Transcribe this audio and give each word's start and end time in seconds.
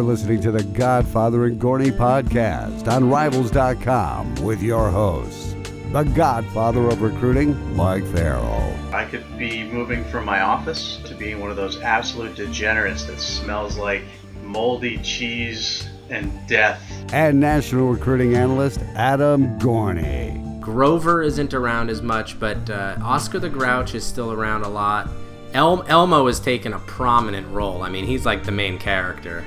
You're 0.00 0.08
listening 0.08 0.40
to 0.40 0.50
the 0.50 0.62
Godfather 0.62 1.44
and 1.44 1.60
Gorney 1.60 1.90
podcast 1.92 2.88
on 2.88 3.10
Rivals.com 3.10 4.36
with 4.36 4.62
your 4.62 4.88
hosts, 4.88 5.54
the 5.92 6.04
Godfather 6.04 6.88
of 6.88 7.02
Recruiting, 7.02 7.76
Mike 7.76 8.06
Farrell. 8.06 8.74
I 8.94 9.04
could 9.04 9.26
be 9.36 9.62
moving 9.64 10.02
from 10.04 10.24
my 10.24 10.40
office 10.40 10.96
to 11.04 11.14
being 11.14 11.38
one 11.38 11.50
of 11.50 11.58
those 11.58 11.82
absolute 11.82 12.34
degenerates 12.34 13.04
that 13.04 13.20
smells 13.20 13.76
like 13.76 14.00
moldy 14.42 14.96
cheese 15.02 15.86
and 16.08 16.32
death. 16.48 16.82
And 17.12 17.38
national 17.38 17.92
recruiting 17.92 18.34
analyst 18.34 18.80
Adam 18.94 19.58
Gorney. 19.58 20.62
Grover 20.62 21.20
isn't 21.22 21.52
around 21.52 21.90
as 21.90 22.00
much, 22.00 22.40
but 22.40 22.70
uh, 22.70 22.96
Oscar 23.02 23.38
the 23.38 23.50
Grouch 23.50 23.94
is 23.94 24.02
still 24.02 24.32
around 24.32 24.62
a 24.62 24.68
lot. 24.70 25.10
El- 25.52 25.84
Elmo 25.88 26.26
has 26.26 26.40
taken 26.40 26.72
a 26.72 26.78
prominent 26.78 27.46
role. 27.48 27.82
I 27.82 27.90
mean, 27.90 28.06
he's 28.06 28.24
like 28.24 28.44
the 28.44 28.52
main 28.52 28.78
character. 28.78 29.44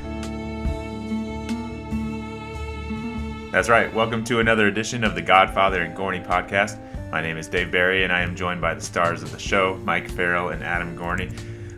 That's 3.53 3.69
right. 3.69 3.93
Welcome 3.93 4.23
to 4.23 4.39
another 4.39 4.65
edition 4.65 5.03
of 5.03 5.13
the 5.13 5.21
Godfather 5.21 5.83
and 5.83 5.95
Gorney 5.95 6.25
podcast. 6.25 6.79
My 7.11 7.21
name 7.21 7.37
is 7.37 7.47
Dave 7.47 7.69
Barry, 7.69 8.03
and 8.03 8.11
I 8.11 8.21
am 8.21 8.35
joined 8.35 8.61
by 8.61 8.73
the 8.73 8.81
stars 8.81 9.21
of 9.21 9.31
the 9.31 9.37
show, 9.37 9.79
Mike 9.83 10.09
Farrell 10.09 10.49
and 10.49 10.63
Adam 10.63 10.97
Gorney. 10.97 11.31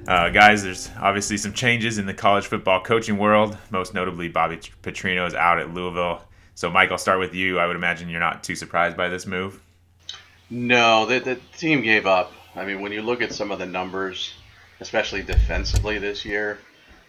Uh, 0.07 0.29
guys, 0.29 0.63
there's 0.63 0.89
obviously 1.01 1.35
some 1.35 1.51
changes 1.51 1.97
in 1.97 2.05
the 2.05 2.13
college 2.13 2.45
football 2.45 2.81
coaching 2.81 3.17
world. 3.17 3.57
Most 3.71 3.93
notably, 3.93 4.29
Bobby 4.29 4.55
Petrino 4.83 5.27
is 5.27 5.33
out 5.33 5.59
at 5.59 5.73
Louisville. 5.73 6.21
So, 6.55 6.69
Mike, 6.69 6.91
I'll 6.91 6.97
start 6.97 7.19
with 7.19 7.35
you. 7.35 7.59
I 7.59 7.67
would 7.67 7.75
imagine 7.75 8.07
you're 8.07 8.21
not 8.21 8.41
too 8.41 8.55
surprised 8.55 8.95
by 8.95 9.09
this 9.09 9.27
move. 9.27 9.61
No, 10.49 11.05
the, 11.05 11.19
the 11.19 11.35
team 11.57 11.81
gave 11.81 12.05
up. 12.05 12.31
I 12.55 12.63
mean, 12.63 12.79
when 12.79 12.93
you 12.93 13.01
look 13.01 13.21
at 13.21 13.33
some 13.33 13.51
of 13.51 13.59
the 13.59 13.65
numbers, 13.65 14.33
especially 14.79 15.23
defensively 15.23 15.97
this 15.97 16.23
year, 16.23 16.57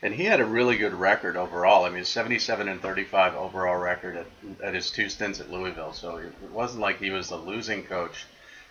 and 0.06 0.14
he 0.14 0.22
had 0.24 0.38
a 0.38 0.46
really 0.46 0.76
good 0.76 0.94
record 0.94 1.36
overall. 1.36 1.84
I 1.84 1.90
mean, 1.90 2.04
77 2.04 2.68
and 2.68 2.80
35 2.80 3.34
overall 3.34 3.76
record 3.76 4.16
at, 4.16 4.26
at 4.62 4.74
his 4.74 4.92
two 4.92 5.08
stints 5.08 5.40
at 5.40 5.50
Louisville. 5.50 5.92
So 5.92 6.18
it 6.18 6.32
wasn't 6.52 6.80
like 6.82 7.00
he 7.00 7.10
was 7.10 7.28
the 7.28 7.36
losing 7.36 7.82
coach. 7.82 8.24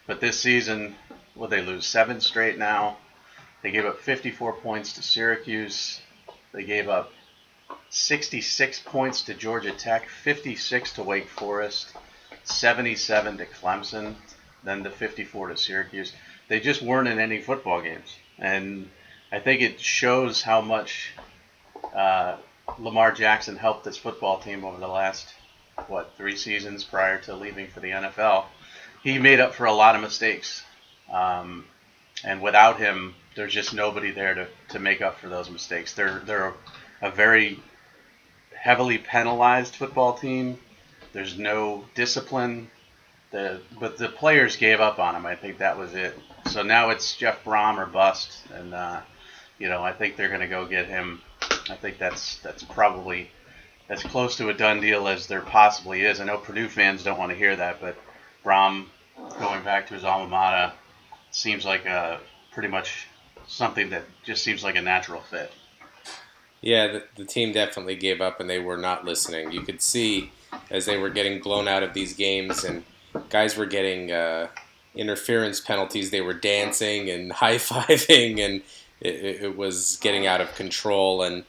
But 0.07 0.21
this 0.21 0.39
season, 0.39 0.95
will 1.35 1.49
they 1.49 1.61
lose 1.61 1.85
seven 1.85 2.21
straight 2.21 2.57
now? 2.57 2.99
They 3.61 3.71
gave 3.71 3.85
up 3.85 3.99
54 3.99 4.53
points 4.53 4.93
to 4.93 5.03
Syracuse. 5.03 5.99
They 6.53 6.63
gave 6.63 6.87
up 6.87 7.11
66 7.89 8.79
points 8.85 9.23
to 9.23 9.33
Georgia 9.33 9.73
Tech, 9.73 10.07
56 10.07 10.93
to 10.93 11.03
Wake 11.03 11.27
Forest, 11.27 11.97
77 12.45 13.39
to 13.39 13.45
Clemson, 13.45 14.15
then 14.63 14.83
the 14.83 14.89
54 14.89 15.49
to 15.49 15.57
Syracuse 15.57 16.13
they 16.47 16.59
just 16.59 16.81
weren't 16.81 17.07
in 17.07 17.19
any 17.19 17.41
football 17.41 17.81
games. 17.81 18.15
And 18.37 18.89
I 19.31 19.39
think 19.39 19.61
it 19.61 19.79
shows 19.79 20.41
how 20.41 20.61
much 20.61 21.13
uh, 21.93 22.37
Lamar 22.79 23.11
Jackson 23.11 23.55
helped 23.55 23.83
this 23.83 23.97
football 23.97 24.39
team 24.39 24.63
over 24.63 24.79
the 24.79 24.87
last, 24.87 25.33
what, 25.87 26.11
three 26.17 26.35
seasons 26.35 26.83
prior 26.83 27.19
to 27.19 27.35
leaving 27.35 27.67
for 27.67 27.79
the 27.79 27.89
NFL. 27.89 28.45
He 29.03 29.19
made 29.19 29.39
up 29.39 29.53
for 29.53 29.65
a 29.65 29.73
lot 29.73 29.95
of 29.95 30.01
mistakes. 30.01 30.63
Um, 31.11 31.65
and 32.23 32.41
without 32.41 32.79
him, 32.79 33.15
there's 33.35 33.53
just 33.53 33.73
nobody 33.73 34.11
there 34.11 34.33
to, 34.33 34.47
to 34.69 34.79
make 34.79 35.01
up 35.01 35.19
for 35.19 35.29
those 35.29 35.49
mistakes. 35.49 35.93
They're, 35.93 36.19
they're 36.25 36.53
a 37.01 37.11
very 37.11 37.59
heavily 38.57 38.97
penalized 38.97 39.75
football 39.75 40.13
team. 40.13 40.57
There's 41.13 41.37
no 41.37 41.85
discipline. 41.93 42.69
The, 43.31 43.61
but 43.79 43.97
the 43.97 44.09
players 44.09 44.55
gave 44.55 44.79
up 44.79 44.97
on 44.97 45.15
him. 45.15 45.25
I 45.25 45.35
think 45.35 45.59
that 45.59 45.77
was 45.77 45.93
it. 45.93 46.17
So 46.47 46.63
now 46.63 46.89
it's 46.89 47.15
Jeff 47.15 47.43
Brohm 47.43 47.77
or 47.77 47.85
bust, 47.85 48.31
and 48.53 48.73
uh, 48.73 49.01
you 49.59 49.67
know 49.67 49.83
I 49.83 49.93
think 49.93 50.15
they're 50.15 50.29
going 50.29 50.41
to 50.41 50.47
go 50.47 50.65
get 50.65 50.87
him. 50.87 51.21
I 51.69 51.75
think 51.75 51.97
that's 51.97 52.37
that's 52.39 52.63
probably 52.63 53.29
as 53.89 54.03
close 54.03 54.35
to 54.37 54.49
a 54.49 54.53
done 54.53 54.81
deal 54.81 55.07
as 55.07 55.27
there 55.27 55.41
possibly 55.41 56.01
is. 56.01 56.19
I 56.19 56.25
know 56.25 56.37
Purdue 56.37 56.67
fans 56.67 57.03
don't 57.03 57.19
want 57.19 57.31
to 57.31 57.37
hear 57.37 57.55
that, 57.55 57.79
but 57.79 57.95
Brohm 58.43 58.85
going 59.39 59.63
back 59.63 59.87
to 59.87 59.93
his 59.93 60.03
alma 60.03 60.27
mater 60.27 60.73
seems 61.31 61.65
like 61.65 61.85
a 61.85 62.19
pretty 62.51 62.69
much 62.69 63.07
something 63.47 63.89
that 63.91 64.03
just 64.23 64.43
seems 64.43 64.63
like 64.63 64.75
a 64.75 64.81
natural 64.81 65.21
fit. 65.21 65.51
Yeah, 66.61 66.87
the, 66.87 67.03
the 67.15 67.25
team 67.25 67.53
definitely 67.53 67.95
gave 67.95 68.21
up 68.21 68.39
and 68.39 68.49
they 68.49 68.59
were 68.59 68.77
not 68.77 69.05
listening. 69.05 69.51
You 69.51 69.61
could 69.61 69.81
see 69.81 70.31
as 70.71 70.85
they 70.85 70.97
were 70.97 71.09
getting 71.09 71.41
blown 71.41 71.67
out 71.67 71.83
of 71.83 71.93
these 71.93 72.13
games 72.13 72.63
and 72.63 72.83
guys 73.29 73.55
were 73.55 73.65
getting 73.65 74.11
uh, 74.11 74.47
interference 74.95 75.59
penalties. 75.59 76.11
They 76.11 76.21
were 76.21 76.33
dancing 76.33 77.09
and 77.09 77.31
high 77.43 77.55
fiving, 77.55 78.39
and 78.39 78.61
it, 79.01 79.43
it, 79.43 79.57
was 79.57 79.97
getting 80.01 80.25
out 80.25 80.41
of 80.41 80.53
control. 80.55 81.21
And 81.21 81.43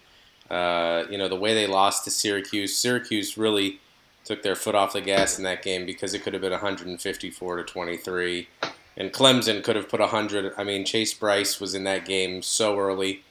uh, 0.51 1.05
you 1.11 1.19
know 1.19 1.29
the 1.29 1.37
way 1.37 1.55
they 1.55 1.67
lost 1.67 2.05
to 2.05 2.11
Syracuse, 2.11 2.77
Syracuse 2.77 3.37
really 3.37 3.81
took 4.25 4.43
their 4.43 4.57
foot 4.57 4.75
off 4.75 4.93
the 4.93 5.01
gas 5.01 5.39
in 5.39 5.45
that 5.45 5.63
game 5.63 5.87
because 5.87 6.13
it 6.13 6.23
could 6.23 6.33
have 6.33 6.43
been 6.43 6.53
154 6.53 7.57
to 7.57 7.63
23, 7.63 8.49
and 8.97 9.13
Clemson 9.13 9.63
could 9.63 9.77
have 9.77 9.89
put 9.89 10.01
100. 10.01 10.53
I 10.57 10.65
mean, 10.65 10.85
Chase 10.85 11.15
Brice 11.15 11.61
was 11.61 11.75
in 11.75 11.85
that 11.85 12.05
game 12.05 12.43
so 12.43 12.79
early. 12.79 13.23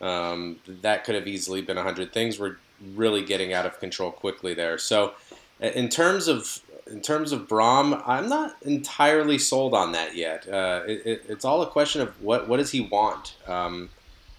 Um, 0.00 0.60
that 0.66 1.04
could 1.04 1.14
have 1.14 1.26
easily 1.26 1.62
been 1.62 1.76
100. 1.76 2.12
Things 2.12 2.38
were 2.38 2.58
really 2.94 3.24
getting 3.24 3.52
out 3.52 3.66
of 3.66 3.80
control 3.80 4.10
quickly 4.10 4.54
there. 4.54 4.78
So, 4.78 5.14
in 5.60 5.88
terms 5.88 6.28
of 6.28 6.60
in 6.90 7.00
terms 7.00 7.32
of 7.32 7.48
Brohm, 7.48 8.02
I'm 8.06 8.28
not 8.28 8.56
entirely 8.62 9.38
sold 9.38 9.74
on 9.74 9.92
that 9.92 10.14
yet. 10.14 10.46
Uh, 10.46 10.82
it, 10.86 11.06
it, 11.06 11.24
it's 11.28 11.44
all 11.44 11.62
a 11.62 11.66
question 11.66 12.02
of 12.02 12.20
what 12.22 12.48
what 12.48 12.58
does 12.58 12.70
he 12.70 12.80
want. 12.80 13.36
Um, 13.46 13.88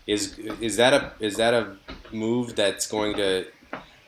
is 0.08 0.38
is 0.38 0.78
that 0.78 0.94
a 0.94 1.12
is 1.20 1.38
that 1.38 1.54
a 1.54 1.78
move 2.12 2.56
that's 2.56 2.88
going 2.88 3.16
to 3.16 3.46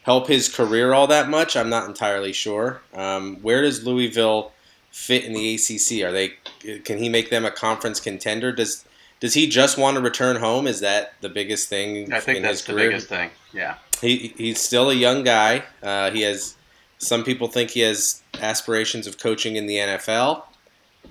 help 0.03 0.27
his 0.27 0.53
career 0.53 0.93
all 0.93 1.07
that 1.07 1.29
much? 1.29 1.55
I'm 1.55 1.69
not 1.69 1.87
entirely 1.87 2.33
sure. 2.33 2.81
Um, 2.93 3.37
where 3.37 3.61
does 3.61 3.85
Louisville 3.85 4.51
fit 4.91 5.25
in 5.25 5.33
the 5.33 5.55
ACC? 5.55 6.03
Are 6.03 6.11
they 6.11 6.33
can 6.79 6.97
he 6.97 7.09
make 7.09 7.29
them 7.29 7.45
a 7.45 7.51
conference 7.51 7.99
contender? 7.99 8.51
Does 8.51 8.85
does 9.19 9.33
he 9.33 9.47
just 9.47 9.77
want 9.77 9.95
to 9.95 10.01
return 10.01 10.37
home? 10.37 10.67
Is 10.67 10.79
that 10.81 11.13
the 11.21 11.29
biggest 11.29 11.69
thing? 11.69 12.13
I 12.13 12.19
think 12.19 12.43
that's 12.43 12.63
the 12.63 12.73
biggest 12.73 13.07
thing. 13.07 13.31
Yeah. 13.53 13.77
He, 13.99 14.33
he's 14.37 14.61
still 14.61 14.91
a 14.91 14.93
young 14.93 15.23
guy. 15.23 15.63
Uh, 15.81 16.11
he 16.11 16.21
has 16.21 16.55
some 16.99 17.23
people 17.23 17.47
think 17.47 17.71
he 17.71 17.79
has 17.79 18.21
aspirations 18.39 19.07
of 19.07 19.17
coaching 19.17 19.55
in 19.55 19.65
the 19.65 19.77
NFL. 19.77 20.43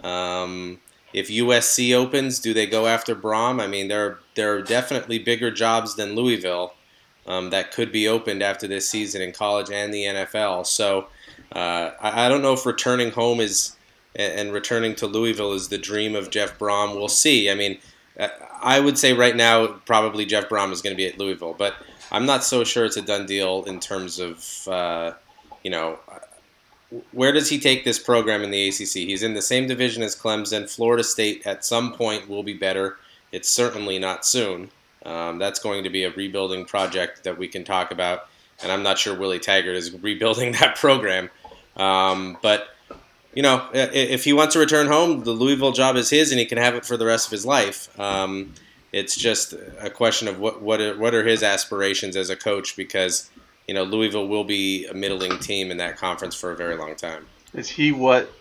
Um, 0.05 0.81
if 1.13 1.29
USC 1.29 1.95
opens, 1.95 2.39
do 2.39 2.53
they 2.53 2.67
go 2.67 2.87
after 2.87 3.15
Brohm? 3.17 3.61
I 3.61 3.67
mean, 3.67 3.89
there 3.89 4.07
are, 4.07 4.21
there 4.37 4.55
are 4.55 4.63
definitely 4.63 5.19
bigger 5.19 5.51
jobs 5.51 5.97
than 5.97 6.15
Louisville 6.15 6.75
um, 7.27 7.51
that 7.51 7.73
could 7.73 7.91
be 7.91 8.07
opened 8.07 8.43
after 8.43 8.69
this 8.69 8.89
season 8.89 9.21
in 9.21 9.33
college 9.33 9.71
and 9.71 9.93
the 9.93 10.05
NFL. 10.05 10.67
So 10.67 11.09
uh, 11.53 11.91
I, 12.01 12.27
I, 12.27 12.29
don't 12.29 12.43
know 12.43 12.53
if 12.53 12.65
returning 12.65 13.11
home 13.11 13.41
is 13.41 13.77
and 14.15 14.53
returning 14.53 14.95
to 14.97 15.07
Louisville 15.07 15.53
is 15.53 15.69
the 15.69 15.79
dream 15.79 16.15
of 16.15 16.31
Jeff 16.31 16.59
Brohm. 16.59 16.95
We'll 16.95 17.09
see. 17.09 17.51
I 17.51 17.55
mean, 17.55 17.79
uh, 18.19 18.29
I 18.63 18.81
would 18.81 18.97
say 18.97 19.13
right 19.13 19.37
now 19.37 19.67
probably 19.85 20.25
Jeff 20.25 20.49
Brohm 20.49 20.73
is 20.73 20.81
going 20.81 20.95
to 20.95 20.97
be 20.97 21.07
at 21.07 21.19
Louisville, 21.19 21.55
but 21.59 21.75
I'm 22.13 22.25
not 22.25 22.45
so 22.45 22.65
sure 22.65 22.85
it's 22.85 22.97
a 22.97 23.03
done 23.03 23.27
deal 23.27 23.65
in 23.65 23.81
terms 23.81 24.19
of. 24.19 24.69
Uh, 24.69 25.13
you 25.63 25.71
know, 25.71 25.99
where 27.11 27.33
does 27.33 27.49
he 27.49 27.59
take 27.59 27.85
this 27.85 27.99
program 27.99 28.43
in 28.43 28.53
the 28.53 28.69
ACC? 28.69 29.09
He's 29.09 29.25
in 29.25 29.35
the 29.35 29.43
same 29.43 29.67
division 29.67 30.05
as 30.05 30.15
Clemson. 30.15 30.71
Florida 30.71 31.03
State 31.03 31.45
at 31.45 31.65
some 31.65 31.93
point 31.93 32.29
will 32.29 32.45
be 32.45 32.55
better. 32.55 32.99
It's 33.37 33.51
certainly 33.51 33.99
not 33.99 34.25
soon. 34.25 34.71
Um, 35.05 35.39
that's 35.39 35.61
going 35.61 35.85
to 35.85 35.91
be 35.91 36.05
a 36.05 36.11
rebuilding 36.11 36.65
project 36.65 37.25
that 37.25 37.37
we 37.37 37.49
can 37.49 37.65
talk 37.65 37.91
about. 37.91 38.29
And 38.63 38.73
I'm 38.73 38.83
not 38.83 38.97
sure 38.97 39.15
Willie 39.15 39.39
Taggart 39.39 39.77
is 39.77 39.93
rebuilding 40.03 40.53
that 40.53 40.77
program. 40.77 41.29
Um, 41.77 42.39
but, 42.41 42.69
you 43.35 43.43
know, 43.43 43.69
if 43.75 44.25
he 44.25 44.33
wants 44.33 44.55
to 44.55 44.59
return 44.59 44.87
home, 44.87 45.25
the 45.25 45.33
Louisville 45.33 45.73
job 45.73 45.97
is 45.97 46.09
his 46.09 46.33
and 46.33 46.41
he 46.41 46.47
can 46.47 46.57
have 46.57 46.75
it 46.75 46.87
for 46.87 46.97
the 46.97 47.05
rest 47.05 47.27
of 47.27 47.33
his 47.33 47.45
life. 47.45 48.01
Um, 48.01 48.55
it's 48.91 49.15
just 49.15 49.53
a 49.81 49.91
question 49.91 50.29
of 50.29 50.41
what, 50.41 50.63
what, 50.63 50.81
are, 50.81 50.97
what 50.97 51.15
are 51.15 51.27
his 51.27 51.43
aspirations 51.43 52.17
as 52.17 52.31
a 52.31 52.37
coach 52.37 52.75
because 52.75 53.29
you 53.69 53.75
know, 53.75 53.83
Louisville 53.83 54.29
will 54.29 54.45
be 54.45 54.87
a 54.87 54.95
middling 54.95 55.39
team 55.41 55.71
in 55.71 55.77
that 55.77 55.99
conference 55.99 56.35
for 56.35 56.53
a 56.53 56.57
very 56.57 56.77
long 56.77 56.95
time. 56.95 57.27
Is 57.53 57.69
he 57.69 57.93
what 57.93 58.33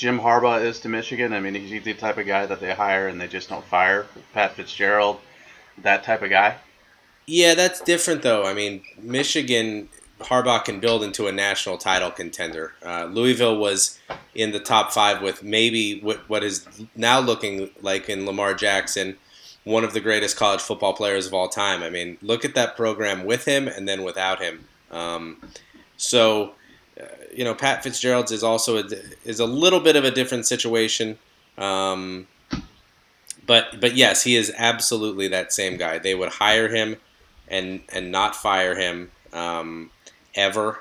Jim 0.00 0.18
Harbaugh 0.18 0.64
is 0.64 0.80
to 0.80 0.88
Michigan? 0.88 1.32
I 1.34 1.40
mean, 1.40 1.54
he's 1.54 1.84
the 1.84 1.92
type 1.94 2.16
of 2.16 2.26
guy 2.26 2.46
that 2.46 2.58
they 2.58 2.74
hire 2.74 3.08
and 3.08 3.20
they 3.20 3.28
just 3.28 3.50
don't 3.50 3.64
fire? 3.64 4.06
Pat 4.32 4.54
Fitzgerald, 4.54 5.20
that 5.82 6.04
type 6.04 6.22
of 6.22 6.30
guy? 6.30 6.56
Yeah, 7.26 7.54
that's 7.54 7.80
different 7.82 8.22
though. 8.22 8.44
I 8.44 8.54
mean, 8.54 8.82
Michigan, 8.98 9.90
Harbaugh 10.20 10.64
can 10.64 10.80
build 10.80 11.02
into 11.02 11.26
a 11.26 11.32
national 11.32 11.76
title 11.76 12.10
contender. 12.10 12.72
Uh, 12.82 13.04
Louisville 13.04 13.58
was 13.58 13.98
in 14.34 14.52
the 14.52 14.60
top 14.60 14.90
five 14.90 15.20
with 15.20 15.42
maybe 15.42 16.00
what, 16.00 16.26
what 16.30 16.42
is 16.42 16.66
now 16.96 17.20
looking 17.20 17.70
like 17.82 18.08
in 18.08 18.24
Lamar 18.24 18.54
Jackson– 18.54 19.16
one 19.64 19.84
of 19.84 19.92
the 19.92 20.00
greatest 20.00 20.36
college 20.36 20.60
football 20.60 20.94
players 20.94 21.26
of 21.26 21.34
all 21.34 21.48
time. 21.48 21.82
I 21.82 21.90
mean, 21.90 22.18
look 22.22 22.44
at 22.44 22.54
that 22.54 22.76
program 22.76 23.24
with 23.24 23.44
him 23.44 23.68
and 23.68 23.86
then 23.86 24.02
without 24.02 24.40
him. 24.40 24.66
Um, 24.90 25.40
so, 25.96 26.54
you 27.34 27.44
know, 27.44 27.54
Pat 27.54 27.82
Fitzgerald's 27.82 28.32
is 28.32 28.42
also 28.42 28.78
a, 28.78 28.84
is 29.24 29.40
a 29.40 29.46
little 29.46 29.80
bit 29.80 29.96
of 29.96 30.04
a 30.04 30.10
different 30.10 30.46
situation. 30.46 31.18
Um, 31.58 32.26
but 33.46 33.80
but 33.80 33.94
yes, 33.94 34.24
he 34.24 34.36
is 34.36 34.52
absolutely 34.56 35.28
that 35.28 35.52
same 35.52 35.76
guy. 35.76 35.98
They 35.98 36.14
would 36.14 36.28
hire 36.28 36.68
him 36.68 36.96
and 37.48 37.80
and 37.92 38.12
not 38.12 38.36
fire 38.36 38.76
him 38.76 39.10
um, 39.32 39.90
ever. 40.34 40.80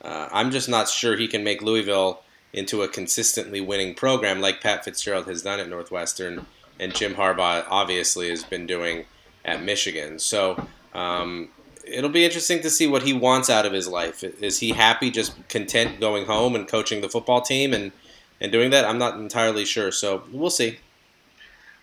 Uh, 0.00 0.28
I'm 0.32 0.50
just 0.50 0.68
not 0.68 0.88
sure 0.88 1.16
he 1.16 1.28
can 1.28 1.44
make 1.44 1.62
Louisville 1.62 2.22
into 2.52 2.82
a 2.82 2.88
consistently 2.88 3.60
winning 3.60 3.94
program 3.94 4.40
like 4.40 4.60
Pat 4.60 4.84
Fitzgerald 4.84 5.26
has 5.26 5.42
done 5.42 5.60
at 5.60 5.68
Northwestern 5.68 6.46
and 6.78 6.94
Jim 6.94 7.14
Harbaugh 7.14 7.64
obviously 7.68 8.28
has 8.28 8.42
been 8.42 8.66
doing 8.66 9.04
at 9.44 9.62
Michigan. 9.62 10.18
So 10.18 10.66
um, 10.94 11.48
it'll 11.84 12.10
be 12.10 12.24
interesting 12.24 12.60
to 12.62 12.70
see 12.70 12.86
what 12.86 13.02
he 13.02 13.12
wants 13.12 13.50
out 13.50 13.66
of 13.66 13.72
his 13.72 13.88
life. 13.88 14.22
Is 14.24 14.58
he 14.58 14.70
happy, 14.70 15.10
just 15.10 15.48
content 15.48 16.00
going 16.00 16.26
home 16.26 16.54
and 16.54 16.66
coaching 16.66 17.00
the 17.00 17.08
football 17.08 17.40
team 17.40 17.72
and, 17.72 17.92
and 18.40 18.52
doing 18.52 18.70
that? 18.70 18.84
I'm 18.84 18.98
not 18.98 19.18
entirely 19.18 19.64
sure. 19.64 19.92
So 19.92 20.22
we'll 20.32 20.50
see. 20.50 20.78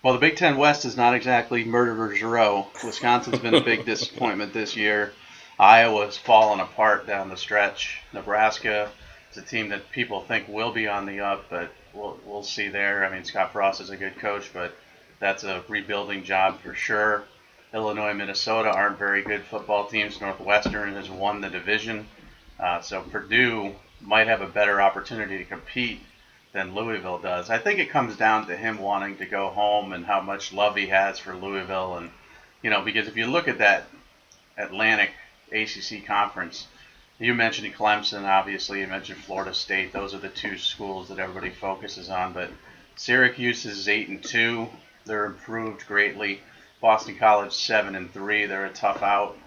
Well, 0.02 0.14
the 0.14 0.20
Big 0.20 0.38
Ten 0.38 0.58
West 0.58 0.86
is 0.86 0.96
not 0.96 1.14
exactly 1.14 1.66
murderer's 1.66 2.22
row. 2.22 2.68
Wisconsin's 2.84 3.40
been 3.40 3.56
a 3.56 3.62
big 3.62 3.86
disappointment 3.86 4.54
this 4.54 4.76
year. 4.76 5.12
Iowa's 5.60 6.18
fallen 6.18 6.62
apart 6.62 7.06
down 7.06 7.28
the 7.28 7.36
stretch. 7.36 8.02
Nebraska 8.14 8.90
is 9.32 9.38
a 9.38 9.42
team 9.42 9.70
that 9.70 9.92
people 9.92 10.22
think 10.22 10.48
will 10.48 10.72
be 10.72 10.88
on 10.88 11.06
the 11.06 11.20
up, 11.20 11.50
but 11.50 11.72
we'll, 11.94 12.18
we'll 12.26 12.44
see 12.44 12.70
there. 12.70 13.06
I 13.06 13.12
mean, 13.12 13.26
Scott 13.26 13.52
Frost 13.52 13.82
is 13.82 13.90
a 13.90 13.98
good 13.98 14.18
coach, 14.18 14.52
but 14.54 14.74
that's 15.20 15.44
a 15.44 15.64
rebuilding 15.68 16.24
job 16.24 16.62
for 16.62 16.74
sure. 16.74 17.26
Illinois, 17.74 18.14
Minnesota 18.14 18.70
aren't 18.70 18.98
very 18.98 19.22
good 19.22 19.44
football 19.44 19.86
teams. 19.86 20.20
Northwestern 20.20 20.96
has 20.96 21.10
won 21.10 21.42
the 21.42 21.50
division, 21.50 22.08
uh, 22.60 22.82
so 22.82 23.02
Purdue 23.02 23.76
might 24.02 24.28
have 24.28 24.42
a 24.42 24.48
better 24.48 24.82
opportunity 24.82 25.38
to 25.38 25.46
compete 25.46 26.02
than 26.52 26.74
Louisville 26.74 27.20
does. 27.20 27.52
I 27.52 27.60
think 27.60 27.80
it 27.80 27.92
comes 27.92 28.16
down 28.16 28.48
to 28.48 28.58
him 28.58 28.80
wanting 28.80 29.18
to 29.18 29.26
go 29.26 29.50
home 29.50 29.94
and 29.94 30.04
how 30.04 30.20
much 30.20 30.52
love 30.52 30.76
he 30.76 30.88
has 30.88 31.20
for 31.20 31.36
Louisville, 31.36 31.98
and 31.98 32.10
you 32.64 32.72
know, 32.72 32.82
because 32.82 33.08
if 33.08 33.16
you 33.16 33.28
look 33.28 33.48
at 33.48 33.60
that 33.60 33.86
Atlantic 34.58 35.12
ACC 35.52 36.06
conference, 36.06 36.68
you 37.20 37.34
mentioned 37.34 37.74
Clemson, 37.76 38.24
obviously. 38.24 38.80
You 38.80 38.88
mentioned 38.88 39.20
Florida 39.20 39.54
State. 39.54 39.94
Those 39.94 40.14
are 40.14 40.20
the 40.20 40.30
two 40.30 40.58
schools 40.58 41.10
that 41.10 41.20
everybody 41.20 41.50
focuses 41.52 42.10
on. 42.10 42.34
But 42.34 42.50
Syracuse 42.96 43.66
is 43.66 43.88
eight 43.88 44.08
and 44.08 44.24
two. 44.24 44.70
They're 45.06 45.26
improved 45.26 45.86
greatly. 45.86 46.42
Boston 46.82 47.16
College 47.18 47.54
seven 47.54 47.96
and 47.96 48.12
three. 48.14 48.46
They're 48.46 48.66
a 48.66 48.74
tough 48.74 49.04
out. 49.04 49.38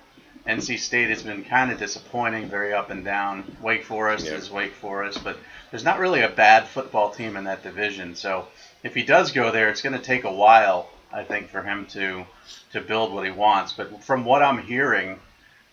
NC 0.46 0.78
State 0.78 1.10
has 1.10 1.22
been 1.22 1.44
kind 1.44 1.70
of 1.70 1.78
disappointing, 1.78 2.48
very 2.48 2.72
up 2.72 2.90
and 2.90 3.04
down. 3.04 3.56
Wake 3.62 3.84
Forest 3.84 4.26
yeah. 4.26 4.32
is 4.32 4.50
Wake 4.50 4.74
Forest, 4.74 5.22
but 5.22 5.38
there's 5.70 5.84
not 5.84 6.00
really 6.00 6.22
a 6.22 6.28
bad 6.28 6.66
football 6.66 7.10
team 7.10 7.36
in 7.36 7.44
that 7.44 7.62
division. 7.62 8.16
So 8.16 8.48
if 8.82 8.94
he 8.94 9.04
does 9.04 9.30
go 9.30 9.52
there, 9.52 9.68
it's 9.70 9.82
going 9.82 9.96
to 9.96 10.04
take 10.04 10.24
a 10.24 10.32
while, 10.32 10.90
I 11.12 11.22
think, 11.22 11.48
for 11.48 11.62
him 11.62 11.86
to 11.90 12.24
to 12.72 12.80
build 12.80 13.12
what 13.12 13.24
he 13.24 13.30
wants. 13.30 13.72
But 13.72 14.02
from 14.02 14.24
what 14.24 14.42
I'm 14.42 14.58
hearing, 14.58 15.20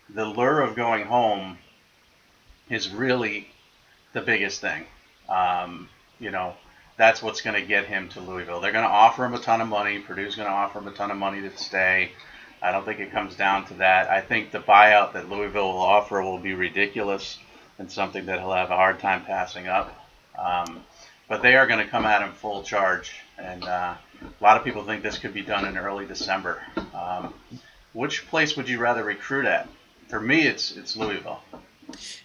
the 0.09 0.25
lure 0.25 0.61
of 0.61 0.75
going 0.75 1.05
home 1.05 1.57
is 2.69 2.89
really 2.89 3.49
the 4.13 4.21
biggest 4.21 4.61
thing. 4.61 4.85
Um, 5.27 5.89
you 6.19 6.31
know, 6.31 6.53
that's 6.99 7.23
what's 7.23 7.39
going 7.39 7.55
to 7.55 7.65
get 7.65 7.85
him 7.85 8.09
to 8.09 8.19
Louisville. 8.19 8.59
They're 8.59 8.73
going 8.73 8.83
to 8.83 8.91
offer 8.91 9.23
him 9.23 9.33
a 9.33 9.39
ton 9.39 9.61
of 9.61 9.69
money. 9.69 9.99
Purdue's 9.99 10.35
going 10.35 10.49
to 10.49 10.53
offer 10.53 10.79
him 10.79 10.87
a 10.89 10.91
ton 10.91 11.09
of 11.11 11.17
money 11.17 11.39
to 11.39 11.57
stay. 11.57 12.11
I 12.61 12.73
don't 12.73 12.83
think 12.83 12.99
it 12.99 13.09
comes 13.09 13.35
down 13.35 13.65
to 13.67 13.75
that. 13.75 14.09
I 14.09 14.19
think 14.19 14.51
the 14.51 14.59
buyout 14.59 15.13
that 15.13 15.29
Louisville 15.29 15.71
will 15.71 15.79
offer 15.79 16.21
will 16.21 16.39
be 16.39 16.53
ridiculous 16.53 17.39
and 17.79 17.89
something 17.89 18.25
that 18.25 18.39
he'll 18.39 18.51
have 18.51 18.69
a 18.69 18.75
hard 18.75 18.99
time 18.99 19.23
passing 19.23 19.69
up. 19.69 19.97
Um, 20.37 20.83
but 21.29 21.41
they 21.41 21.55
are 21.55 21.65
going 21.67 21.79
to 21.79 21.89
come 21.89 22.03
at 22.03 22.21
him 22.21 22.33
full 22.33 22.63
charge, 22.63 23.13
and 23.37 23.63
uh, 23.63 23.95
a 24.21 24.43
lot 24.43 24.57
of 24.57 24.65
people 24.65 24.83
think 24.83 25.01
this 25.01 25.17
could 25.17 25.33
be 25.33 25.41
done 25.41 25.65
in 25.65 25.77
early 25.77 26.05
December. 26.05 26.61
Um, 26.93 27.33
which 27.93 28.27
place 28.27 28.57
would 28.57 28.67
you 28.67 28.77
rather 28.77 29.05
recruit 29.05 29.45
at? 29.45 29.69
For 30.09 30.19
me, 30.19 30.47
it's 30.47 30.75
it's 30.75 30.97
Louisville. 30.97 31.39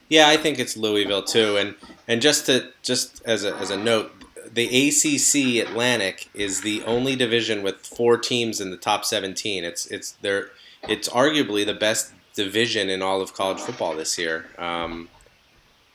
Yeah, 0.08 0.28
I 0.28 0.36
think 0.36 0.58
it's 0.58 0.76
Louisville 0.76 1.22
too, 1.22 1.58
and 1.58 1.76
and 2.08 2.20
just 2.20 2.46
to 2.46 2.72
just 2.82 3.22
as 3.24 3.44
a 3.44 3.54
as 3.56 3.70
a 3.70 3.76
note, 3.76 4.23
the 4.54 4.88
ACC 4.88 5.66
Atlantic 5.66 6.28
is 6.32 6.60
the 6.60 6.82
only 6.84 7.16
division 7.16 7.62
with 7.62 7.78
four 7.78 8.16
teams 8.16 8.60
in 8.60 8.70
the 8.70 8.76
top 8.76 9.04
17. 9.04 9.64
It's 9.64 9.86
it's 9.86 10.12
there. 10.22 10.50
It's 10.88 11.08
arguably 11.08 11.66
the 11.66 11.74
best 11.74 12.12
division 12.34 12.88
in 12.88 13.02
all 13.02 13.20
of 13.20 13.34
college 13.34 13.60
football 13.60 13.96
this 13.96 14.16
year. 14.18 14.46
Um, 14.58 15.08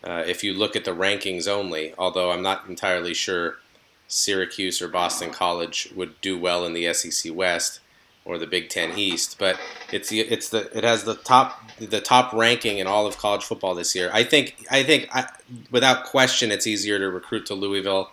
uh, 0.03 0.23
if 0.25 0.43
you 0.43 0.53
look 0.53 0.75
at 0.75 0.85
the 0.85 0.91
rankings 0.91 1.47
only, 1.47 1.93
although 1.97 2.31
I'm 2.31 2.41
not 2.41 2.67
entirely 2.67 3.13
sure 3.13 3.57
Syracuse 4.07 4.81
or 4.81 4.87
Boston 4.87 5.31
College 5.31 5.89
would 5.95 6.19
do 6.21 6.37
well 6.37 6.65
in 6.65 6.73
the 6.73 6.93
SEC 6.93 7.33
West 7.33 7.79
or 8.25 8.37
the 8.37 8.47
Big 8.47 8.69
Ten 8.69 8.97
East, 8.97 9.37
but 9.39 9.57
it's 9.91 10.09
the 10.09 10.21
it's 10.21 10.49
the 10.49 10.75
it 10.77 10.83
has 10.83 11.05
the 11.05 11.15
top 11.15 11.61
the 11.79 12.01
top 12.01 12.33
ranking 12.33 12.77
in 12.79 12.87
all 12.87 13.07
of 13.07 13.17
college 13.17 13.43
football 13.43 13.73
this 13.73 13.95
year. 13.95 14.09
I 14.11 14.23
think 14.23 14.65
I 14.69 14.83
think 14.83 15.07
I, 15.13 15.29
without 15.71 16.05
question, 16.05 16.51
it's 16.51 16.67
easier 16.67 16.99
to 16.99 17.09
recruit 17.09 17.45
to 17.45 17.53
Louisville 17.53 18.11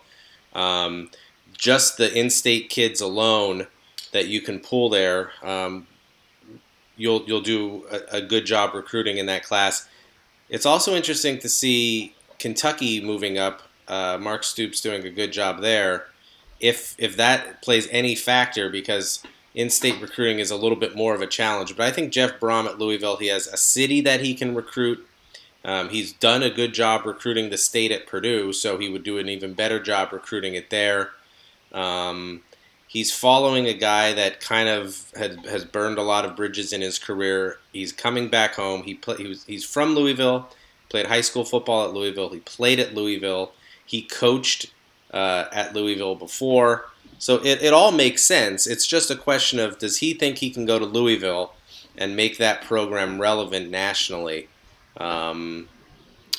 um, 0.57 1.09
just 1.53 1.97
the 1.97 2.13
in-state 2.13 2.69
kids 2.69 2.99
alone 2.99 3.67
that 4.11 4.27
you 4.27 4.41
can 4.41 4.59
pull 4.59 4.89
there, 4.89 5.31
um, 5.43 5.87
you'll 6.97 7.23
you'll 7.27 7.41
do 7.41 7.85
a, 7.91 8.17
a, 8.17 8.21
good 8.21 8.45
job 8.45 8.73
recruiting 8.73 9.17
in 9.17 9.27
that 9.27 9.43
class. 9.43 9.87
It's 10.49 10.65
also 10.65 10.95
interesting 10.95 11.39
to 11.39 11.49
see 11.49 12.15
Kentucky 12.39 12.99
moving 13.03 13.37
up. 13.37 13.61
Uh, 13.87 14.17
Mark 14.19 14.43
Stoops 14.43 14.81
doing 14.81 15.05
a 15.05 15.09
good 15.09 15.31
job 15.31 15.61
there. 15.61 16.07
If 16.59 16.95
if 16.97 17.15
that 17.17 17.61
plays 17.61 17.87
any 17.91 18.15
factor, 18.15 18.69
because 18.69 19.23
in-state 19.53 20.01
recruiting 20.01 20.39
is 20.39 20.51
a 20.51 20.55
little 20.55 20.77
bit 20.77 20.95
more 20.95 21.15
of 21.15 21.21
a 21.21 21.27
challenge. 21.27 21.75
But 21.77 21.87
I 21.87 21.91
think 21.91 22.11
Jeff 22.11 22.39
Brohm 22.39 22.65
at 22.65 22.79
Louisville, 22.79 23.17
he 23.17 23.27
has 23.27 23.47
a 23.47 23.57
city 23.57 24.01
that 24.01 24.21
he 24.21 24.33
can 24.33 24.55
recruit. 24.55 25.05
Um, 25.65 25.89
he's 25.89 26.13
done 26.13 26.43
a 26.43 26.49
good 26.49 26.73
job 26.73 27.05
recruiting 27.05 27.49
the 27.49 27.57
state 27.57 27.91
at 27.91 28.07
Purdue, 28.07 28.53
so 28.53 28.77
he 28.77 28.89
would 28.89 29.03
do 29.03 29.17
an 29.17 29.27
even 29.27 29.53
better 29.53 29.81
job 29.81 30.13
recruiting 30.13 30.55
it 30.55 30.69
there. 30.69 31.11
Um, 31.73 32.43
he's 32.87 33.13
following 33.13 33.67
a 33.67 33.73
guy 33.73 34.13
that 34.13 34.39
kind 34.39 34.69
of 34.69 35.11
had, 35.17 35.45
has 35.45 35.65
burned 35.65 35.97
a 35.97 36.03
lot 36.03 36.25
of 36.25 36.35
bridges 36.35 36.71
in 36.71 36.81
his 36.81 36.97
career. 36.97 37.59
He's 37.73 37.91
coming 37.91 38.29
back 38.29 38.55
home. 38.55 38.83
He, 38.83 38.93
play, 38.93 39.17
he 39.17 39.27
was, 39.27 39.43
he's 39.43 39.65
from 39.65 39.93
Louisville, 39.93 40.49
played 40.89 41.07
high 41.07 41.21
school 41.21 41.43
football 41.43 41.85
at 41.85 41.93
Louisville. 41.93 42.29
He 42.29 42.39
played 42.39 42.79
at 42.79 42.95
Louisville. 42.95 43.51
He 43.85 44.01
coached 44.01 44.71
uh, 45.11 45.45
at 45.51 45.73
Louisville 45.73 46.15
before. 46.15 46.85
So 47.19 47.43
it, 47.43 47.61
it 47.61 47.73
all 47.73 47.91
makes 47.91 48.23
sense. 48.23 48.67
It's 48.67 48.85
just 48.85 49.11
a 49.11 49.15
question 49.15 49.59
of 49.59 49.79
does 49.79 49.97
he 49.97 50.13
think 50.13 50.37
he 50.37 50.49
can 50.49 50.65
go 50.65 50.79
to 50.79 50.85
Louisville 50.85 51.53
and 51.97 52.15
make 52.15 52.37
that 52.37 52.61
program 52.61 53.19
relevant 53.19 53.69
nationally? 53.69 54.49
Um, 54.97 55.67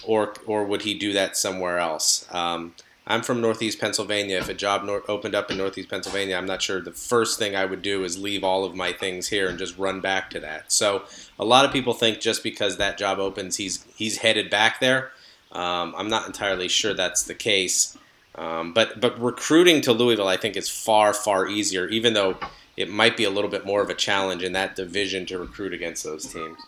or 0.06 0.34
or 0.46 0.64
would 0.64 0.82
he 0.82 0.94
do 0.94 1.12
that 1.12 1.36
somewhere 1.36 1.78
else? 1.78 2.26
Um, 2.30 2.74
I'm 3.10 3.22
from 3.22 3.40
Northeast 3.40 3.80
Pennsylvania. 3.80 4.36
If 4.36 4.50
a 4.50 4.54
job 4.54 4.84
nor- 4.84 5.02
opened 5.10 5.34
up 5.34 5.50
in 5.50 5.56
Northeast 5.56 5.88
Pennsylvania, 5.88 6.36
I'm 6.36 6.46
not 6.46 6.60
sure 6.60 6.80
the 6.80 6.92
first 6.92 7.38
thing 7.38 7.56
I 7.56 7.64
would 7.64 7.80
do 7.80 8.04
is 8.04 8.18
leave 8.18 8.44
all 8.44 8.64
of 8.64 8.74
my 8.74 8.92
things 8.92 9.28
here 9.28 9.48
and 9.48 9.58
just 9.58 9.78
run 9.78 10.00
back 10.00 10.28
to 10.30 10.40
that. 10.40 10.70
So 10.70 11.04
a 11.38 11.44
lot 11.44 11.64
of 11.64 11.72
people 11.72 11.94
think 11.94 12.20
just 12.20 12.42
because 12.42 12.76
that 12.76 12.98
job 12.98 13.18
opens, 13.18 13.56
he's 13.56 13.84
he's 13.96 14.18
headed 14.18 14.50
back 14.50 14.80
there. 14.80 15.12
Um, 15.52 15.94
I'm 15.96 16.10
not 16.10 16.26
entirely 16.26 16.68
sure 16.68 16.92
that's 16.92 17.22
the 17.22 17.34
case. 17.34 17.96
Um, 18.34 18.72
but 18.74 19.00
but 19.00 19.20
recruiting 19.20 19.80
to 19.82 19.92
Louisville, 19.92 20.28
I 20.28 20.36
think, 20.36 20.56
is 20.56 20.68
far 20.68 21.14
far 21.14 21.48
easier, 21.48 21.88
even 21.88 22.12
though 22.12 22.36
it 22.76 22.90
might 22.90 23.16
be 23.16 23.24
a 23.24 23.30
little 23.30 23.50
bit 23.50 23.66
more 23.66 23.82
of 23.82 23.88
a 23.88 23.94
challenge 23.94 24.42
in 24.42 24.52
that 24.52 24.76
division 24.76 25.26
to 25.26 25.38
recruit 25.38 25.72
against 25.72 26.04
those 26.04 26.26
teams. 26.26 26.58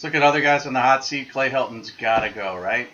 Let's 0.00 0.14
look 0.14 0.22
at 0.22 0.26
other 0.26 0.40
guys 0.40 0.66
on 0.66 0.72
the 0.72 0.80
hot 0.80 1.04
seat. 1.04 1.28
Clay 1.30 1.50
Helton's 1.50 1.90
got 1.90 2.20
to 2.20 2.30
go, 2.30 2.56
right? 2.56 2.88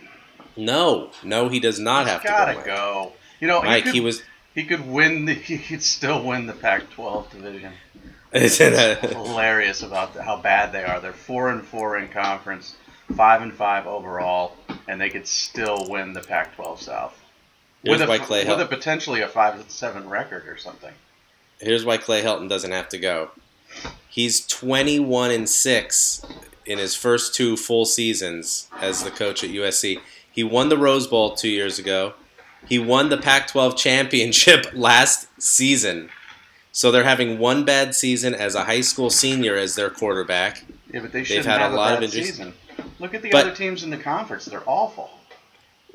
No, 0.56 1.12
no, 1.22 1.48
he 1.48 1.60
does 1.60 1.78
not 1.78 2.02
He's 2.02 2.14
have 2.14 2.25
gotta 2.25 2.54
to 2.54 2.58
go. 2.58 2.64
go. 2.64 3.12
You 3.38 3.46
know, 3.46 3.62
Mike, 3.62 3.76
he, 3.76 3.82
could, 3.82 3.94
he 3.94 4.00
was. 4.00 4.22
He 4.56 4.64
could 4.64 4.84
win. 4.84 5.25
The, 5.25 5.34
he 5.34 5.56
could 5.56 5.84
still 5.84 6.25
win 6.25 6.46
the 6.46 6.52
Pac-12 6.52 7.30
division. 7.30 7.72
It's 8.32 8.56
hilarious 8.58 9.84
about 9.84 10.14
the, 10.14 10.22
how 10.25 10.38
bad 10.38 10.72
they 10.72 10.82
are? 10.82 10.98
They're 10.98 11.12
four 11.12 11.50
and 11.50 11.64
four 11.64 11.96
in 11.96 12.08
conference, 12.08 12.75
five 13.14 13.40
and 13.40 13.54
five 13.54 13.86
overall, 13.86 14.56
and 14.88 15.00
they 15.00 15.08
could 15.08 15.28
still 15.28 15.86
win 15.88 16.12
the 16.12 16.22
Pac-12 16.22 16.80
South 16.80 17.16
Here's 17.84 18.00
with, 18.00 18.08
why 18.08 18.16
a, 18.16 18.18
Clay 18.18 18.48
with 18.48 18.60
a 18.60 18.66
potentially 18.66 19.20
a 19.20 19.28
five 19.28 19.54
and 19.54 19.70
seven 19.70 20.08
record 20.08 20.48
or 20.48 20.56
something. 20.56 20.92
Here's 21.60 21.84
why 21.84 21.98
Clay 21.98 22.25
Helton 22.25 22.48
doesn't 22.48 22.72
have 22.72 22.88
to 22.88 22.98
go. 22.98 23.30
He's 24.08 24.44
21 24.44 25.30
and 25.30 25.48
six 25.48 26.25
in 26.66 26.78
his 26.78 26.94
first 26.94 27.35
two 27.35 27.56
full 27.56 27.85
seasons 27.85 28.68
as 28.80 29.04
the 29.04 29.11
coach 29.11 29.42
at 29.44 29.50
USC. 29.50 30.00
He 30.30 30.44
won 30.44 30.68
the 30.68 30.76
Rose 30.76 31.06
Bowl 31.06 31.35
two 31.35 31.49
years 31.49 31.78
ago. 31.78 32.14
He 32.68 32.78
won 32.78 33.08
the 33.08 33.16
Pac 33.16 33.46
12 33.49 33.76
championship 33.76 34.66
last 34.75 35.28
season. 35.40 36.11
So 36.73 36.90
they're 36.90 37.04
having 37.04 37.38
one 37.38 37.64
bad 37.64 37.94
season 37.94 38.35
as 38.35 38.54
a 38.54 38.64
high 38.64 38.80
school 38.82 39.08
senior 39.08 39.56
as 39.56 39.76
their 39.76 39.88
quarterback. 39.88 40.64
Yeah, 40.92 41.00
but 41.00 41.12
they 41.12 41.23
They've 41.23 41.44
had 41.44 41.61
a 41.61 41.64
have 41.64 41.73
lot 41.73 41.96
of 41.96 42.02
injuries. 42.02 42.26
season. 42.26 42.52
Look 42.99 43.14
at 43.14 43.23
the 43.23 43.30
But- 43.30 43.46
other 43.46 43.54
teams 43.56 43.82
in 43.82 43.90
the 43.90 43.96
conference; 43.96 44.44
they're 44.44 44.62
awful. 44.66 45.11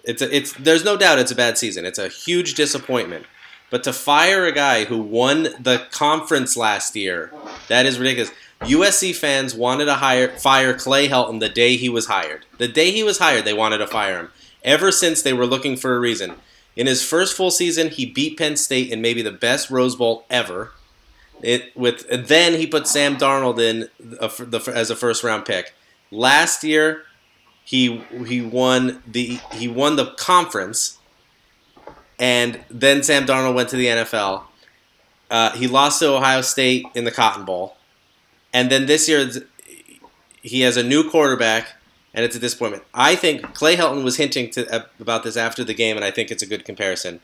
It's 0.04 0.22
a, 0.24 0.36
it's 0.36 0.54
there's 0.54 0.84
no 0.84 0.98
doubt 0.98 1.20
it's 1.20 1.32
a 1.32 1.36
bad 1.36 1.58
season. 1.58 1.86
It's 1.86 2.00
a 2.00 2.08
huge 2.08 2.56
disappointment. 2.56 3.26
But 3.70 3.84
to 3.84 3.94
fire 3.94 4.46
a 4.46 4.52
guy 4.52 4.86
who 4.86 4.98
won 5.02 5.44
the 5.60 5.86
conference 5.92 6.58
last 6.58 6.96
year, 6.96 7.32
that 7.70 7.86
is 7.86 8.00
ridiculous. 8.00 8.32
USC 8.62 9.16
fans 9.16 9.56
wanted 9.56 9.86
to 9.86 9.96
hire 9.96 10.30
fire 10.38 10.74
Clay 10.74 11.08
Helton 11.08 11.40
the 11.40 11.50
day 11.50 11.78
he 11.78 11.90
was 11.90 12.06
hired. 12.06 12.46
The 12.58 12.68
day 12.68 12.92
he 12.92 13.04
was 13.04 13.18
hired, 13.18 13.46
they 13.46 13.54
wanted 13.54 13.80
to 13.80 13.88
fire 13.88 14.20
him. 14.20 14.32
Ever 14.64 14.92
since 14.92 15.22
they 15.22 15.34
were 15.34 15.48
looking 15.48 15.76
for 15.76 15.96
a 15.96 16.00
reason. 16.00 16.36
In 16.76 16.88
his 16.88 17.04
first 17.04 17.36
full 17.36 17.52
season, 17.52 17.90
he 17.90 18.06
beat 18.06 18.38
Penn 18.38 18.56
State 18.56 18.92
in 18.92 19.02
maybe 19.02 19.22
the 19.22 19.32
best 19.32 19.70
Rose 19.70 19.96
Bowl 19.96 20.26
ever. 20.30 20.72
It 21.42 21.76
with 21.76 22.06
then 22.28 22.54
he 22.54 22.68
put 22.68 22.88
Sam 22.88 23.18
Darnold 23.18 23.60
in 23.60 23.90
as 24.68 24.90
a 24.90 24.96
first 24.96 25.24
round 25.24 25.46
pick. 25.46 25.74
Last 26.12 26.64
year, 26.64 27.04
he 27.64 28.04
he 28.28 28.42
won 28.42 29.02
the 29.08 29.40
he 29.54 29.68
won 29.68 29.96
the 29.96 30.14
conference, 30.18 31.00
and 32.20 32.60
then 32.70 33.02
Sam 33.02 33.26
Darnold 33.26 33.56
went 33.56 33.70
to 33.70 33.76
the 33.76 33.88
NFL. 33.88 34.44
Uh, 35.32 35.52
he 35.54 35.68
lost 35.68 36.00
to 36.00 36.14
Ohio 36.14 36.42
State 36.42 36.86
in 36.94 37.06
the 37.06 37.12
Cotton 37.12 37.46
Bowl, 37.46 37.78
and 38.54 38.70
then 38.72 38.86
this 38.86 39.08
year 39.08 39.30
he 40.42 40.62
has 40.62 40.78
a 40.78 40.84
new 40.84 41.10
quarterback, 41.10 41.76
and 42.14 42.26
it's 42.26 42.36
a 42.36 42.40
disappointment. 42.40 42.84
I 42.94 43.16
think 43.16 43.54
Clay 43.54 43.76
Helton 43.76 44.04
was 44.04 44.18
hinting 44.18 44.50
to, 44.52 44.86
about 45.00 45.24
this 45.24 45.38
after 45.38 45.64
the 45.64 45.74
game, 45.74 45.96
and 45.96 46.06
I 46.06 46.12
think 46.12 46.32
it's 46.32 46.44
a 46.44 46.48
good 46.48 46.66
comparison. 46.66 47.22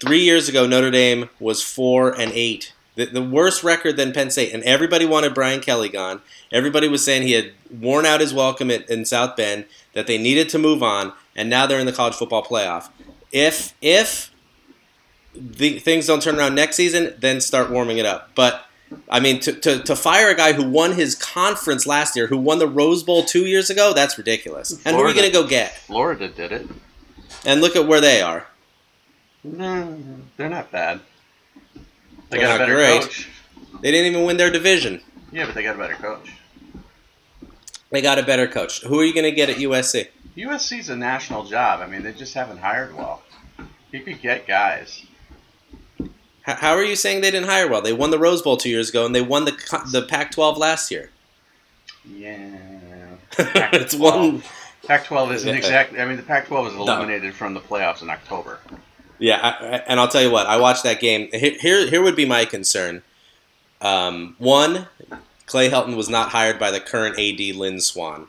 Three 0.00 0.20
years 0.20 0.48
ago, 0.48 0.66
Notre 0.66 0.90
Dame 0.90 1.28
was 1.40 1.62
four 1.62 2.12
and 2.18 2.30
eight 2.32 2.72
the, 2.98 3.06
the 3.06 3.22
worst 3.22 3.62
record 3.62 3.96
than 3.96 4.12
Penn 4.12 4.28
State, 4.28 4.52
and 4.52 4.60
everybody 4.64 5.06
wanted 5.06 5.32
Brian 5.32 5.60
Kelly 5.60 5.88
gone. 5.88 6.20
Everybody 6.50 6.88
was 6.88 7.04
saying 7.04 7.22
he 7.22 7.32
had 7.32 7.52
worn 7.70 8.04
out 8.04 8.20
his 8.20 8.34
welcome 8.34 8.72
at, 8.72 8.90
in 8.90 9.04
South 9.04 9.36
Bend, 9.36 9.66
that 9.92 10.08
they 10.08 10.18
needed 10.18 10.48
to 10.48 10.58
move 10.58 10.82
on, 10.82 11.12
and 11.36 11.48
now 11.48 11.64
they're 11.64 11.78
in 11.78 11.86
the 11.86 11.92
college 11.92 12.14
football 12.14 12.42
playoff. 12.42 12.88
If 13.30 13.72
if 13.80 14.34
the 15.32 15.78
things 15.78 16.08
don't 16.08 16.20
turn 16.20 16.36
around 16.36 16.56
next 16.56 16.74
season, 16.74 17.14
then 17.20 17.40
start 17.40 17.70
warming 17.70 17.98
it 17.98 18.06
up. 18.06 18.30
But 18.34 18.66
I 19.08 19.20
mean, 19.20 19.40
to, 19.40 19.52
to, 19.52 19.82
to 19.82 19.96
fire 19.96 20.28
a 20.30 20.34
guy 20.34 20.52
who 20.52 20.68
won 20.68 20.94
his 20.94 21.14
conference 21.14 21.86
last 21.86 22.16
year, 22.16 22.26
who 22.26 22.38
won 22.38 22.58
the 22.58 22.68
Rose 22.68 23.02
Bowl 23.02 23.24
two 23.24 23.46
years 23.46 23.70
ago, 23.70 23.92
that's 23.94 24.16
ridiculous. 24.16 24.72
And 24.72 24.80
Florida, 24.80 24.98
who 24.98 25.04
are 25.04 25.06
we 25.06 25.14
going 25.14 25.26
to 25.26 25.32
go 25.32 25.46
get? 25.46 25.76
Florida 25.76 26.28
did 26.28 26.52
it. 26.52 26.66
And 27.44 27.60
look 27.60 27.76
at 27.76 27.86
where 27.86 28.00
they 28.00 28.22
are. 28.22 28.46
No, 29.44 29.98
they're 30.36 30.48
not 30.48 30.70
bad. 30.70 31.00
They 32.30 32.38
got 32.38 32.56
a 32.56 32.58
better 32.58 32.74
great. 32.74 33.02
coach. 33.02 33.28
They 33.80 33.90
didn't 33.90 34.12
even 34.12 34.26
win 34.26 34.36
their 34.36 34.50
division. 34.50 35.00
Yeah, 35.32 35.46
but 35.46 35.54
they 35.54 35.62
got 35.62 35.76
a 35.76 35.78
better 35.78 35.94
coach. 35.94 36.32
They 37.90 38.02
got 38.02 38.18
a 38.18 38.22
better 38.22 38.46
coach. 38.46 38.82
Who 38.82 39.00
are 39.00 39.04
you 39.04 39.14
going 39.14 39.24
to 39.24 39.32
get 39.32 39.48
at 39.48 39.56
USC? 39.56 40.08
USC's 40.36 40.90
a 40.90 40.96
national 40.96 41.44
job. 41.44 41.80
I 41.80 41.86
mean, 41.86 42.02
they 42.02 42.12
just 42.12 42.34
haven't 42.34 42.58
hired 42.58 42.94
well. 42.94 43.22
You 43.90 44.00
could 44.00 44.20
get 44.20 44.46
guys. 44.46 45.04
How 46.56 46.72
are 46.72 46.82
you 46.82 46.96
saying 46.96 47.20
they 47.20 47.30
didn't 47.30 47.48
hire 47.48 47.68
well? 47.68 47.82
They 47.82 47.92
won 47.92 48.10
the 48.10 48.18
Rose 48.18 48.40
Bowl 48.40 48.56
two 48.56 48.70
years 48.70 48.88
ago, 48.88 49.04
and 49.04 49.14
they 49.14 49.20
won 49.20 49.44
the 49.44 49.52
the 49.92 50.02
Pac-12 50.02 50.56
last 50.56 50.90
year. 50.90 51.10
Yeah, 52.08 52.56
it's 53.38 53.94
one. 53.94 54.42
Pac-12 54.86 55.34
isn't 55.34 55.54
exactly. 55.54 56.00
I 56.00 56.06
mean, 56.06 56.16
the 56.16 56.22
Pac-12 56.22 56.64
was 56.64 56.74
eliminated 56.74 57.24
no. 57.24 57.32
from 57.32 57.52
the 57.52 57.60
playoffs 57.60 58.00
in 58.00 58.08
October. 58.08 58.60
Yeah, 59.18 59.38
I, 59.42 59.82
and 59.86 60.00
I'll 60.00 60.08
tell 60.08 60.22
you 60.22 60.30
what. 60.30 60.46
I 60.46 60.56
watched 60.56 60.84
that 60.84 61.00
game. 61.00 61.28
Here, 61.32 61.88
here 61.88 62.02
would 62.02 62.16
be 62.16 62.24
my 62.24 62.46
concern. 62.46 63.02
Um, 63.82 64.34
one, 64.38 64.86
Clay 65.46 65.68
Helton 65.68 65.96
was 65.96 66.08
not 66.08 66.30
hired 66.30 66.58
by 66.58 66.70
the 66.70 66.80
current 66.80 67.18
AD 67.18 67.56
Lynn 67.56 67.80
Swann. 67.80 68.28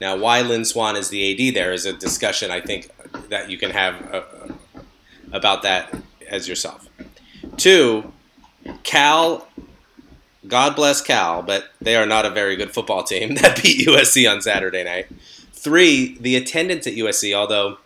Now, 0.00 0.16
why 0.16 0.42
Lynn 0.42 0.64
Swann 0.64 0.96
is 0.96 1.08
the 1.08 1.48
AD 1.48 1.54
there 1.54 1.72
is 1.72 1.86
a 1.86 1.92
discussion 1.92 2.50
I 2.50 2.60
think 2.60 2.90
that 3.30 3.48
you 3.48 3.56
can 3.56 3.70
have 3.70 4.14
uh, 4.14 4.22
about 5.32 5.62
that 5.62 5.94
as 6.28 6.48
yourself. 6.48 6.88
Two, 7.56 8.12
Cal. 8.82 9.48
God 10.46 10.76
bless 10.76 11.00
Cal, 11.00 11.42
but 11.42 11.70
they 11.80 11.96
are 11.96 12.06
not 12.06 12.24
a 12.24 12.30
very 12.30 12.56
good 12.56 12.72
football 12.72 13.02
team 13.02 13.34
that 13.36 13.62
beat 13.62 13.86
USC 13.86 14.30
on 14.30 14.40
Saturday 14.40 14.84
night. 14.84 15.06
Three, 15.52 16.16
the 16.18 16.36
attendance 16.36 16.86
at 16.86 16.94
USC, 16.94 17.34
although 17.34 17.78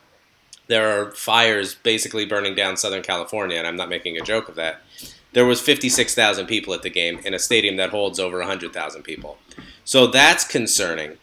there 0.67 0.89
are 0.89 1.11
fires 1.13 1.75
basically 1.75 2.27
burning 2.27 2.55
down 2.55 2.77
Southern 2.77 3.03
California, 3.03 3.57
and 3.57 3.67
I'm 3.67 3.77
not 3.77 3.89
making 3.89 4.17
a 4.19 4.21
joke 4.21 4.49
of 4.49 4.57
that. 4.57 4.83
There 5.33 5.47
was 5.47 5.61
56,000 5.61 6.47
people 6.47 6.75
at 6.75 6.83
the 6.83 6.91
game 6.91 7.21
in 7.25 7.35
a 7.35 7.39
stadium 7.39 7.77
that 7.77 7.91
holds 7.91 8.21
over 8.21 8.39
100,000 8.39 9.03
people. 9.03 9.39
So 9.85 10.07
that's 10.07 10.45
concerning. 10.45 11.17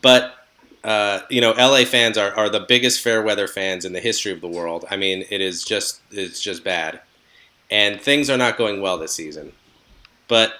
But 0.00 0.34
uh, 0.82 1.20
you 1.28 1.40
know, 1.40 1.52
LA 1.52 1.84
fans 1.84 2.16
are, 2.16 2.32
are 2.34 2.48
the 2.48 2.60
biggest 2.60 3.02
fair 3.02 3.22
weather 3.22 3.46
fans 3.46 3.84
in 3.84 3.92
the 3.92 4.00
history 4.00 4.32
of 4.32 4.40
the 4.40 4.48
world. 4.48 4.84
I 4.90 4.96
mean, 4.96 5.24
it 5.30 5.40
is 5.40 5.62
just 5.62 6.00
it's 6.10 6.40
just 6.40 6.64
bad, 6.64 7.00
and 7.70 8.00
things 8.00 8.28
are 8.28 8.36
not 8.36 8.58
going 8.58 8.80
well 8.80 8.98
this 8.98 9.14
season. 9.14 9.52
But 10.28 10.54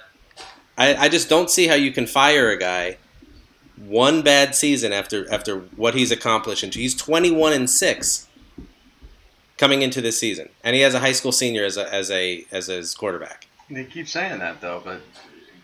I, 0.77 0.95
I 0.95 1.09
just 1.09 1.29
don't 1.29 1.49
see 1.49 1.67
how 1.67 1.75
you 1.75 1.91
can 1.91 2.07
fire 2.07 2.49
a 2.49 2.57
guy 2.57 2.97
one 3.77 4.21
bad 4.21 4.55
season 4.55 4.93
after 4.93 5.31
after 5.31 5.59
what 5.75 5.95
he's 5.95 6.11
accomplished. 6.11 6.63
And 6.63 6.73
he's 6.73 6.95
21 6.95 7.53
and 7.53 7.69
six 7.69 8.27
coming 9.57 9.81
into 9.81 10.01
this 10.01 10.19
season, 10.19 10.49
and 10.63 10.75
he 10.75 10.81
has 10.81 10.93
a 10.93 10.99
high 10.99 11.11
school 11.11 11.31
senior 11.31 11.63
as 11.65 11.77
a 11.77 11.93
as 11.93 12.09
a 12.11 12.45
as 12.51 12.67
his 12.67 12.95
quarterback. 12.95 13.47
They 13.69 13.85
keep 13.85 14.07
saying 14.07 14.39
that 14.39 14.61
though, 14.61 14.81
but 14.83 15.01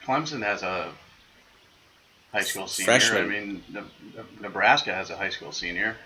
Clemson 0.05 0.43
has 0.43 0.63
a 0.63 0.91
high 2.31 2.41
school 2.41 2.67
senior. 2.67 2.85
Freshman. 2.85 3.23
I 3.23 3.27
mean, 3.27 3.63
Nebraska 4.41 4.93
has 4.93 5.09
a 5.09 5.17
high 5.17 5.29
school 5.29 5.51
senior. 5.51 5.97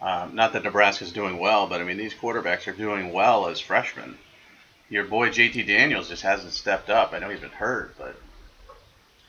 Um, 0.00 0.34
not 0.34 0.52
that 0.52 0.62
Nebraska's 0.62 1.12
doing 1.12 1.38
well, 1.38 1.66
but 1.66 1.80
I 1.80 1.84
mean 1.84 1.96
these 1.96 2.14
quarterbacks 2.14 2.66
are 2.66 2.76
doing 2.76 3.12
well 3.12 3.48
as 3.48 3.60
freshmen. 3.60 4.18
Your 4.88 5.04
boy 5.04 5.30
JT 5.30 5.66
Daniels 5.66 6.08
just 6.08 6.22
hasn't 6.22 6.52
stepped 6.52 6.90
up. 6.90 7.12
I 7.12 7.18
know 7.18 7.28
he's 7.28 7.40
been 7.40 7.50
hurt, 7.50 7.96
but 7.98 8.16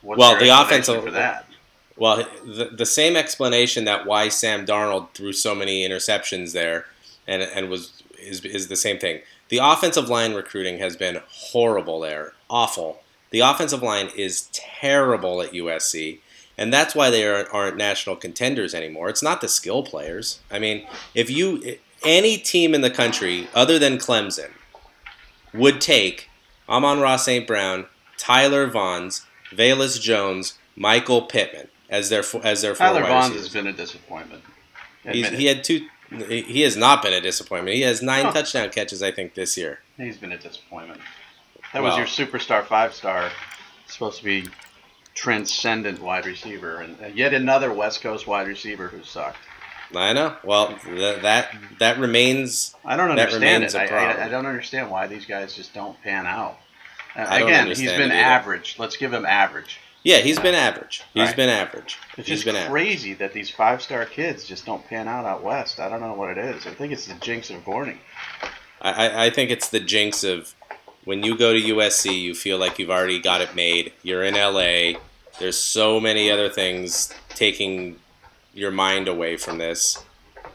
well, 0.02 0.38
the 0.38 0.48
offensive 0.48 1.02
for 1.02 1.10
that. 1.10 1.46
Well, 1.96 2.28
the, 2.44 2.66
the 2.66 2.86
same 2.86 3.16
explanation 3.16 3.84
that 3.84 4.06
why 4.06 4.28
Sam 4.28 4.64
Darnold 4.64 5.10
threw 5.14 5.32
so 5.32 5.54
many 5.54 5.86
interceptions 5.86 6.52
there, 6.52 6.86
and 7.26 7.42
and 7.42 7.68
was 7.68 8.02
is 8.20 8.44
is 8.44 8.68
the 8.68 8.76
same 8.76 8.98
thing. 8.98 9.20
The 9.48 9.58
offensive 9.58 10.08
line 10.08 10.34
recruiting 10.34 10.78
has 10.78 10.96
been 10.96 11.20
horrible 11.28 12.00
there, 12.00 12.34
awful. 12.48 13.00
The 13.30 13.40
offensive 13.40 13.82
line 13.82 14.10
is 14.16 14.48
terrible 14.52 15.42
at 15.42 15.52
USC, 15.52 16.20
and 16.56 16.72
that's 16.72 16.94
why 16.94 17.10
they 17.10 17.26
aren't, 17.26 17.52
aren't 17.52 17.76
national 17.76 18.16
contenders 18.16 18.74
anymore. 18.74 19.08
It's 19.08 19.22
not 19.22 19.40
the 19.40 19.48
skill 19.48 19.82
players. 19.82 20.40
I 20.50 20.58
mean, 20.58 20.86
if 21.14 21.30
you 21.30 21.78
any 22.04 22.36
team 22.36 22.74
in 22.74 22.80
the 22.80 22.90
country 22.90 23.48
other 23.54 23.78
than 23.78 23.98
Clemson 23.98 24.50
would 25.52 25.80
take 25.80 26.28
Amon-Ra 26.68 27.16
St. 27.16 27.46
Brown, 27.46 27.86
Tyler 28.16 28.68
Vaughns, 28.68 29.24
Velus 29.50 30.00
Jones, 30.00 30.58
Michael 30.76 31.22
Pittman 31.22 31.68
as 31.90 32.10
their 32.10 32.22
as 32.44 32.62
their 32.62 32.74
Tyler 32.74 33.02
Vaughn 33.02 33.32
has 33.32 33.48
been 33.48 33.66
a 33.66 33.72
disappointment. 33.72 34.42
he 35.04 35.46
had 35.46 35.64
two. 35.64 35.88
He 36.10 36.62
has 36.62 36.76
not 36.76 37.02
been 37.02 37.12
a 37.12 37.20
disappointment. 37.20 37.76
He 37.76 37.82
has 37.82 38.00
nine 38.00 38.32
touchdown 38.32 38.70
catches, 38.70 39.02
I 39.02 39.10
think, 39.10 39.34
this 39.34 39.58
year. 39.58 39.80
He's 39.98 40.16
been 40.16 40.32
a 40.32 40.38
disappointment. 40.38 41.00
That 41.74 41.82
well, 41.82 41.98
was 41.98 42.16
your 42.16 42.26
superstar 42.26 42.64
five 42.64 42.94
star, 42.94 43.30
supposed 43.86 44.18
to 44.18 44.24
be 44.24 44.46
transcendent 45.14 46.00
wide 46.00 46.24
receiver, 46.24 46.80
and 46.80 47.16
yet 47.16 47.34
another 47.34 47.72
West 47.72 48.00
Coast 48.00 48.26
wide 48.26 48.48
receiver 48.48 48.88
who 48.88 49.02
sucked. 49.02 49.38
I 49.94 50.12
know. 50.12 50.36
Well, 50.44 50.76
th- 50.78 51.22
that 51.22 51.54
that 51.78 51.98
remains. 51.98 52.74
I 52.84 52.96
don't 52.96 53.10
understand 53.10 53.64
it. 53.64 53.74
I, 53.74 53.86
I, 53.86 54.26
I, 54.26 54.28
don't 54.28 54.46
understand 54.46 54.90
why 54.90 55.06
these 55.06 55.24
guys 55.24 55.54
just 55.54 55.72
don't 55.72 56.00
pan 56.02 56.26
out. 56.26 56.58
Uh, 57.16 57.26
again, 57.30 57.68
he's 57.68 57.82
been 57.82 58.12
average. 58.12 58.76
Let's 58.78 58.96
give 58.96 59.12
him 59.12 59.24
average. 59.24 59.80
Yeah, 60.04 60.18
he's 60.18 60.38
been 60.38 60.54
average. 60.54 61.02
He's 61.12 61.28
right. 61.28 61.36
been 61.36 61.48
average. 61.48 61.98
It's 62.16 62.28
he's 62.28 62.44
just 62.44 62.68
crazy 62.68 63.12
average. 63.12 63.18
that 63.18 63.32
these 63.32 63.50
five 63.50 63.82
star 63.82 64.04
kids 64.04 64.44
just 64.44 64.64
don't 64.64 64.86
pan 64.86 65.08
out 65.08 65.24
out 65.24 65.42
west. 65.42 65.80
I 65.80 65.88
don't 65.88 66.00
know 66.00 66.14
what 66.14 66.30
it 66.30 66.38
is. 66.38 66.66
I 66.66 66.70
think 66.70 66.92
it's 66.92 67.06
the 67.06 67.14
jinx 67.14 67.50
of 67.50 67.64
Gorney. 67.64 67.98
I, 68.80 69.26
I 69.26 69.30
think 69.30 69.50
it's 69.50 69.70
the 69.70 69.80
jinx 69.80 70.22
of 70.22 70.54
when 71.04 71.22
you 71.22 71.36
go 71.36 71.52
to 71.52 71.60
USC, 71.60 72.20
you 72.20 72.34
feel 72.34 72.58
like 72.58 72.78
you've 72.78 72.90
already 72.90 73.18
got 73.18 73.40
it 73.40 73.54
made. 73.54 73.92
You're 74.02 74.22
in 74.22 74.34
LA. 74.34 75.00
There's 75.40 75.56
so 75.56 75.98
many 75.98 76.30
other 76.30 76.48
things 76.48 77.12
taking 77.30 77.98
your 78.58 78.70
mind 78.70 79.08
away 79.08 79.36
from 79.36 79.58
this. 79.58 80.04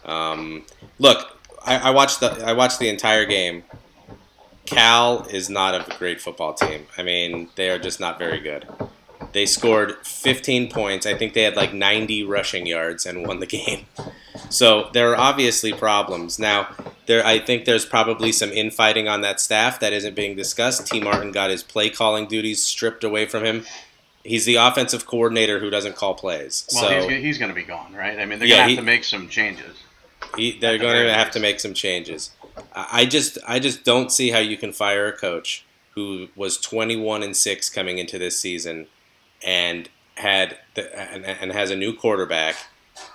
Um, 0.05 0.65
look, 0.99 1.39
I, 1.65 1.77
I 1.77 1.89
watched 1.91 2.19
the 2.19 2.31
I 2.45 2.53
watched 2.53 2.79
the 2.79 2.89
entire 2.89 3.25
game. 3.25 3.63
Cal 4.65 5.25
is 5.29 5.49
not 5.49 5.75
a 5.75 5.97
great 5.97 6.21
football 6.21 6.53
team. 6.53 6.87
I 6.97 7.03
mean, 7.03 7.49
they 7.55 7.69
are 7.69 7.79
just 7.79 7.99
not 7.99 8.17
very 8.17 8.39
good. 8.39 8.65
They 9.33 9.45
scored 9.45 9.95
15 10.05 10.69
points. 10.69 11.05
I 11.05 11.15
think 11.15 11.33
they 11.33 11.43
had 11.43 11.55
like 11.55 11.73
90 11.73 12.23
rushing 12.23 12.65
yards 12.65 13.05
and 13.05 13.27
won 13.27 13.39
the 13.39 13.45
game. 13.59 13.85
So 14.49 14.89
there 14.93 15.11
are 15.11 15.17
obviously 15.17 15.73
problems. 15.73 16.39
Now, 16.39 16.69
there 17.07 17.25
I 17.25 17.39
think 17.39 17.65
there's 17.65 17.85
probably 17.85 18.31
some 18.31 18.51
infighting 18.51 19.07
on 19.07 19.21
that 19.21 19.39
staff 19.39 19.79
that 19.79 19.93
isn't 19.93 20.15
being 20.15 20.35
discussed. 20.35 20.87
Tee 20.87 21.01
Martin 21.01 21.31
got 21.31 21.49
his 21.49 21.63
play 21.63 21.89
calling 21.89 22.27
duties 22.27 22.63
stripped 22.63 23.03
away 23.03 23.25
from 23.25 23.43
him. 23.43 23.65
He's 24.23 24.45
the 24.45 24.55
offensive 24.55 25.05
coordinator 25.05 25.59
who 25.59 25.69
doesn't 25.69 25.95
call 25.95 26.13
plays. 26.13 26.67
Well, 26.73 26.83
so, 26.83 27.09
he's, 27.09 27.21
he's 27.21 27.37
going 27.37 27.49
to 27.49 27.55
be 27.55 27.63
gone, 27.63 27.93
right? 27.93 28.19
I 28.19 28.25
mean, 28.25 28.39
they're 28.39 28.47
yeah, 28.47 28.65
going 28.65 28.69
to 28.69 28.75
have 28.75 28.85
to 28.85 28.85
make 28.85 29.03
some 29.03 29.27
changes. 29.27 29.77
He, 30.37 30.57
they're 30.57 30.77
going 30.77 31.05
to 31.05 31.13
have 31.13 31.31
to 31.31 31.39
make 31.39 31.59
some 31.59 31.73
changes. 31.73 32.31
I 32.73 33.05
just 33.05 33.37
I 33.47 33.59
just 33.59 33.83
don't 33.83 34.11
see 34.11 34.29
how 34.29 34.39
you 34.39 34.57
can 34.57 34.71
fire 34.71 35.07
a 35.07 35.11
coach 35.11 35.65
who 35.95 36.27
was 36.35 36.57
21 36.57 37.23
and 37.23 37.35
6 37.35 37.69
coming 37.69 37.97
into 37.97 38.17
this 38.17 38.39
season 38.39 38.87
and 39.43 39.89
had 40.15 40.57
the, 40.75 40.99
and, 40.99 41.25
and 41.25 41.51
has 41.51 41.71
a 41.71 41.75
new 41.75 41.93
quarterback, 41.93 42.55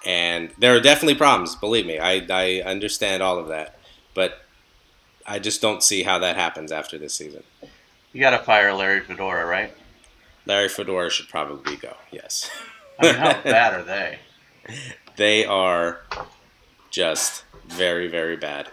and 0.04 0.50
there 0.58 0.74
are 0.76 0.80
definitely 0.80 1.14
problems. 1.14 1.54
Believe 1.56 1.86
me, 1.86 1.98
I 1.98 2.26
I 2.30 2.62
understand 2.62 3.22
all 3.22 3.38
of 3.38 3.48
that, 3.48 3.78
but 4.14 4.42
I 5.26 5.38
just 5.38 5.60
don't 5.60 5.82
see 5.82 6.02
how 6.02 6.18
that 6.18 6.36
happens 6.36 6.72
after 6.72 6.98
this 6.98 7.14
season. 7.14 7.42
You 8.12 8.20
got 8.20 8.30
to 8.30 8.38
fire 8.38 8.72
Larry 8.74 9.00
Fedora, 9.00 9.46
right? 9.46 9.72
Larry 10.48 10.68
Fedora 10.68 11.10
should 11.10 11.28
probably 11.28 11.76
go. 11.76 11.94
Yes. 12.10 12.50
I 12.98 13.06
mean, 13.06 13.14
how 13.14 13.32
bad 13.44 13.74
are 13.74 13.82
they? 13.84 14.18
They 15.16 15.44
are 15.44 16.00
just 16.90 17.44
very 17.68 18.08
very 18.08 18.36
bad. 18.36 18.68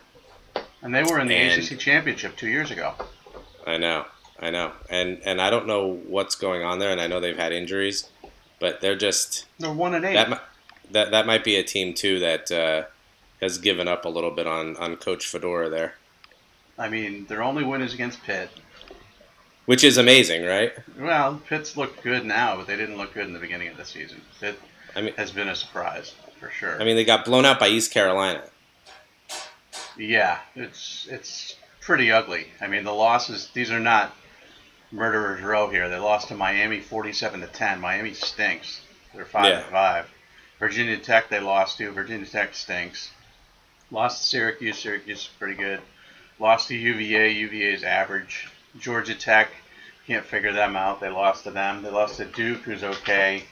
And 0.82 0.94
they 0.96 1.04
were 1.04 1.20
in 1.20 1.28
the 1.28 1.36
And- 1.36 1.62
ACC 1.62 1.78
championship 1.80 2.36
two 2.38 2.48
years 2.48 2.72
ago. 2.72 2.94
I 3.68 3.78
know, 3.78 4.06
I 4.40 4.50
know, 4.52 4.72
and 4.90 5.20
and 5.26 5.42
I 5.42 5.50
don't 5.50 5.68
know 5.68 6.00
what's 6.08 6.36
going 6.36 6.64
on 6.64 6.80
there, 6.80 6.92
and 6.92 7.02
I 7.02 7.08
know 7.08 7.20
they've 7.20 7.38
had 7.38 7.52
injuries, 7.52 8.10
but 8.60 8.80
they're 8.82 8.96
just 8.96 9.46
They're 9.60 9.72
one 9.74 9.94
and 9.96 10.06
eight. 10.06 10.14
that 10.14 10.44
that 10.92 11.12
that 11.12 11.26
might 11.28 11.44
be 11.44 11.56
a 11.58 11.64
team 11.64 11.94
too 11.94 12.20
that 12.20 12.52
uh, 12.52 12.84
has 13.42 13.58
given 13.58 13.88
up 13.88 14.06
a 14.06 14.10
little 14.10 14.32
bit 14.32 14.46
on 14.48 14.78
on 14.78 14.96
Coach 14.98 15.26
Fedora 15.26 15.68
there, 15.70 15.96
I 16.78 16.90
mean, 16.90 17.26
their 17.26 17.42
only 17.44 17.64
win 17.64 17.82
is 17.82 17.94
against 17.96 18.22
Pitt. 18.24 18.50
Which 19.66 19.84
is 19.84 19.98
amazing, 19.98 20.44
right? 20.46 20.74
Well, 21.00 21.42
Pitt's 21.48 21.76
looked 21.78 22.04
good 22.04 22.26
now, 22.26 22.56
but 22.58 22.68
they 22.68 22.76
didn't 22.76 22.98
look 22.98 23.14
good 23.14 23.26
in 23.26 23.34
the 23.34 23.40
beginning 23.40 23.68
of 23.70 23.78
the 23.78 23.86
season. 23.86 24.22
It 24.42 24.60
I 24.96 25.02
mean, 25.02 25.14
has 25.16 25.32
been 25.32 25.50
a 25.50 25.56
surprise 25.56 26.14
for 26.40 26.50
sure. 26.50 26.82
I 26.82 26.86
mean 26.86 26.96
they 26.96 27.06
got 27.06 27.26
blown 27.26 27.46
out 27.46 27.60
by 27.60 27.68
East 27.68 27.92
Carolina. 27.92 28.44
yeah, 29.98 30.40
it's 30.56 31.08
it's 31.10 31.56
pretty 31.82 32.12
ugly. 32.12 32.48
I 32.62 32.68
mean, 32.68 32.84
the 32.84 32.94
losses 32.94 33.50
these 33.54 33.72
are 33.72 33.80
not 33.80 34.14
murderers 34.92 35.42
row 35.42 35.70
here. 35.70 35.90
They 35.90 35.98
lost 35.98 36.28
to 36.30 36.36
Miami 36.36 36.80
47 36.80 37.42
to 37.42 37.48
10. 37.48 37.80
Miami 37.82 38.14
stinks. 38.14 38.82
They're 39.14 39.26
5 39.26 39.46
Yeah. 39.46 39.60
to 39.62 39.72
5. 39.72 40.12
Virginia 40.60 40.98
Tech 40.98 41.30
they 41.30 41.40
lost 41.40 41.78
to. 41.80 41.92
Virginia 41.92 42.26
Tech 42.26 42.56
stinks. 42.56 43.12
Lost 43.92 44.22
to 44.22 44.28
Syracuse. 44.30 44.80
Syracuse 44.80 45.20
is 45.22 45.28
pretty 45.40 45.56
good. 45.56 45.80
Lost 46.40 46.68
to 46.70 46.76
UVA. 46.76 47.32
UVA 47.32 47.74
is 47.74 47.84
average. 47.84 48.48
Georgia 48.80 49.16
Tech 49.16 49.50
can't 50.08 50.26
figure 50.26 50.54
them 50.54 50.76
out. 50.76 51.00
They 51.00 51.10
lost 51.10 51.44
to 51.46 51.52
them. 51.52 51.82
They 51.82 51.90
lost 51.90 52.18
to 52.18 52.26
Duke, 52.26 52.62
who's 52.62 52.84
okay. 52.84 53.44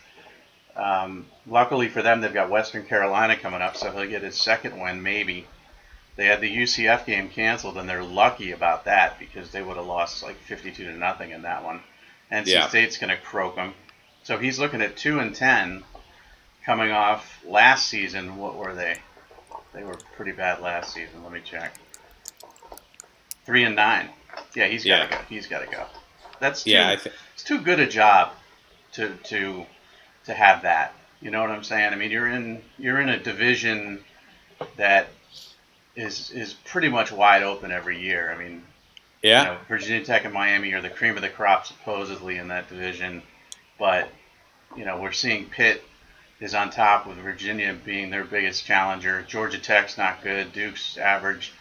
Um, 0.76 1.28
luckily 1.48 1.90
for 1.90 2.02
them, 2.02 2.22
they've 2.22 2.34
got 2.34 2.50
Western 2.50 2.86
Carolina 2.86 3.38
coming 3.38 3.62
up, 3.62 3.76
so 3.78 3.92
he'll 3.92 4.10
get 4.10 4.22
his 4.24 4.36
second 4.36 4.80
win 4.80 5.02
maybe. 5.02 5.48
They 6.16 6.26
had 6.26 6.42
the 6.42 6.56
UCF 6.56 7.06
game 7.06 7.30
canceled, 7.30 7.78
and 7.78 7.90
they're 7.90 8.04
lucky 8.04 8.52
about 8.52 8.86
that 8.86 9.18
because 9.18 9.50
they 9.52 9.64
would 9.64 9.78
have 9.78 9.86
lost 9.86 10.22
like 10.24 10.38
52 10.38 10.84
to 10.84 10.94
nothing 10.94 11.32
in 11.32 11.42
that 11.44 11.64
one. 11.64 11.82
NC 12.32 12.48
Yeah. 12.48 12.68
State's 12.68 12.98
going 12.98 13.10
to 13.10 13.18
croak 13.18 13.56
them. 13.56 13.74
So 14.24 14.38
he's 14.38 14.60
looking 14.60 14.82
at 14.82 14.96
two 14.96 15.20
and 15.20 15.36
ten, 15.36 15.84
coming 16.66 16.92
off 16.92 17.44
last 17.46 17.88
season. 17.88 18.38
What 18.38 18.56
were 18.56 18.74
they? 18.74 18.98
They 19.74 19.84
were 19.84 19.98
pretty 20.16 20.32
bad 20.32 20.62
last 20.62 20.94
season. 20.94 21.24
Let 21.24 21.34
me 21.34 21.42
check. 21.44 21.76
Three 23.46 23.64
and 23.64 23.76
nine. 23.76 24.10
Yeah, 24.56 24.68
he's 24.68 24.84
got 24.84 24.90
Yeah. 24.90 25.06
to 25.08 25.12
go. 25.16 25.22
He's 25.30 25.48
got 25.48 25.60
to 25.60 25.68
go. 25.72 25.86
That's 26.40 26.64
too, 26.64 26.72
Yeah, 26.72 26.90
I 26.90 26.96
think 26.98 27.16
it's 27.34 27.44
too 27.44 27.60
good 27.62 27.80
a 27.80 27.88
job 27.88 28.32
to 28.94 29.10
to 29.26 29.66
to 30.26 30.34
have 30.34 30.62
that. 30.64 30.94
You 31.22 31.32
know 31.32 31.42
what 31.42 31.52
I'm 31.52 31.64
saying? 31.64 31.94
I 31.94 31.96
mean, 31.96 32.12
you're 32.12 32.28
in 32.28 32.62
you're 32.78 33.00
in 33.00 33.10
a 33.10 33.18
division 33.18 34.04
that 34.78 35.08
is 35.96 36.32
is 36.32 36.54
pretty 36.54 36.90
much 36.90 37.12
wide 37.12 37.44
open 37.44 37.72
every 37.72 38.00
year. 38.00 38.32
I 38.32 38.38
mean, 38.44 38.64
yeah, 39.22 39.42
you 39.42 39.48
know, 39.50 39.58
Virginia 39.68 40.04
Tech 40.06 40.26
and 40.26 40.34
Miami 40.34 40.74
are 40.74 40.82
the 40.82 40.90
cream 40.90 41.16
of 41.16 41.22
the 41.22 41.30
crop 41.30 41.66
supposedly 41.66 42.38
in 42.38 42.48
that 42.50 42.68
division, 42.70 43.22
but 43.80 44.10
you 44.76 44.86
know 44.86 45.00
we're 45.00 45.12
seeing 45.12 45.46
Pitt 45.46 45.84
is 46.40 46.54
on 46.54 46.70
top 46.72 47.08
with 47.08 47.18
Virginia 47.18 47.74
being 47.86 48.10
their 48.10 48.26
biggest 48.26 48.66
challenger. 48.66 49.22
Georgia 49.22 49.60
Tech's 49.60 49.98
not 49.98 50.22
good. 50.24 50.52
Duke's 50.52 50.98
average. 50.98 51.54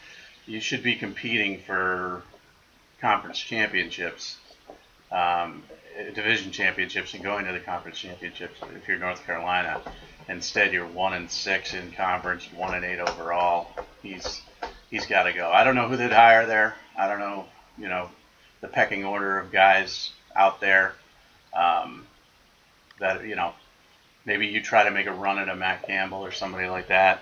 You 0.46 0.61
should 0.61 0.82
be 0.82 0.96
competing 0.96 1.61
for 1.61 2.22
conference 3.02 3.38
championships, 3.38 4.38
um, 5.10 5.62
division 6.14 6.52
championships, 6.52 7.12
and 7.12 7.22
going 7.22 7.44
to 7.44 7.52
the 7.52 7.60
conference 7.60 7.98
championships 7.98 8.58
if 8.74 8.88
you're 8.88 8.96
North 8.96 9.26
Carolina. 9.26 9.82
Instead, 10.28 10.72
you're 10.72 10.86
one 10.86 11.12
and 11.12 11.30
six 11.30 11.74
in 11.74 11.90
conference, 11.92 12.48
one 12.56 12.74
and 12.74 12.84
eight 12.84 13.00
overall. 13.00 13.68
He's 14.02 14.40
he's 14.88 15.04
got 15.04 15.24
to 15.24 15.32
go. 15.32 15.50
I 15.50 15.64
don't 15.64 15.74
know 15.74 15.88
who 15.88 15.96
they'd 15.96 16.12
hire 16.12 16.46
there. 16.46 16.76
I 16.96 17.08
don't 17.08 17.18
know, 17.18 17.46
you 17.76 17.88
know, 17.88 18.08
the 18.60 18.68
pecking 18.68 19.04
order 19.04 19.38
of 19.38 19.50
guys 19.50 20.12
out 20.36 20.60
there. 20.60 20.94
Um, 21.52 22.06
that 23.00 23.26
you 23.26 23.34
know, 23.34 23.52
maybe 24.24 24.46
you 24.46 24.62
try 24.62 24.84
to 24.84 24.92
make 24.92 25.06
a 25.06 25.12
run 25.12 25.38
at 25.38 25.48
a 25.48 25.56
Matt 25.56 25.82
Campbell 25.82 26.24
or 26.24 26.30
somebody 26.30 26.68
like 26.68 26.88
that. 26.88 27.20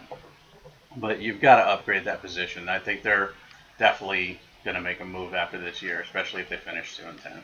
But 0.94 1.20
you've 1.20 1.40
got 1.40 1.56
to 1.56 1.62
upgrade 1.62 2.04
that 2.04 2.20
position. 2.20 2.68
I 2.68 2.80
think 2.80 3.02
they're 3.02 3.30
definitely 3.78 4.40
going 4.64 4.76
to 4.76 4.80
make 4.80 5.00
a 5.00 5.04
move 5.04 5.34
after 5.34 5.58
this 5.58 5.82
year, 5.82 6.00
especially 6.00 6.42
if 6.42 6.48
they 6.48 6.56
finish 6.56 6.96
two 6.96 7.04
and 7.06 7.18
ten. 7.20 7.42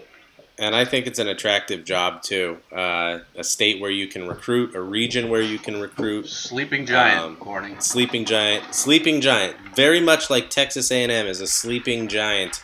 and 0.59 0.75
I 0.75 0.85
think 0.87 1.07
it's 1.07 1.19
an 1.19 1.29
attractive 1.29 1.85
job 1.85 2.23
too. 2.23 2.59
Uh, 2.73 3.19
a 3.37 3.45
state 3.45 3.81
where 3.81 3.91
you 3.91 4.07
can 4.07 4.27
recruit, 4.27 4.75
a 4.75 4.81
region 4.81 5.29
where 5.29 5.43
you 5.43 5.59
can 5.59 5.81
recruit. 5.81 6.29
Sleeping 6.29 6.87
giant, 6.87 7.21
Um, 7.25 7.37
Corning. 7.37 7.79
Sleeping 7.81 8.25
giant, 8.25 8.75
sleeping 8.75 9.21
giant, 9.21 9.57
very 9.75 10.01
much 10.01 10.31
like 10.31 10.49
Texas 10.51 10.91
A&M 10.91 11.11
is 11.27 11.41
a 11.41 11.47
sleeping 11.47 12.09
giant. 12.09 12.63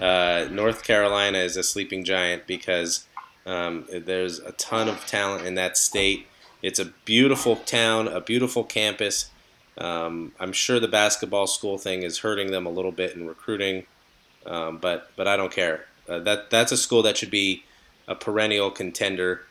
Uh, 0.00 0.46
North 0.50 0.84
Carolina 0.84 1.38
is 1.38 1.56
a 1.56 1.62
sleeping 1.62 2.04
giant 2.04 2.46
because 2.46 3.06
um, 3.46 3.86
there's 3.90 4.38
a 4.40 4.52
ton 4.52 4.88
of 4.88 5.04
talent 5.06 5.46
in 5.46 5.54
that 5.54 5.76
state. 5.76 6.26
It's 6.62 6.78
a 6.78 6.86
beautiful 7.04 7.56
town, 7.56 8.06
a 8.08 8.20
beautiful 8.20 8.62
campus. 8.64 9.30
Um, 9.78 10.32
I'm 10.40 10.52
sure 10.52 10.80
the 10.80 10.88
basketball 10.88 11.46
school 11.46 11.78
thing 11.78 12.02
is 12.02 12.18
hurting 12.18 12.50
them 12.50 12.66
a 12.66 12.70
little 12.70 12.92
bit 12.92 13.14
in 13.14 13.26
recruiting, 13.26 13.86
um, 14.46 14.78
but 14.78 15.10
but 15.16 15.28
I 15.28 15.36
don't 15.36 15.52
care. 15.52 15.86
Uh, 16.08 16.20
that 16.20 16.50
that's 16.50 16.72
a 16.72 16.76
school 16.76 17.02
that 17.02 17.16
should 17.16 17.30
be 17.30 17.64
a 18.08 18.14
perennial 18.14 18.70
contender, 18.70 19.42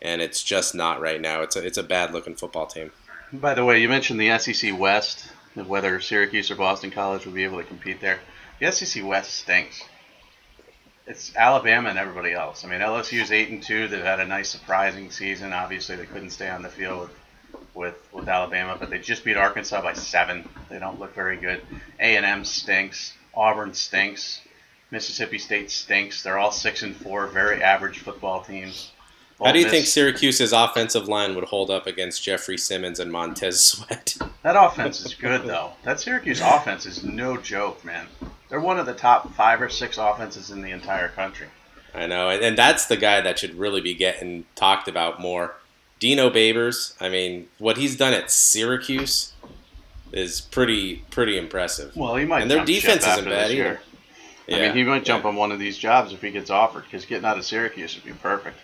and 0.00 0.22
it's 0.22 0.42
just 0.42 0.74
not 0.74 1.00
right 1.00 1.20
now. 1.20 1.42
It's 1.42 1.56
a 1.56 1.66
it's 1.66 1.78
a 1.78 1.82
bad 1.82 2.12
looking 2.12 2.36
football 2.36 2.66
team. 2.66 2.92
By 3.32 3.54
the 3.54 3.64
way, 3.64 3.80
you 3.80 3.88
mentioned 3.88 4.20
the 4.20 4.38
SEC 4.38 4.78
West, 4.78 5.28
and 5.56 5.68
whether 5.68 6.00
Syracuse 6.00 6.50
or 6.50 6.56
Boston 6.56 6.90
College 6.90 7.24
would 7.24 7.34
be 7.34 7.44
able 7.44 7.58
to 7.58 7.64
compete 7.64 8.00
there. 8.00 8.20
The 8.60 8.70
SEC 8.70 9.04
West 9.04 9.34
stinks. 9.34 9.82
It's 11.06 11.34
Alabama 11.34 11.88
and 11.88 11.98
everybody 11.98 12.32
else. 12.32 12.64
I 12.64 12.68
mean, 12.68 12.80
LSU's 12.80 13.32
eight 13.32 13.48
and 13.48 13.60
two. 13.60 13.88
They've 13.88 14.04
had 14.04 14.20
a 14.20 14.26
nice 14.26 14.50
surprising 14.50 15.10
season. 15.10 15.52
Obviously, 15.52 15.96
they 15.96 16.06
couldn't 16.06 16.30
stay 16.30 16.48
on 16.48 16.62
the 16.62 16.68
field 16.68 17.00
with 17.00 17.21
with, 17.74 17.96
with 18.12 18.28
Alabama, 18.28 18.76
but 18.78 18.90
they 18.90 18.98
just 18.98 19.24
beat 19.24 19.36
Arkansas 19.36 19.80
by 19.82 19.92
seven. 19.94 20.48
They 20.68 20.78
don't 20.78 21.00
look 21.00 21.14
very 21.14 21.36
good. 21.36 21.62
A 22.00 22.16
and 22.16 22.26
M 22.26 22.44
stinks. 22.44 23.14
Auburn 23.34 23.74
stinks. 23.74 24.40
Mississippi 24.90 25.38
State 25.38 25.70
stinks. 25.70 26.22
They're 26.22 26.38
all 26.38 26.52
six 26.52 26.82
and 26.82 26.94
four, 26.94 27.26
very 27.26 27.62
average 27.62 28.00
football 28.00 28.44
teams. 28.44 28.92
How 29.42 29.50
do 29.52 29.58
you 29.58 29.64
Ole 29.64 29.70
think 29.70 29.86
Syracuse's 29.86 30.52
offensive 30.52 31.08
line 31.08 31.34
would 31.34 31.44
hold 31.44 31.70
up 31.70 31.86
against 31.86 32.22
Jeffrey 32.22 32.58
Simmons 32.58 33.00
and 33.00 33.10
Montez 33.10 33.64
Sweat? 33.64 34.16
That 34.42 34.56
offense 34.56 35.06
is 35.06 35.14
good 35.14 35.44
though. 35.44 35.70
That 35.84 36.00
Syracuse 36.00 36.40
offense 36.40 36.84
is 36.84 37.04
no 37.04 37.36
joke, 37.36 37.84
man. 37.84 38.08
They're 38.48 38.58
one 38.58 38.76
of 38.76 38.86
the 38.86 38.92
top 38.92 39.32
five 39.34 39.62
or 39.62 39.68
six 39.68 39.98
offenses 39.98 40.50
in 40.50 40.62
the 40.62 40.72
entire 40.72 41.10
country. 41.10 41.46
I 41.94 42.08
know, 42.08 42.28
and, 42.28 42.42
and 42.42 42.58
that's 42.58 42.86
the 42.86 42.96
guy 42.96 43.20
that 43.20 43.38
should 43.38 43.54
really 43.54 43.80
be 43.80 43.94
getting 43.94 44.44
talked 44.56 44.88
about 44.88 45.20
more. 45.20 45.54
Dino 46.02 46.30
Babers, 46.30 46.96
I 47.00 47.08
mean, 47.08 47.46
what 47.58 47.76
he's 47.76 47.96
done 47.96 48.12
at 48.12 48.28
Syracuse 48.28 49.34
is 50.10 50.40
pretty 50.40 50.96
pretty 51.10 51.38
impressive. 51.38 51.94
Well, 51.94 52.16
he 52.16 52.24
might. 52.24 52.42
And 52.42 52.50
their 52.50 52.58
jump 52.58 52.66
defense 52.66 53.06
isn't 53.06 53.24
bad 53.24 53.52
either. 53.52 53.80
Yeah, 54.48 54.56
I 54.56 54.60
mean, 54.62 54.74
he 54.74 54.82
might 54.82 54.96
yeah. 54.96 55.02
jump 55.04 55.26
on 55.26 55.36
one 55.36 55.52
of 55.52 55.60
these 55.60 55.78
jobs 55.78 56.12
if 56.12 56.20
he 56.20 56.32
gets 56.32 56.50
offered. 56.50 56.82
Because 56.82 57.04
getting 57.04 57.24
out 57.24 57.38
of 57.38 57.44
Syracuse 57.44 57.94
would 57.94 58.04
be 58.04 58.18
perfect. 58.18 58.58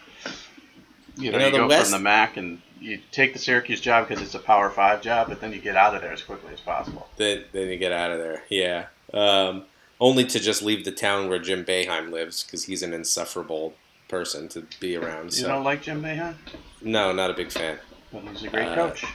You 1.17 1.31
know, 1.31 1.39
know, 1.39 1.47
you, 1.47 1.53
go 1.53 1.69
West- 1.69 1.93
from 1.93 2.01
the 2.01 2.03
MAC 2.03 2.39
and 2.39 2.61
you 2.81 2.99
take 3.13 3.35
the 3.35 3.39
Syracuse 3.39 3.81
job 3.81 4.09
because 4.09 4.21
it's 4.21 4.35
a 4.35 4.41
Power 4.41 4.69
Five 4.69 5.01
job, 5.01 5.29
but 5.29 5.41
then 5.41 5.53
you 5.53 5.61
get 5.61 5.77
out 5.77 5.95
of 5.95 6.03
there 6.03 6.13
as 6.13 6.25
quickly 6.25 6.53
as 6.53 6.61
possible. 6.61 7.07
Then, 7.19 7.45
then 7.53 7.69
you 7.69 7.77
get 7.77 7.93
out 7.93 8.11
of 8.11 8.19
there. 8.19 8.43
Yeah. 8.49 8.87
Um, 9.15 9.67
only 10.01 10.25
to 10.25 10.41
just 10.41 10.61
leave 10.61 10.85
the 10.85 10.91
town 10.91 11.29
where 11.29 11.39
Jim 11.39 11.65
Boeheim 11.65 12.11
lives 12.11 12.43
because 12.43 12.65
he's 12.65 12.83
an 12.83 12.93
insufferable 12.93 13.75
person 14.09 14.49
to 14.49 14.67
be 14.81 14.97
around. 14.97 15.27
You 15.27 15.43
So 15.43 15.47
don't 15.47 15.63
like 15.63 15.83
Jim 15.83 16.03
Boeheim? 16.03 16.35
No, 16.83 17.13
not 17.13 17.31
a 17.31 17.35
big 17.35 17.51
fan. 17.51 17.79
Well, 18.13 18.23
he's 18.33 18.45
a 18.45 18.49
great 18.49 18.69
Uh, 18.69 18.75
coach. 18.75 19.05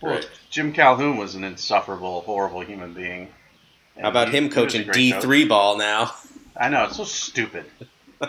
Well, 0.00 0.20
Jim 0.48 0.72
Calhoun 0.72 1.18
was 1.18 1.34
an 1.34 1.44
insufferable, 1.44 2.22
horrible 2.22 2.62
human 2.62 2.94
being. 2.94 3.28
How 4.00 4.08
about 4.08 4.30
he- 4.30 4.36
him 4.38 4.44
he 4.44 4.48
was 4.48 4.56
a 4.56 4.60
coaching 4.60 4.84
great 4.84 4.94
D 4.94 5.12
three 5.12 5.44
ball 5.44 5.76
now? 5.76 6.14
I 6.56 6.70
know 6.70 6.84
it's 6.84 6.96
so 6.96 7.04
stupid. 7.04 7.66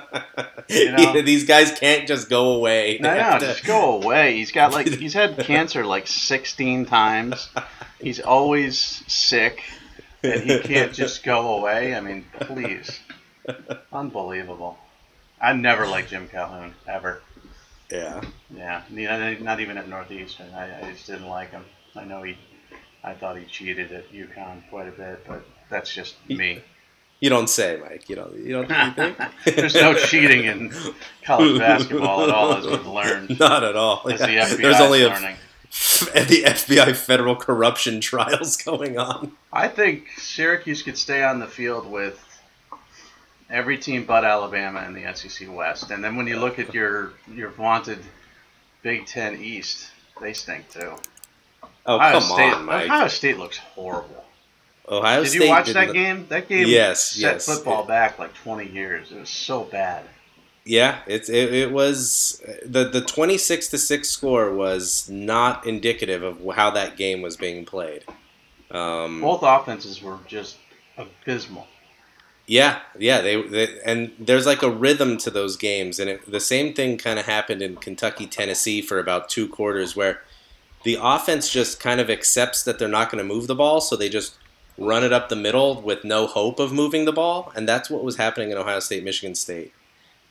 You 0.70 0.92
know? 0.92 1.22
These 1.22 1.46
guys 1.46 1.72
can't 1.80 2.06
just 2.06 2.30
go 2.30 2.56
away. 2.56 2.98
They 3.02 3.08
I 3.08 3.32
know, 3.32 3.40
to- 3.40 3.46
just 3.46 3.64
go 3.64 4.02
away. 4.02 4.36
He's 4.36 4.52
got 4.52 4.74
like 4.74 4.88
he's 4.88 5.14
had 5.14 5.38
cancer 5.46 5.86
like 5.86 6.08
16 6.08 6.86
times. 6.88 7.48
He's 8.02 8.20
always 8.20 8.78
sick, 9.08 9.64
and 10.24 10.42
he 10.42 10.60
can't 10.60 10.92
just 10.92 11.24
go 11.24 11.58
away. 11.58 11.96
I 11.96 12.02
mean, 12.02 12.26
please, 12.42 13.00
unbelievable. 13.94 14.78
I 15.42 15.54
never 15.54 15.88
liked 15.88 16.10
Jim 16.10 16.28
Calhoun 16.28 16.74
ever. 16.86 17.22
Yeah. 17.92 18.22
Yeah, 18.54 18.82
not 19.42 19.60
even 19.60 19.78
at 19.78 19.88
Northeastern. 19.88 20.54
I, 20.54 20.88
I 20.88 20.92
just 20.92 21.08
didn't 21.08 21.28
like 21.28 21.52
him. 21.52 21.64
I 21.96 22.04
know 22.04 22.24
he, 22.24 22.38
I 23.04 23.14
thought 23.14 23.38
he 23.38 23.46
cheated 23.46 23.92
at 23.92 24.12
UConn 24.12 24.70
quite 24.70 24.88
a 24.88 24.92
bit, 24.92 25.26
but 25.28 25.46
that's 25.70 25.94
just 25.94 26.16
me. 26.30 26.62
You 27.20 27.30
don't 27.32 27.50
say, 27.50 27.80
Mike. 27.82 28.10
You 28.10 28.16
don't. 28.18 28.36
You 28.38 28.54
don't. 28.64 28.96
Think? 28.96 29.18
There's 29.56 29.74
no 29.74 29.96
cheating 29.96 30.46
in 30.46 30.72
college 31.24 31.58
basketball 31.58 32.24
at 32.24 32.30
all, 32.30 32.54
as 32.54 32.68
we've 32.68 32.86
learned. 32.86 33.40
Not 33.40 33.64
at 33.64 33.76
all. 33.76 34.08
As 34.08 34.20
Yeah. 34.22 34.48
the 34.48 34.56
FBI 34.56 34.62
There's 34.62 34.80
only 34.80 35.02
a, 35.02 35.08
learning. 35.10 35.36
the 35.72 36.44
FBI 36.46 36.96
federal 36.96 37.36
corruption 37.36 38.02
trials 38.02 38.56
going 38.58 39.00
on. 39.00 39.32
I 39.52 39.68
think 39.68 40.10
Syracuse 40.18 40.84
could 40.84 40.98
stay 40.98 41.24
on 41.24 41.40
the 41.40 41.48
field 41.48 41.90
with 41.90 42.24
every 43.50 43.78
team 43.78 44.06
but 44.06 44.24
Alabama 44.26 44.84
in 44.86 44.94
the 44.94 45.14
SEC 45.16 45.48
West, 45.54 45.92
and 45.92 46.04
then 46.04 46.16
when 46.16 46.28
you 46.28 46.40
look 46.40 46.60
at 46.60 46.74
your 46.74 47.14
your 47.34 47.50
vaunted 47.50 48.00
Big 48.82 49.06
Ten 49.06 49.40
East, 49.42 49.90
they 50.22 50.34
stink 50.34 50.70
too. 50.70 50.94
Oh 51.86 51.96
Ohio 51.96 52.14
come 52.20 52.22
State, 52.24 52.54
on, 52.54 52.66
Mike. 52.66 52.86
Ohio 52.86 53.08
State 53.08 53.38
looks 53.38 53.58
horrible. 53.58 54.24
Ohio 54.90 55.24
State. 55.24 55.24
Did 55.24 55.30
State. 55.40 55.44
you 55.46 55.50
watch 55.52 55.68
that 55.74 55.86
not- 55.88 55.94
game? 55.94 56.26
That 56.30 56.48
game 56.50 56.68
Yes, 56.68 57.04
set 57.04 57.22
yes. 57.34 57.46
football 57.46 57.84
back 57.86 58.20
like 58.20 58.34
20 58.34 58.70
years. 58.70 59.12
It 59.12 59.20
was 59.20 59.30
so 59.30 59.64
bad. 59.64 60.06
Yeah, 60.66 61.00
it's 61.08 61.30
it, 61.30 61.54
it 61.54 61.72
was 61.72 62.42
the 62.66 62.90
the 62.90 63.00
twenty 63.00 63.38
six 63.38 63.70
to 63.70 63.78
six 63.78 64.10
score 64.10 64.52
was 64.54 65.10
not 65.10 65.66
indicative 65.66 66.24
of 66.24 66.42
how 66.56 66.72
that 66.72 66.98
game 66.98 67.22
was 67.22 67.38
being 67.38 67.64
played. 67.64 68.04
Um, 68.70 69.22
Both 69.22 69.44
offenses 69.44 70.02
were 70.02 70.20
just 70.28 70.58
abysmal. 70.98 71.68
Yeah, 72.50 72.80
yeah, 72.98 73.20
they, 73.20 73.42
they 73.42 73.80
and 73.84 74.14
there's 74.18 74.46
like 74.46 74.64
a 74.64 74.70
rhythm 74.70 75.18
to 75.18 75.30
those 75.30 75.58
games, 75.58 76.00
and 76.00 76.10
it, 76.10 76.32
the 76.32 76.40
same 76.40 76.74
thing 76.74 76.98
kind 76.98 77.20
of 77.20 77.26
happened 77.26 77.62
in 77.62 77.76
Kentucky, 77.76 78.26
Tennessee 78.26 78.82
for 78.82 79.00
about 79.00 79.28
two 79.28 79.50
quarters, 79.50 79.98
where 79.98 80.22
the 80.84 80.98
offense 81.02 81.50
just 81.50 81.82
kind 81.82 82.00
of 82.00 82.10
accepts 82.10 82.64
that 82.64 82.80
they're 82.80 82.88
not 82.88 83.12
going 83.12 83.22
to 83.22 83.34
move 83.34 83.48
the 83.48 83.56
ball, 83.56 83.82
so 83.82 83.98
they 83.98 84.08
just 84.08 84.36
run 84.78 85.04
it 85.04 85.12
up 85.12 85.28
the 85.28 85.36
middle 85.36 85.82
with 85.82 86.06
no 86.06 86.26
hope 86.26 86.58
of 86.60 86.72
moving 86.72 87.04
the 87.04 87.12
ball, 87.12 87.52
and 87.54 87.68
that's 87.68 87.90
what 87.90 88.02
was 88.02 88.16
happening 88.16 88.50
in 88.50 88.58
Ohio 88.58 88.80
State, 88.80 89.04
Michigan 89.04 89.36
State. 89.36 89.74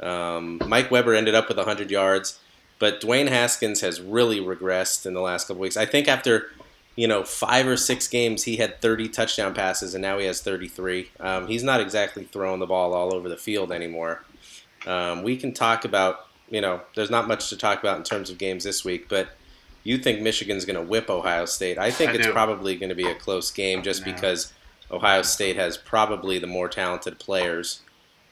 Um, 0.01 0.59
Mike 0.67 0.91
Weber 0.91 1.15
ended 1.15 1.35
up 1.35 1.49
with 1.49 1.59
100 1.59 1.91
yards, 1.91 2.39
but 2.79 3.03
Dwayne 3.03 3.29
Haskins 3.29 3.83
has 3.83 4.01
really 4.01 4.41
regressed 4.41 5.05
in 5.05 5.13
the 5.13 5.21
last 5.21 5.49
couple 5.49 5.61
weeks. 5.61 5.77
I 5.77 5.85
think 5.85 6.09
after 6.09 6.51
you 6.97 7.07
know, 7.07 7.23
five 7.23 7.67
or 7.67 7.77
six 7.77 8.09
games, 8.09 8.43
he 8.43 8.57
had 8.57 8.81
30 8.81 9.11
touchdown 9.11 9.55
passes, 9.55 9.95
and 9.95 10.03
now 10.03 10.19
he 10.19 10.27
has 10.27 10.41
33. 10.41 11.11
Um, 11.21 11.47
he's 11.47 11.63
not 11.63 11.81
exactly 11.81 12.25
throwing 12.25 12.59
the 12.59 12.67
ball 12.67 12.95
all 12.95 13.15
over 13.15 13.29
the 13.29 13.37
field 13.37 13.71
anymore. 13.71 14.25
Um, 14.87 15.23
we 15.23 15.37
can 15.37 15.53
talk 15.53 15.85
about, 15.85 16.27
you 16.51 16.61
know, 16.61 16.81
there's 16.95 17.11
not 17.11 17.29
much 17.29 17.51
to 17.51 17.57
talk 17.57 17.81
about 17.81 17.99
in 17.99 18.03
terms 18.03 18.31
of 18.31 18.39
games 18.39 18.65
this 18.65 18.85
week, 18.85 19.09
but 19.09 19.29
you 19.85 19.99
think 19.99 20.21
Michigan's 20.23 20.65
going 20.65 20.77
to 20.77 20.83
whip 20.83 21.11
Ohio 21.11 21.45
State. 21.45 21.79
I 21.79 21.91
think 21.91 22.13
I 22.13 22.15
it's 22.15 22.27
probably 22.29 22.77
going 22.77 22.89
to 22.89 22.95
be 22.95 23.07
a 23.07 23.15
close 23.15 23.51
game 23.51 23.83
just 23.83 24.05
because 24.05 24.53
Ohio 24.91 25.23
State 25.23 25.57
has 25.57 25.77
probably 25.77 26.39
the 26.39 26.47
more 26.47 26.69
talented 26.69 27.19
players 27.19 27.83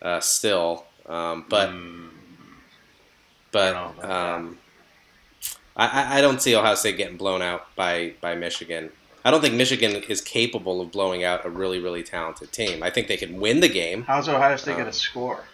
uh, 0.02 0.20
still. 0.20 0.86
Um, 1.06 1.44
but 1.48 1.70
Mm, 1.70 2.08
but 3.52 4.63
I 5.76 5.86
don't 5.86 5.94
know 5.94 6.00
about 6.00 6.02
that. 6.02 6.06
um, 6.12 6.18
I, 6.18 6.20
don't 6.20 6.42
see 6.42 6.54
Ohio 6.56 6.74
State 6.74 6.96
getting 6.96 7.16
blown 7.16 7.42
out 7.42 7.74
by, 7.74 8.14
by 8.20 8.34
Michigan. 8.34 8.90
I 9.24 9.30
don't 9.30 9.40
think 9.40 9.54
Michigan 9.54 10.02
is 10.08 10.20
capable 10.20 10.80
of 10.80 10.90
blowing 10.92 11.24
out 11.24 11.44
a 11.46 11.50
really, 11.50 11.78
really 11.78 12.02
talented 12.02 12.52
team. 12.52 12.82
I 12.82 12.90
think 12.90 13.08
they 13.08 13.16
can 13.16 13.40
win 13.40 13.60
the 13.60 13.68
game. 13.68 14.02
how's 14.04 14.28
Ohio 14.28 14.56
State 14.56 14.72
Uh, 14.72 14.76
going 14.80 14.86
to 14.86 14.92
score? 14.92 15.44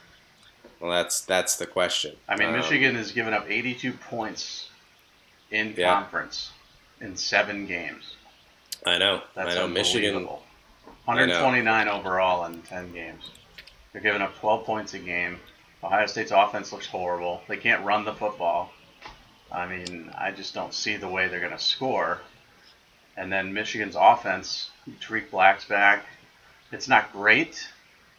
Well, 0.81 0.91
that's 0.91 1.21
that's 1.21 1.57
the 1.57 1.67
question. 1.67 2.17
I 2.29 2.37
mean, 2.37 2.49
Um, 2.49 2.57
Michigan 2.57 2.95
has 2.97 3.13
given 3.13 3.33
up 3.35 3.47
82 3.49 3.93
points 3.93 4.69
in 5.51 5.75
Yeah. 5.77 5.93
conference 5.95 6.51
in 7.01 7.17
seven 7.17 7.67
games. 7.67 8.15
I 8.87 8.97
know. 8.99 9.23
That's 9.35 9.55
I 9.55 9.59
know. 9.59 9.69
Michigan. 9.69 10.17
unbelievable. 10.17 10.43
129 11.05 11.89
overall 11.89 12.45
in 12.47 12.63
10 12.63 12.93
games. 12.93 13.31
They're 13.93 14.01
giving 14.03 14.23
up 14.23 14.39
12 14.41 14.65
points 14.65 14.95
a 14.95 14.99
game. 14.99 15.41
Ohio 15.85 16.07
State's 16.07 16.31
offense 16.31 16.73
looks 16.73 16.87
horrible. 16.87 17.43
They 17.49 17.57
can't 17.57 17.85
run 17.85 18.05
the 18.05 18.13
football. 18.15 18.73
I 19.53 19.67
mean, 19.67 20.11
I 20.17 20.31
just 20.31 20.55
don't 20.55 20.73
see 20.75 20.97
the 20.97 21.09
way 21.09 21.29
they're 21.29 21.41
going 21.41 21.53
to 21.53 21.59
score. 21.59 22.21
And 23.17 23.33
then 23.33 23.53
Michigan's 23.53 23.97
offense, 23.99 24.71
Tarik 25.01 25.31
Black's 25.31 25.65
back. 25.65 26.07
It's 26.73 26.89
not 26.89 27.13
great, 27.13 27.69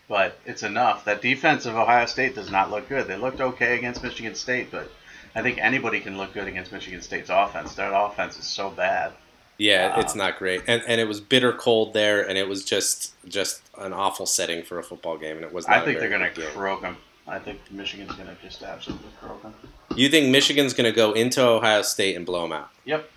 but 0.08 0.38
it's 0.46 0.64
enough. 0.64 1.06
That 1.06 1.22
defense 1.22 1.66
of 1.66 1.76
Ohio 1.76 2.06
State 2.06 2.36
does 2.36 2.52
not 2.52 2.70
look 2.70 2.90
good. 2.90 3.08
They 3.08 3.16
looked 3.16 3.40
okay 3.40 3.78
against 3.78 4.04
Michigan 4.04 4.36
State, 4.36 4.70
but 4.72 4.92
I 5.34 5.42
think 5.42 5.58
anybody 5.60 6.02
can 6.02 6.18
look 6.18 6.34
good 6.34 6.48
against 6.48 6.72
Michigan 6.72 7.02
State's 7.02 7.30
offense. 7.30 7.74
Their 7.76 7.94
offense 7.94 8.38
is 8.38 8.46
so 8.46 8.70
bad. 8.70 9.14
Yeah, 9.58 9.96
Wow. 9.96 10.02
it's 10.02 10.16
not 10.16 10.40
great, 10.40 10.64
and 10.68 10.82
and 10.88 11.00
it 11.00 11.08
was 11.08 11.22
bitter 11.22 11.54
cold 11.54 11.94
there, 11.94 12.28
and 12.28 12.36
it 12.36 12.48
was 12.48 12.66
just 12.66 13.14
just 13.28 13.62
an 13.78 13.94
awful 13.94 14.26
setting 14.26 14.64
for 14.64 14.80
a 14.80 14.84
football 14.84 15.18
game, 15.18 15.36
and 15.36 15.46
it 15.46 15.54
was. 15.54 15.66
I 15.68 15.82
think 15.86 16.00
they're 16.00 16.10
going 16.10 16.34
to 16.34 16.42
croak 16.48 16.82
them. 16.82 16.98
I 17.32 17.40
think 17.40 17.60
Michigan's 17.72 18.12
going 18.12 18.28
to 18.28 18.36
just 18.44 18.62
absolutely 18.62 19.08
croak 19.22 19.42
them. 19.42 19.54
You 19.96 20.10
think 20.10 20.30
Michigan's 20.30 20.74
going 20.74 20.92
to 20.92 20.96
go 20.96 21.14
into 21.14 21.42
Ohio 21.42 21.82
State 21.82 22.18
and 22.18 22.26
blow 22.26 22.42
them 22.42 22.52
out? 22.52 22.70
Yep, 22.84 23.10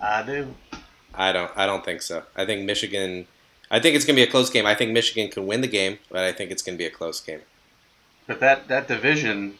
I 0.00 0.22
do. 0.22 0.54
I 1.14 1.32
don't. 1.32 1.50
I 1.54 1.66
don't 1.66 1.84
think 1.84 2.00
so. 2.00 2.22
I 2.34 2.46
think 2.46 2.64
Michigan. 2.64 3.26
I 3.70 3.78
think 3.78 3.94
it's 3.94 4.06
going 4.06 4.16
to 4.16 4.22
be 4.24 4.26
a 4.26 4.30
close 4.30 4.48
game. 4.48 4.64
I 4.64 4.74
think 4.74 4.92
Michigan 4.92 5.30
can 5.30 5.46
win 5.46 5.60
the 5.60 5.68
game, 5.68 5.98
but 6.10 6.24
I 6.24 6.32
think 6.32 6.50
it's 6.50 6.62
going 6.62 6.78
to 6.78 6.82
be 6.82 6.86
a 6.86 6.90
close 6.90 7.20
game. 7.20 7.40
But 8.26 8.40
that 8.40 8.68
that 8.68 8.88
division, 8.88 9.58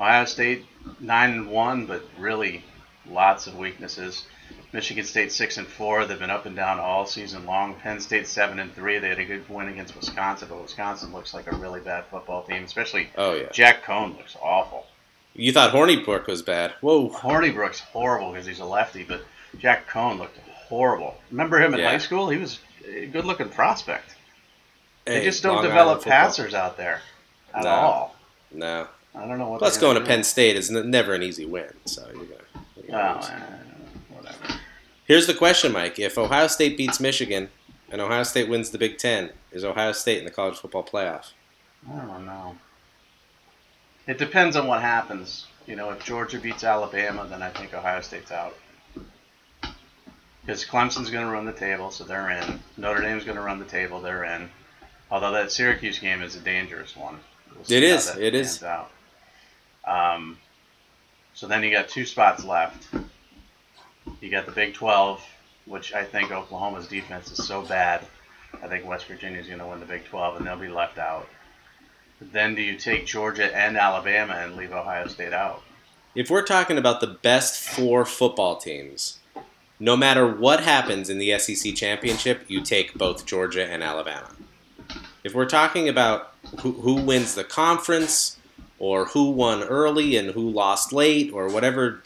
Ohio 0.00 0.24
State 0.24 0.66
nine 0.98 1.30
and 1.30 1.48
one, 1.48 1.86
but 1.86 2.02
really 2.18 2.64
lots 3.08 3.46
of 3.46 3.56
weaknesses. 3.56 4.26
Michigan 4.72 5.04
State 5.04 5.32
six 5.32 5.56
and 5.56 5.66
four. 5.66 6.04
They've 6.04 6.18
been 6.18 6.30
up 6.30 6.44
and 6.46 6.54
down 6.54 6.78
all 6.78 7.06
season 7.06 7.46
long. 7.46 7.74
Penn 7.74 8.00
State 8.00 8.26
seven 8.26 8.58
and 8.58 8.74
three. 8.74 8.98
They 8.98 9.08
had 9.08 9.18
a 9.18 9.24
good 9.24 9.48
win 9.48 9.68
against 9.68 9.96
Wisconsin, 9.96 10.48
but 10.50 10.60
Wisconsin 10.62 11.12
looks 11.12 11.32
like 11.32 11.50
a 11.50 11.56
really 11.56 11.80
bad 11.80 12.04
football 12.06 12.42
team. 12.42 12.64
Especially 12.64 13.08
Oh 13.16 13.34
yeah. 13.34 13.48
Jack 13.52 13.82
Coan 13.84 14.16
looks 14.16 14.36
awful. 14.42 14.86
You 15.34 15.52
thought 15.52 15.72
Hornibrook 15.72 16.26
was 16.26 16.42
bad? 16.42 16.72
Whoa. 16.80 17.08
Hornibrook's 17.10 17.80
horrible 17.80 18.32
because 18.32 18.46
he's 18.46 18.60
a 18.60 18.64
lefty, 18.64 19.04
but 19.04 19.22
Jack 19.58 19.88
Coan 19.88 20.18
looked 20.18 20.36
horrible. 20.48 21.16
Remember 21.30 21.60
him 21.60 21.72
in 21.74 21.80
Yeah. 21.80 21.90
high 21.90 21.98
school? 21.98 22.28
He 22.28 22.38
was 22.38 22.58
a 22.86 23.06
good 23.06 23.24
looking 23.24 23.48
prospect. 23.48 24.14
They 25.06 25.24
just 25.24 25.42
don't 25.42 25.62
develop 25.62 26.02
passers 26.04 26.52
out 26.52 26.76
there 26.76 27.00
at 27.54 27.62
No. 27.64 27.70
all. 27.70 28.16
No. 28.52 28.88
I 29.14 29.26
don't 29.26 29.38
know 29.38 29.48
what. 29.48 29.58
Plus, 29.60 29.78
going 29.78 29.98
to 29.98 30.04
Penn. 30.04 30.22
State 30.22 30.56
is 30.56 30.70
n- 30.74 30.90
never 30.90 31.14
an 31.14 31.22
easy 31.22 31.46
win. 31.46 31.72
So 31.86 32.02
you're 32.14 32.24
gonna. 32.24 32.64
you're 32.76 32.84
Oh, 32.88 32.90
gonna 32.90 33.14
lose. 33.16 33.28
eh, 33.30 34.14
whatever. 34.14 34.57
Here's 35.08 35.26
the 35.26 35.32
question, 35.32 35.72
Mike. 35.72 35.98
If 35.98 36.18
Ohio 36.18 36.48
State 36.48 36.76
beats 36.76 37.00
Michigan 37.00 37.48
and 37.90 38.02
Ohio 38.02 38.24
State 38.24 38.46
wins 38.46 38.68
the 38.68 38.78
Big 38.78 38.98
Ten, 38.98 39.30
is 39.50 39.64
Ohio 39.64 39.92
State 39.92 40.18
in 40.18 40.26
the 40.26 40.30
college 40.30 40.58
football 40.58 40.84
playoff? 40.84 41.32
I 41.90 41.96
don't 42.04 42.26
know. 42.26 42.58
It 44.06 44.18
depends 44.18 44.54
on 44.54 44.66
what 44.66 44.82
happens. 44.82 45.46
You 45.66 45.76
know, 45.76 45.90
if 45.90 46.04
Georgia 46.04 46.38
beats 46.38 46.62
Alabama, 46.62 47.26
then 47.28 47.42
I 47.42 47.48
think 47.48 47.72
Ohio 47.72 48.02
State's 48.02 48.30
out. 48.30 48.54
Because 50.42 50.66
Clemson's 50.66 51.10
going 51.10 51.24
to 51.24 51.32
run 51.32 51.46
the 51.46 51.52
table, 51.52 51.90
so 51.90 52.04
they're 52.04 52.30
in. 52.30 52.60
Notre 52.76 53.00
Dame's 53.00 53.24
going 53.24 53.36
to 53.36 53.42
run 53.42 53.58
the 53.58 53.64
table, 53.64 54.02
they're 54.02 54.24
in. 54.24 54.50
Although 55.10 55.32
that 55.32 55.50
Syracuse 55.50 55.98
game 55.98 56.20
is 56.20 56.36
a 56.36 56.40
dangerous 56.40 56.94
one. 56.94 57.18
We'll 57.54 57.64
It 57.64 57.82
is, 57.82 58.14
it 58.14 58.34
is. 58.34 58.62
Out. 58.62 58.90
Um, 59.86 60.36
so 61.32 61.46
then 61.46 61.62
you 61.62 61.70
got 61.70 61.88
two 61.88 62.04
spots 62.04 62.44
left. 62.44 62.88
You 64.20 64.30
got 64.30 64.46
the 64.46 64.52
Big 64.52 64.74
12, 64.74 65.24
which 65.66 65.92
I 65.92 66.04
think 66.04 66.30
Oklahoma's 66.30 66.88
defense 66.88 67.30
is 67.30 67.46
so 67.46 67.62
bad. 67.62 68.04
I 68.62 68.68
think 68.68 68.86
West 68.86 69.06
Virginia's 69.06 69.46
going 69.46 69.58
to 69.58 69.66
win 69.66 69.80
the 69.80 69.86
Big 69.86 70.04
12, 70.04 70.36
and 70.36 70.46
they'll 70.46 70.56
be 70.56 70.68
left 70.68 70.98
out. 70.98 71.28
Then 72.20 72.54
do 72.54 72.62
you 72.62 72.76
take 72.76 73.06
Georgia 73.06 73.54
and 73.56 73.76
Alabama 73.76 74.34
and 74.34 74.56
leave 74.56 74.72
Ohio 74.72 75.06
State 75.06 75.32
out? 75.32 75.62
If 76.14 76.30
we're 76.30 76.42
talking 76.42 76.78
about 76.78 77.00
the 77.00 77.06
best 77.06 77.60
four 77.60 78.04
football 78.04 78.56
teams, 78.56 79.18
no 79.78 79.96
matter 79.96 80.26
what 80.26 80.60
happens 80.60 81.08
in 81.08 81.18
the 81.18 81.38
SEC 81.38 81.74
championship, 81.74 82.44
you 82.48 82.62
take 82.62 82.94
both 82.94 83.24
Georgia 83.24 83.64
and 83.64 83.82
Alabama. 83.82 84.30
If 85.22 85.34
we're 85.34 85.46
talking 85.46 85.88
about 85.88 86.34
who, 86.60 86.72
who 86.72 86.94
wins 86.94 87.34
the 87.34 87.44
conference, 87.44 88.36
or 88.80 89.06
who 89.06 89.30
won 89.30 89.62
early 89.62 90.16
and 90.16 90.30
who 90.30 90.50
lost 90.50 90.92
late, 90.92 91.32
or 91.32 91.48
whatever 91.48 92.02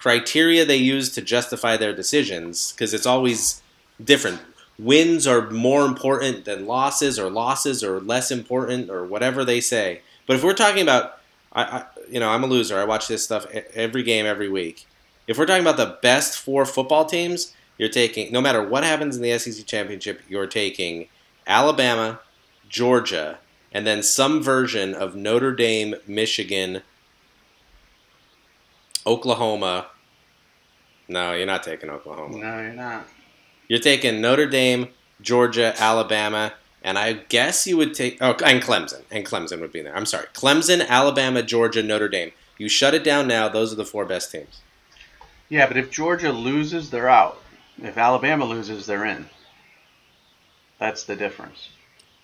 criteria 0.00 0.64
they 0.64 0.76
use 0.76 1.10
to 1.10 1.22
justify 1.22 1.76
their 1.76 1.94
decisions, 1.94 2.72
because 2.72 2.92
it's 2.92 3.06
always 3.06 3.62
different. 4.02 4.40
Wins 4.78 5.26
are 5.26 5.50
more 5.50 5.84
important 5.84 6.46
than 6.46 6.66
losses, 6.66 7.18
or 7.18 7.30
losses 7.30 7.84
are 7.84 8.00
less 8.00 8.30
important, 8.30 8.90
or 8.90 9.04
whatever 9.04 9.44
they 9.44 9.60
say. 9.60 10.00
But 10.26 10.36
if 10.36 10.42
we're 10.42 10.54
talking 10.54 10.82
about 10.82 11.20
I, 11.52 11.62
I, 11.62 11.84
you 12.10 12.20
know, 12.20 12.30
I'm 12.30 12.44
a 12.44 12.46
loser. 12.46 12.78
I 12.78 12.84
watch 12.84 13.08
this 13.08 13.24
stuff 13.24 13.46
every 13.74 14.02
game, 14.02 14.26
every 14.26 14.48
week. 14.48 14.86
If 15.26 15.38
we're 15.38 15.46
talking 15.46 15.62
about 15.62 15.76
the 15.76 15.98
best 16.02 16.38
four 16.38 16.64
football 16.64 17.04
teams, 17.04 17.54
you're 17.78 17.88
taking 17.88 18.32
no 18.32 18.40
matter 18.40 18.62
what 18.62 18.84
happens 18.84 19.16
in 19.16 19.22
the 19.22 19.38
SEC 19.38 19.66
championship, 19.66 20.20
you're 20.28 20.46
taking 20.46 21.08
Alabama, 21.46 22.20
Georgia, 22.68 23.38
and 23.72 23.86
then 23.86 24.02
some 24.02 24.42
version 24.42 24.94
of 24.94 25.14
Notre 25.14 25.52
Dame, 25.52 25.94
Michigan, 26.06 26.82
Oklahoma. 29.06 29.86
No, 31.08 31.32
you're 31.32 31.46
not 31.46 31.62
taking 31.62 31.90
Oklahoma. 31.90 32.36
No, 32.38 32.60
you're 32.60 32.72
not. 32.72 33.06
You're 33.68 33.78
taking 33.80 34.20
Notre 34.20 34.46
Dame, 34.46 34.88
Georgia, 35.20 35.74
Alabama, 35.78 36.52
and 36.82 36.98
I 36.98 37.12
guess 37.14 37.66
you 37.66 37.76
would 37.76 37.94
take 37.94 38.18
oh, 38.20 38.34
and 38.44 38.62
Clemson, 38.62 39.02
and 39.10 39.24
Clemson 39.26 39.60
would 39.60 39.72
be 39.72 39.82
there. 39.82 39.96
I'm 39.96 40.06
sorry, 40.06 40.26
Clemson, 40.34 40.86
Alabama, 40.86 41.42
Georgia, 41.42 41.82
Notre 41.82 42.08
Dame. 42.08 42.32
You 42.58 42.68
shut 42.68 42.94
it 42.94 43.04
down 43.04 43.26
now. 43.26 43.48
Those 43.48 43.72
are 43.72 43.76
the 43.76 43.84
four 43.84 44.04
best 44.04 44.30
teams. 44.32 44.60
Yeah, 45.48 45.66
but 45.66 45.76
if 45.76 45.90
Georgia 45.90 46.30
loses, 46.32 46.90
they're 46.90 47.08
out. 47.08 47.40
If 47.82 47.96
Alabama 47.98 48.44
loses, 48.44 48.86
they're 48.86 49.04
in. 49.04 49.26
That's 50.78 51.04
the 51.04 51.16
difference. 51.16 51.70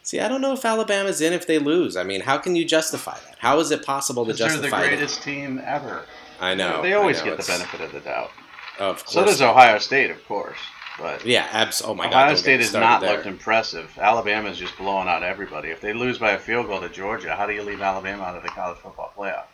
See, 0.03 0.21
I 0.21 0.29
don't 0.29 0.41
know 0.41 0.53
if 0.53 0.65
Alabama's 0.65 1.21
in 1.21 1.33
if 1.33 1.47
they 1.47 1.59
lose. 1.59 1.97
I 1.97 2.05
mean, 2.05 2.21
how 2.21 2.39
can 2.39 2.55
you 2.55 2.65
justify 2.65 3.15
that? 3.27 3.37
How 3.39 3.59
is 3.59 3.71
it 3.73 3.85
possible 3.85 4.25
to 4.25 4.31
'Cause 4.33 4.39
they're 4.39 4.49
the 4.49 4.55
justify 4.55 4.83
that? 4.83 4.89
greatest 4.89 5.23
team 5.23 5.61
ever. 5.65 6.05
I 6.41 6.55
know. 6.55 6.83
They 6.83 6.95
always 6.95 7.19
know, 7.19 7.25
get 7.25 7.39
the 7.39 7.45
benefit 7.47 7.81
of 7.81 7.93
the 7.93 8.01
doubt. 8.01 8.31
Of 8.79 9.05
course. 9.05 9.13
So 9.15 9.25
does 9.25 9.41
Ohio 9.43 9.79
State, 9.79 10.11
of 10.11 10.25
course. 10.27 10.59
But 10.99 11.25
Yeah, 11.27 11.47
abs- 11.53 11.83
Oh 11.85 11.95
my 11.95 12.05
God. 12.05 12.25
Ohio 12.25 12.35
State 12.37 12.61
has 12.61 12.73
not 12.73 13.01
there. 13.01 13.15
looked 13.15 13.27
impressive. 13.27 13.91
Alabama's 13.99 14.59
just 14.59 14.77
blowing 14.79 15.09
out 15.09 15.23
everybody. 15.23 15.69
If 15.69 15.81
they 15.81 15.93
lose 15.93 16.19
by 16.19 16.33
a 16.33 16.39
field 16.39 16.67
goal 16.67 16.81
to 16.81 16.89
Georgia, 16.89 17.35
how 17.37 17.47
do 17.47 17.53
you 17.53 17.63
leave 17.63 17.81
Alabama 17.83 18.23
out 18.25 18.37
of 18.37 18.43
the 18.43 18.49
college 18.49 18.79
football 18.79 19.13
playoff? 19.17 19.45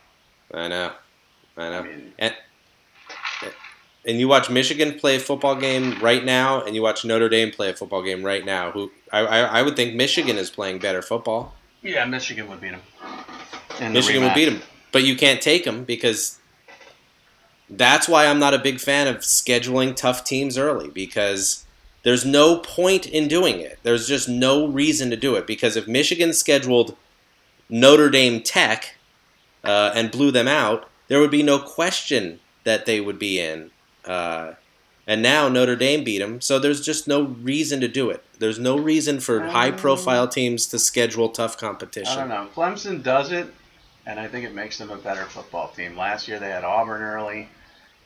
I 0.53 0.67
know. 0.67 0.91
I 1.57 1.69
know. 1.69 1.79
I 1.79 1.81
mean, 1.83 2.13
and 2.19 2.33
and 4.05 4.19
you 4.19 4.27
watch 4.27 4.49
Michigan 4.49 4.99
play 4.99 5.15
a 5.15 5.19
football 5.19 5.55
game 5.55 5.97
right 6.01 6.23
now, 6.23 6.61
and 6.61 6.75
you 6.75 6.81
watch 6.81 7.05
Notre 7.05 7.29
Dame 7.29 7.51
play 7.51 7.69
a 7.69 7.73
football 7.73 8.01
game 8.01 8.23
right 8.23 8.45
now. 8.45 8.71
Who 8.71 8.91
I, 9.11 9.19
I, 9.19 9.39
I 9.39 9.61
would 9.61 9.75
think 9.75 9.95
Michigan 9.95 10.37
is 10.37 10.49
playing 10.49 10.79
better 10.79 11.01
football. 11.01 11.53
yeah, 11.81 12.03
Michigan 12.05 12.49
would 12.49 12.59
beat 12.61 12.71
them. 12.71 12.81
In 13.79 13.85
the 13.87 13.99
Michigan 13.99 14.23
would 14.23 14.33
beat 14.33 14.45
them, 14.45 14.61
but 14.91 15.03
you 15.03 15.15
can't 15.15 15.41
take 15.41 15.63
them 15.65 15.83
because 15.83 16.37
that's 17.69 18.07
why 18.07 18.25
I'm 18.27 18.39
not 18.39 18.53
a 18.53 18.59
big 18.59 18.79
fan 18.79 19.07
of 19.07 19.17
scheduling 19.17 19.95
tough 19.95 20.23
teams 20.23 20.57
early 20.57 20.89
because 20.89 21.65
there's 22.03 22.25
no 22.25 22.57
point 22.57 23.05
in 23.07 23.27
doing 23.27 23.59
it. 23.59 23.79
There's 23.83 24.07
just 24.07 24.27
no 24.27 24.67
reason 24.67 25.09
to 25.09 25.15
do 25.15 25.35
it 25.35 25.47
because 25.47 25.75
if 25.75 25.87
Michigan 25.87 26.33
scheduled 26.33 26.95
Notre 27.69 28.09
Dame 28.09 28.41
Tech 28.41 28.95
uh, 29.63 29.91
and 29.95 30.11
blew 30.11 30.31
them 30.31 30.47
out, 30.47 30.89
there 31.07 31.19
would 31.19 31.31
be 31.31 31.43
no 31.43 31.59
question 31.59 32.39
that 32.63 32.85
they 32.85 32.99
would 32.99 33.19
be 33.19 33.39
in. 33.39 33.71
Uh, 34.05 34.53
and 35.05 35.21
now 35.21 35.49
Notre 35.49 35.75
Dame 35.75 36.03
beat 36.03 36.19
them, 36.19 36.39
so 36.39 36.59
there's 36.59 36.81
just 36.81 37.07
no 37.07 37.23
reason 37.23 37.81
to 37.81 37.87
do 37.87 38.09
it. 38.09 38.23
There's 38.39 38.59
no 38.59 38.77
reason 38.77 39.19
for 39.19 39.41
high-profile 39.47 40.29
teams 40.29 40.65
to 40.67 40.79
schedule 40.79 41.29
tough 41.29 41.57
competition. 41.57 42.13
I 42.13 42.19
don't 42.21 42.29
know. 42.29 42.47
Clemson 42.55 43.03
does 43.03 43.31
it, 43.31 43.53
and 44.05 44.19
I 44.19 44.27
think 44.27 44.45
it 44.45 44.53
makes 44.53 44.77
them 44.77 44.89
a 44.91 44.97
better 44.97 45.25
football 45.25 45.69
team. 45.69 45.97
Last 45.97 46.27
year 46.27 46.39
they 46.39 46.49
had 46.49 46.63
Auburn 46.63 47.01
early. 47.01 47.49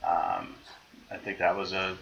Um, 0.06 0.56
I 1.10 1.18
think 1.18 1.40
that 1.40 1.56
was 1.56 1.74
a, 1.74 1.98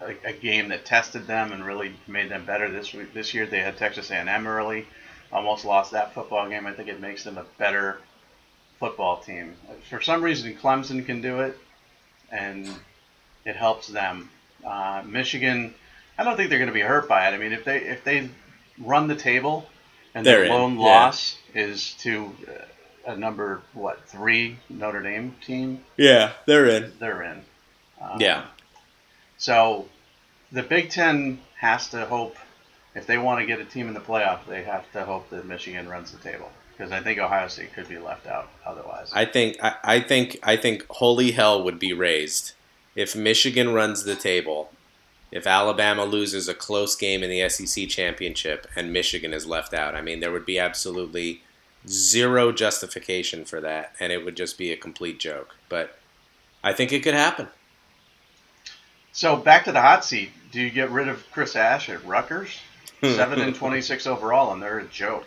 a 0.00 0.14
a 0.24 0.32
game 0.32 0.68
that 0.68 0.84
tested 0.84 1.26
them 1.26 1.52
and 1.52 1.64
really 1.64 1.94
made 2.06 2.30
them 2.30 2.44
better. 2.44 2.70
This 2.70 2.94
this 3.14 3.34
year 3.34 3.46
they 3.46 3.60
had 3.60 3.76
Texas 3.76 4.10
A&M 4.10 4.46
early. 4.46 4.86
Almost 5.32 5.64
lost 5.64 5.92
that 5.92 6.12
football 6.14 6.48
game. 6.48 6.66
I 6.66 6.72
think 6.72 6.88
it 6.88 7.00
makes 7.00 7.22
them 7.24 7.38
a 7.38 7.44
better 7.58 7.98
football 8.80 9.18
team. 9.18 9.54
For 9.88 10.00
some 10.00 10.22
reason, 10.22 10.56
Clemson 10.56 11.06
can 11.06 11.20
do 11.20 11.40
it, 11.40 11.56
and 12.32 12.68
it 13.44 13.54
helps 13.54 13.86
them. 13.86 14.30
Uh, 14.64 15.02
Michigan, 15.06 15.74
I 16.18 16.24
don't 16.24 16.36
think 16.36 16.50
they're 16.50 16.58
going 16.58 16.68
to 16.68 16.74
be 16.74 16.80
hurt 16.80 17.08
by 17.08 17.28
it. 17.28 17.34
I 17.34 17.38
mean, 17.38 17.52
if 17.52 17.64
they 17.64 17.78
if 17.78 18.02
they 18.04 18.28
run 18.78 19.06
the 19.06 19.14
table 19.14 19.66
and 20.14 20.26
They're 20.26 20.38
their 20.38 20.44
in, 20.46 20.50
lone 20.50 20.78
yeah. 20.78 20.86
loss 20.86 21.38
is 21.54 21.94
to 22.00 22.32
uh, 22.48 22.64
a 23.06 23.16
number 23.16 23.62
what 23.72 24.06
three 24.08 24.58
Notre 24.68 25.02
Dame 25.02 25.34
team, 25.44 25.84
Yeah, 25.96 26.32
they're 26.46 26.66
in. 26.66 26.92
they're 26.98 27.22
in. 27.22 27.42
Um, 28.00 28.20
Yeah. 28.20 28.44
So 29.38 29.88
the 30.52 30.62
Big 30.62 30.90
Ten 30.90 31.40
has 31.58 31.88
to 31.90 32.04
hope 32.06 32.36
if 32.94 33.06
they 33.06 33.18
want 33.18 33.40
to 33.40 33.46
get 33.46 33.60
a 33.60 33.64
team 33.64 33.88
in 33.88 33.94
the 33.94 34.00
playoff, 34.00 34.46
they 34.46 34.64
have 34.64 34.90
to 34.92 35.04
hope 35.04 35.30
that 35.30 35.46
Michigan 35.46 35.88
runs 35.88 36.10
the 36.12 36.18
table 36.18 36.50
because 36.76 36.92
I 36.92 37.00
think 37.00 37.18
Ohio 37.18 37.46
State 37.48 37.72
could 37.72 37.88
be 37.88 37.98
left 37.98 38.26
out 38.26 38.48
otherwise. 38.66 39.10
I 39.14 39.24
think 39.24 39.56
I, 39.62 39.74
I 39.84 40.00
think 40.00 40.38
I 40.42 40.56
think 40.56 40.86
holy 40.90 41.32
hell 41.32 41.62
would 41.62 41.78
be 41.78 41.92
raised 41.92 42.52
if 42.96 43.14
Michigan 43.14 43.72
runs 43.72 44.04
the 44.04 44.16
table, 44.16 44.72
if 45.30 45.46
Alabama 45.46 46.04
loses 46.04 46.48
a 46.48 46.54
close 46.54 46.96
game 46.96 47.22
in 47.22 47.30
the 47.30 47.48
SEC 47.48 47.88
championship 47.88 48.66
and 48.74 48.92
Michigan 48.92 49.32
is 49.32 49.46
left 49.46 49.72
out. 49.72 49.94
I 49.94 50.02
mean, 50.02 50.20
there 50.20 50.32
would 50.32 50.46
be 50.46 50.58
absolutely 50.58 51.42
zero 51.86 52.52
justification 52.52 53.44
for 53.44 53.60
that, 53.60 53.94
and 54.00 54.12
it 54.12 54.24
would 54.24 54.36
just 54.36 54.58
be 54.58 54.72
a 54.72 54.76
complete 54.76 55.18
joke. 55.18 55.56
But 55.68 55.98
I 56.62 56.72
think 56.72 56.92
it 56.92 57.02
could 57.02 57.14
happen. 57.14 57.48
So 59.12 59.36
back 59.36 59.64
to 59.64 59.72
the 59.72 59.80
hot 59.80 60.04
seat. 60.04 60.30
Do 60.52 60.60
you 60.60 60.70
get 60.70 60.90
rid 60.90 61.08
of 61.08 61.24
Chris 61.32 61.56
Ash 61.56 61.88
at 61.88 62.04
Rutgers? 62.04 62.58
Seven 63.02 63.40
and 63.40 63.54
twenty-six 63.54 64.06
overall, 64.06 64.52
and 64.52 64.62
they're 64.62 64.80
a 64.80 64.84
joke. 64.84 65.26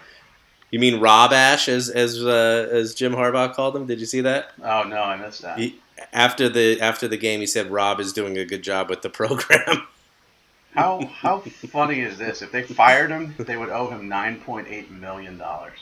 You 0.70 0.80
mean 0.80 1.00
Rob 1.00 1.34
Ash, 1.34 1.68
as 1.68 1.89
as 1.89 2.24
uh, 2.24 2.68
as 2.72 2.94
Jim 2.94 3.13
Harbaugh 3.13 3.54
called 3.54 3.76
him? 3.76 3.86
Did 3.88 4.00
you 4.00 4.06
see 4.06 4.22
that? 4.22 4.52
Oh 4.62 4.84
no, 4.84 5.02
I 5.02 5.18
missed 5.18 5.42
that. 5.42 5.58
He, 5.58 5.80
after 6.12 6.50
the 6.50 6.80
after 6.82 7.08
the 7.08 7.18
game, 7.18 7.39
he 7.39 7.48
said 7.48 7.72
Rob 7.72 8.00
is 8.00 8.13
doing 8.13 8.38
a 8.38 8.46
good 8.46 8.63
job 8.63 8.89
with 8.89 9.02
the 9.02 9.10
program. 9.10 9.88
How 10.76 11.06
how 11.06 11.38
funny 11.39 12.00
is 12.00 12.18
this? 12.18 12.42
If 12.42 12.52
they 12.52 12.63
fired 12.63 13.12
him, 13.12 13.36
they 13.38 13.58
would 13.58 13.70
owe 13.70 13.92
him 13.92 14.10
nine 14.10 14.39
point 14.39 14.68
eight 14.68 14.89
million 14.89 15.38
dollars. 15.38 15.78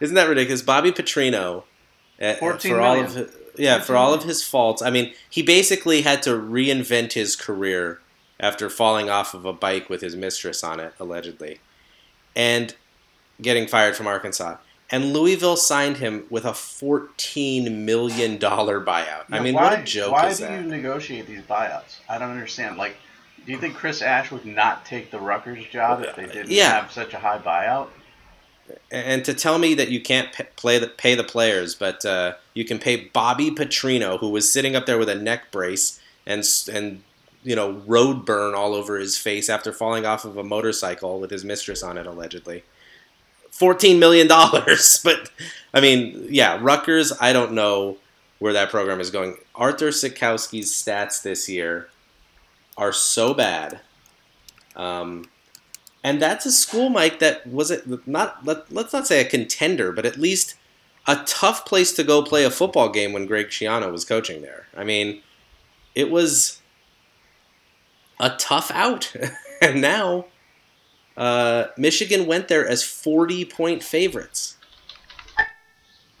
Isn't 0.00 0.14
that 0.16 0.28
ridiculous? 0.28 0.62
Bobby 0.62 0.92
Petrino, 0.92 1.64
uh, 2.20 2.34
14 2.34 2.70
for 2.72 2.80
all 2.80 3.00
of 3.00 3.14
his, 3.14 3.30
yeah, 3.56 3.80
for 3.80 3.96
all 3.96 4.12
of 4.14 4.24
his 4.24 4.42
faults. 4.42 4.82
I 4.82 4.90
mean, 4.90 5.14
he 5.30 5.42
basically 5.42 6.02
had 6.02 6.22
to 6.24 6.30
reinvent 6.30 7.12
his 7.12 7.36
career 7.36 8.00
after 8.40 8.68
falling 8.68 9.08
off 9.08 9.32
of 9.34 9.44
a 9.44 9.52
bike 9.52 9.88
with 9.88 10.00
his 10.00 10.16
mistress 10.16 10.64
on 10.64 10.80
it, 10.80 10.92
allegedly, 10.98 11.60
and 12.34 12.74
getting 13.40 13.66
fired 13.66 13.96
from 13.96 14.06
Arkansas. 14.06 14.56
And 14.90 15.12
Louisville 15.12 15.56
signed 15.56 15.96
him 15.96 16.24
with 16.30 16.44
a 16.44 16.52
fourteen 16.52 17.84
million 17.86 18.36
dollar 18.38 18.80
buyout. 18.80 19.24
I 19.30 19.40
mean, 19.40 19.54
why, 19.54 19.70
what 19.70 19.78
a 19.80 19.82
joke 19.82 20.12
Why 20.12 20.28
do 20.28 20.34
that? 20.36 20.60
you 20.62 20.68
negotiate 20.68 21.26
these 21.26 21.40
buyouts? 21.42 22.00
I 22.08 22.18
don't 22.18 22.30
understand. 22.30 22.76
Like, 22.76 22.96
do 23.46 23.52
you 23.52 23.58
think 23.58 23.74
Chris 23.74 24.02
Ash 24.02 24.30
would 24.30 24.44
not 24.44 24.84
take 24.84 25.10
the 25.10 25.18
Rutgers 25.18 25.64
job 25.66 26.02
if 26.02 26.14
they 26.16 26.26
didn't 26.26 26.50
Yeah. 26.50 26.80
have 26.82 26.92
such 26.92 27.14
a 27.14 27.18
high 27.18 27.38
buyout? 27.38 27.88
And 28.90 29.24
to 29.24 29.34
tell 29.34 29.58
me 29.58 29.74
that 29.74 29.90
you 29.90 30.00
can't 30.00 30.32
play 30.56 30.78
the, 30.78 30.86
pay 30.86 31.14
the 31.14 31.24
players, 31.24 31.74
but 31.74 32.04
uh, 32.04 32.34
you 32.54 32.64
can 32.64 32.78
pay 32.78 33.08
Bobby 33.12 33.50
Petrino, 33.50 34.18
who 34.18 34.30
was 34.30 34.52
sitting 34.52 34.76
up 34.76 34.86
there 34.86 34.98
with 34.98 35.08
a 35.08 35.14
neck 35.14 35.50
brace 35.50 36.00
and 36.26 36.44
and 36.72 37.02
you 37.42 37.54
know 37.54 37.82
road 37.86 38.24
burn 38.24 38.54
all 38.54 38.74
over 38.74 38.98
his 38.98 39.18
face 39.18 39.48
after 39.48 39.72
falling 39.72 40.06
off 40.06 40.24
of 40.24 40.36
a 40.36 40.44
motorcycle 40.44 41.20
with 41.20 41.30
his 41.30 41.44
mistress 41.44 41.82
on 41.82 41.98
it, 41.98 42.06
allegedly. 42.06 42.64
Fourteen 43.50 43.98
million 43.98 44.26
dollars, 44.26 44.98
but 45.04 45.30
I 45.72 45.80
mean, 45.80 46.26
yeah, 46.30 46.58
Rutgers. 46.60 47.12
I 47.20 47.32
don't 47.32 47.52
know 47.52 47.98
where 48.38 48.52
that 48.52 48.70
program 48.70 49.00
is 49.00 49.10
going. 49.10 49.36
Arthur 49.54 49.88
Sitkowski's 49.88 50.72
stats 50.72 51.22
this 51.22 51.48
year 51.48 51.88
are 52.76 52.92
so 52.92 53.32
bad. 53.34 53.80
Um, 54.76 55.26
and 56.04 56.20
that's 56.20 56.44
a 56.44 56.52
school, 56.52 56.90
Mike, 56.90 57.18
that 57.20 57.46
was 57.46 57.70
it 57.70 58.06
not 58.06 58.44
let, 58.44 58.70
let's 58.70 58.92
not 58.92 59.06
say 59.06 59.22
a 59.22 59.24
contender, 59.24 59.90
but 59.90 60.04
at 60.04 60.18
least 60.18 60.54
a 61.06 61.16
tough 61.24 61.64
place 61.64 61.92
to 61.94 62.04
go 62.04 62.22
play 62.22 62.44
a 62.44 62.50
football 62.50 62.90
game 62.90 63.14
when 63.14 63.24
Greg 63.26 63.48
Schiano 63.48 63.90
was 63.90 64.04
coaching 64.04 64.42
there. 64.42 64.66
I 64.76 64.84
mean, 64.84 65.22
it 65.94 66.10
was 66.10 66.60
a 68.20 68.30
tough 68.30 68.70
out. 68.70 69.14
and 69.62 69.80
now 69.80 70.26
uh, 71.16 71.66
Michigan 71.78 72.26
went 72.26 72.48
there 72.48 72.68
as 72.68 72.82
40 72.82 73.46
point 73.46 73.82
favorites. 73.82 74.58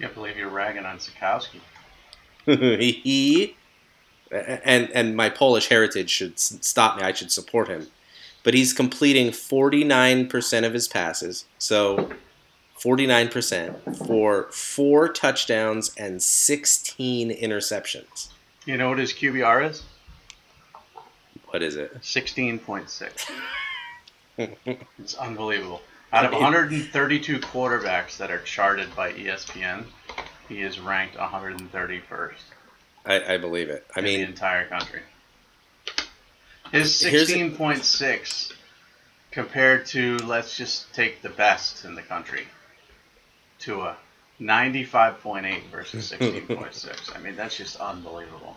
Can't 0.00 0.14
believe 0.14 0.38
you're 0.38 0.48
ragging 0.48 0.86
on 0.86 0.98
Sitkowski. 0.98 1.60
he 2.46 3.54
and 4.30 4.90
and 4.90 5.14
my 5.14 5.28
Polish 5.28 5.68
heritage 5.68 6.10
should 6.10 6.38
stop 6.38 6.96
me. 6.96 7.02
I 7.02 7.12
should 7.12 7.30
support 7.30 7.68
him. 7.68 7.88
But 8.44 8.54
he's 8.54 8.72
completing 8.72 9.28
49% 9.32 10.64
of 10.66 10.72
his 10.72 10.86
passes. 10.86 11.46
So 11.58 12.12
49% 12.80 14.06
for 14.06 14.44
four 14.52 15.08
touchdowns 15.08 15.92
and 15.96 16.22
16 16.22 17.30
interceptions. 17.30 18.28
You 18.66 18.76
know 18.76 18.90
what 18.90 18.98
his 18.98 19.12
QBR 19.12 19.70
is? 19.70 19.82
What 21.46 21.62
is 21.62 21.76
it? 21.76 21.96
Sixteen 22.00 22.58
point 22.58 22.90
six. 22.90 23.30
it's 24.38 25.14
unbelievable. 25.14 25.82
Out 26.12 26.24
of 26.24 26.32
132 26.32 27.38
quarterbacks 27.38 28.16
that 28.16 28.30
are 28.30 28.40
charted 28.40 28.94
by 28.96 29.12
ESPN, 29.12 29.84
he 30.48 30.62
is 30.62 30.80
ranked 30.80 31.16
131st 31.16 32.32
I, 33.06 33.34
I 33.34 33.38
believe 33.38 33.68
it. 33.68 33.86
I 33.94 34.00
in 34.00 34.04
the 34.04 34.16
mean, 34.16 34.26
entire 34.26 34.66
country. 34.66 35.02
His 36.72 36.90
16.6 37.02 38.52
compared 39.30 39.86
to 39.86 40.16
let's 40.18 40.56
just 40.56 40.92
take 40.94 41.22
the 41.22 41.28
best 41.28 41.84
in 41.84 41.94
the 41.94 42.02
country. 42.02 42.46
Tua. 43.58 43.96
95.8 44.40 45.62
versus 45.70 46.10
16.6. 46.10 47.16
I 47.16 47.20
mean, 47.20 47.36
that's 47.36 47.56
just 47.56 47.76
unbelievable. 47.76 48.56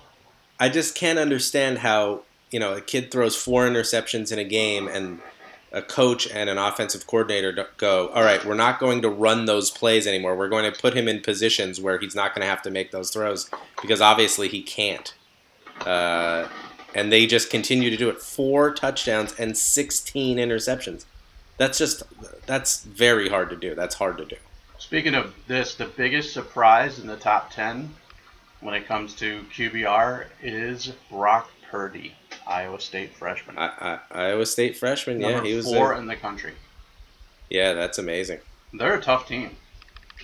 I 0.60 0.70
just 0.70 0.96
can't 0.96 1.20
understand 1.20 1.80
how 1.80 2.22
you 2.50 2.60
know 2.60 2.74
a 2.74 2.82
kid 2.82 3.12
throws 3.12 3.36
four 3.36 3.68
interceptions 3.68 4.32
in 4.32 4.40
a 4.40 4.44
game 4.44 4.88
and 4.88 5.20
a 5.72 5.82
coach 5.82 6.28
and 6.28 6.50
an 6.50 6.58
offensive 6.58 7.06
coordinator 7.08 7.68
go, 7.78 8.08
all 8.10 8.24
right, 8.24 8.44
we're 8.46 8.56
not 8.56 8.80
going 8.80 9.02
to 9.02 9.10
run 9.10 9.46
those 9.46 9.70
plays 9.70 10.08
anymore. 10.08 10.36
We're 10.36 10.50
going 10.50 10.72
to 10.72 10.80
put 10.80 10.94
him 10.94 11.08
in 11.08 11.22
positions 11.22 11.82
where 11.82 12.00
he's 12.00 12.16
not 12.16 12.34
going 12.34 12.42
to 12.42 12.48
have 12.48 12.62
to 12.64 12.72
make 12.72 12.92
those 12.92 13.12
throws 13.12 13.50
because 13.82 14.00
obviously 14.00 14.48
he 14.48 14.64
can't. 14.64 15.14
Uh, 15.82 16.48
and 16.96 17.12
they 17.12 17.26
just 17.26 17.50
continue 17.50 17.90
to 17.90 17.98
do 17.98 18.10
it. 18.10 18.22
Four 18.22 18.74
touchdowns 18.74 19.34
and 19.40 19.58
16 19.58 20.38
interceptions. 20.38 21.06
That's 21.58 21.78
just 21.78 22.04
that's 22.46 22.84
very 22.84 23.30
hard 23.30 23.50
to 23.50 23.56
do. 23.56 23.74
That's 23.76 23.96
hard 23.96 24.18
to 24.20 24.26
do. 24.26 24.36
Speaking 24.78 25.16
of 25.16 25.34
this, 25.48 25.76
the 25.76 25.86
biggest 25.86 26.34
surprise 26.34 27.00
in 27.00 27.08
the 27.08 27.16
top 27.18 27.52
10 27.52 27.94
when 28.62 28.74
it 28.76 28.88
comes 28.88 29.14
to 29.16 29.44
QBR 29.56 30.26
is 30.42 30.94
Brock 31.10 31.50
Purdy, 31.70 32.14
Iowa 32.48 32.80
State 32.80 33.16
freshman. 33.16 33.58
I, 33.58 34.00
I, 34.12 34.28
Iowa 34.30 34.46
State 34.46 34.78
freshman, 34.78 35.20
Number 35.20 35.40
yeah, 35.40 35.44
he 35.44 35.54
was 35.56 35.66
four 35.66 35.94
a- 35.94 35.98
in 36.00 36.06
the 36.06 36.16
country. 36.16 36.54
yeah, 37.50 37.74
that's 37.74 37.98
amazing. 37.98 38.40
They're 38.74 38.96
a 38.96 39.02
tough 39.02 39.28
team. 39.28 39.56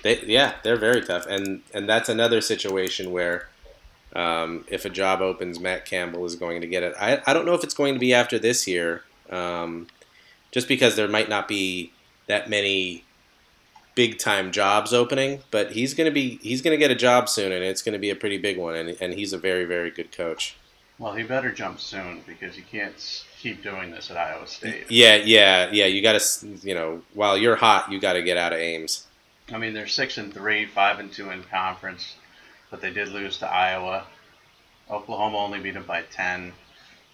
They, 0.03 0.21
yeah, 0.25 0.55
they're 0.63 0.77
very 0.77 1.01
tough, 1.01 1.25
and 1.27 1.61
and 1.73 1.87
that's 1.89 2.09
another 2.09 2.41
situation 2.41 3.11
where 3.11 3.47
um, 4.15 4.65
if 4.69 4.85
a 4.85 4.89
job 4.89 5.21
opens, 5.21 5.59
Matt 5.59 5.85
Campbell 5.85 6.25
is 6.25 6.35
going 6.35 6.61
to 6.61 6.67
get 6.67 6.83
it. 6.83 6.93
I, 6.99 7.21
I 7.25 7.33
don't 7.33 7.45
know 7.45 7.53
if 7.53 7.63
it's 7.63 7.73
going 7.73 7.93
to 7.93 7.99
be 7.99 8.13
after 8.13 8.37
this 8.37 8.67
year, 8.67 9.03
um, 9.29 9.87
just 10.51 10.67
because 10.67 10.95
there 10.95 11.07
might 11.07 11.29
not 11.29 11.47
be 11.47 11.91
that 12.27 12.49
many 12.49 13.03
big 13.95 14.17
time 14.17 14.51
jobs 14.51 14.93
opening, 14.93 15.41
but 15.51 15.71
he's 15.71 15.93
going 15.93 16.05
to 16.05 16.13
be 16.13 16.39
he's 16.41 16.61
going 16.61 16.73
to 16.73 16.77
get 16.77 16.91
a 16.91 16.95
job 16.95 17.29
soon, 17.29 17.51
and 17.51 17.63
it's 17.63 17.81
going 17.81 17.93
to 17.93 17.99
be 17.99 18.09
a 18.09 18.15
pretty 18.15 18.37
big 18.37 18.57
one, 18.57 18.75
and, 18.75 18.97
and 19.01 19.13
he's 19.13 19.33
a 19.33 19.37
very 19.37 19.65
very 19.65 19.89
good 19.89 20.11
coach. 20.11 20.55
Well, 20.99 21.13
he 21.13 21.23
better 21.23 21.51
jump 21.51 21.79
soon 21.79 22.21
because 22.27 22.55
you 22.55 22.63
can't 22.63 23.25
keep 23.39 23.63
doing 23.63 23.91
this 23.91 24.11
at 24.11 24.17
Iowa 24.17 24.47
State. 24.47 24.85
Yeah, 24.89 25.15
yeah, 25.15 25.69
yeah. 25.71 25.85
You 25.85 26.01
got 26.01 26.19
to 26.19 26.47
you 26.61 26.75
know 26.75 27.01
while 27.13 27.37
you're 27.37 27.55
hot, 27.55 27.91
you 27.91 27.99
got 27.99 28.13
to 28.13 28.21
get 28.21 28.37
out 28.37 28.53
of 28.53 28.59
Ames. 28.59 29.07
I 29.51 29.57
mean, 29.57 29.73
they're 29.73 29.87
six 29.87 30.17
and 30.17 30.33
three, 30.33 30.65
five 30.65 30.99
and 30.99 31.11
two 31.11 31.29
in 31.29 31.43
conference, 31.43 32.15
but 32.73 32.81
they 32.81 32.89
did 32.89 33.09
lose 33.09 33.37
to 33.37 33.47
Iowa. 33.47 34.03
Oklahoma 34.89 35.37
only 35.37 35.59
beat 35.59 35.75
them 35.75 35.85
by 35.85 36.01
ten. 36.01 36.53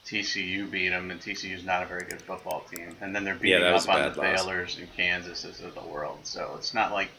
TCU 0.06 0.72
beat 0.72 0.88
them, 0.88 1.12
and 1.12 1.19
TCU's 1.19 1.65
not 1.65 1.84
a 1.84 1.86
very 1.86 2.06
good 2.06 2.22
football 2.22 2.63
team. 2.74 2.95
And 3.02 3.13
then 3.13 3.26
they're 3.26 3.36
beating 3.36 3.69
was 3.69 3.86
up 3.86 3.95
on 3.95 4.02
the 4.04 4.08
loss. 4.08 4.41
Baylor's 4.41 4.78
and 4.78 4.88
Kansases 4.95 5.62
of 5.62 5.76
the 5.76 5.82
world. 5.82 6.19
So 6.24 6.54
it's 6.58 6.74
not 6.74 6.93
like 6.93 7.10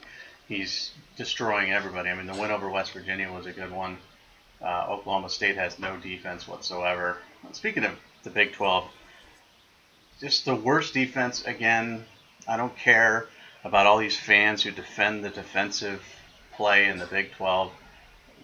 he's 0.48 0.92
destroying 1.18 1.70
everybody. 1.70 2.08
I 2.08 2.14
mean, 2.14 2.26
the 2.26 2.32
win 2.32 2.50
over 2.50 2.70
West 2.70 2.92
Virginia 2.92 3.30
was 3.30 3.44
a 3.44 3.52
good 3.52 3.70
one. 3.70 3.98
Uh, 4.62 4.86
Oklahoma 4.88 5.28
State 5.28 5.56
has 5.56 5.78
no 5.78 5.98
defense 5.98 6.48
whatsoever. 6.48 7.18
And 7.44 7.54
speaking 7.54 7.84
of 7.84 7.92
the 8.22 8.30
Big 8.30 8.54
12, 8.54 8.88
just 10.18 10.46
the 10.46 10.54
worst 10.54 10.94
defense 10.94 11.44
again. 11.44 12.06
I 12.48 12.56
don't 12.56 12.74
care 12.74 13.26
about 13.64 13.84
all 13.84 13.98
these 13.98 14.18
fans 14.18 14.62
who 14.62 14.70
defend 14.70 15.26
the 15.26 15.28
defensive 15.28 16.02
play 16.56 16.88
in 16.88 16.98
the 16.98 17.06
Big 17.06 17.32
12. 17.32 17.70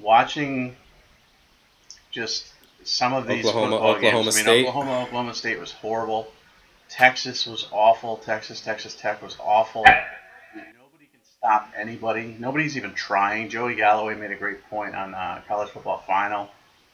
Watching 0.00 0.76
just 2.10 2.52
some 2.84 3.12
of 3.12 3.26
these 3.26 3.46
Oklahoma- 3.46 3.72
football 3.76 3.90
Oklahoma 3.96 4.22
games. 4.24 4.46
I 4.46 4.52
mean, 4.54 4.66
Oklahoma, 4.66 5.02
Oklahoma 5.02 5.34
State 5.34 5.58
was 5.58 5.72
horrible. 5.72 6.32
Texas 6.88 7.46
was 7.46 7.66
awful. 7.72 8.18
Texas, 8.18 8.60
Texas 8.60 8.94
Tech 8.94 9.20
was 9.22 9.36
awful. 9.40 9.82
Nobody 9.84 11.06
can 11.06 11.20
stop 11.38 11.68
anybody. 11.76 12.36
Nobody's 12.38 12.76
even 12.76 12.94
trying. 12.94 13.48
Joey 13.48 13.74
Galloway 13.74 14.14
made 14.14 14.30
a 14.30 14.36
great 14.36 14.62
point 14.70 14.94
on 14.94 15.14
uh, 15.14 15.42
college 15.48 15.70
football 15.70 16.02
final 16.06 16.48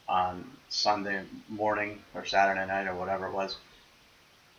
on 0.08 0.50
Sunday 0.68 1.22
morning 1.48 2.00
or 2.14 2.24
Saturday 2.24 2.66
night 2.66 2.86
or 2.86 2.94
whatever 2.94 3.26
it 3.26 3.32
was. 3.32 3.56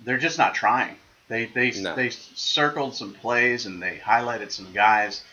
They're 0.01 0.17
just 0.19 0.37
not 0.37 0.53
trying. 0.53 0.95
They 1.29 1.45
they 1.45 1.71
No. 1.71 1.95
they 1.95 2.09
circled 2.11 2.95
some 2.95 3.13
plays 3.13 3.65
and 3.65 3.81
they 3.81 3.97
highlighted 3.97 4.51
some 4.51 4.71
guys. 4.73 5.23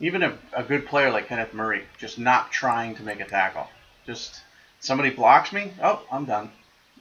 Even 0.00 0.22
a, 0.22 0.38
a 0.54 0.62
good 0.62 0.86
player 0.86 1.10
like 1.10 1.28
Kenneth 1.28 1.52
Murray, 1.52 1.84
just 1.98 2.18
not 2.18 2.50
trying 2.50 2.94
to 2.96 3.02
make 3.02 3.20
a 3.20 3.26
tackle. 3.26 3.68
Just 4.06 4.40
somebody 4.80 5.10
blocks 5.10 5.52
me, 5.52 5.72
oh, 5.82 6.02
I'm 6.10 6.24
done. 6.24 6.50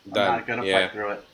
I'm 0.06 0.12
Done. 0.14 0.38
not 0.38 0.48
gonna 0.48 0.66
Yeah. 0.66 0.82
fight 0.88 0.92
through 0.94 1.12
it. 1.12 1.26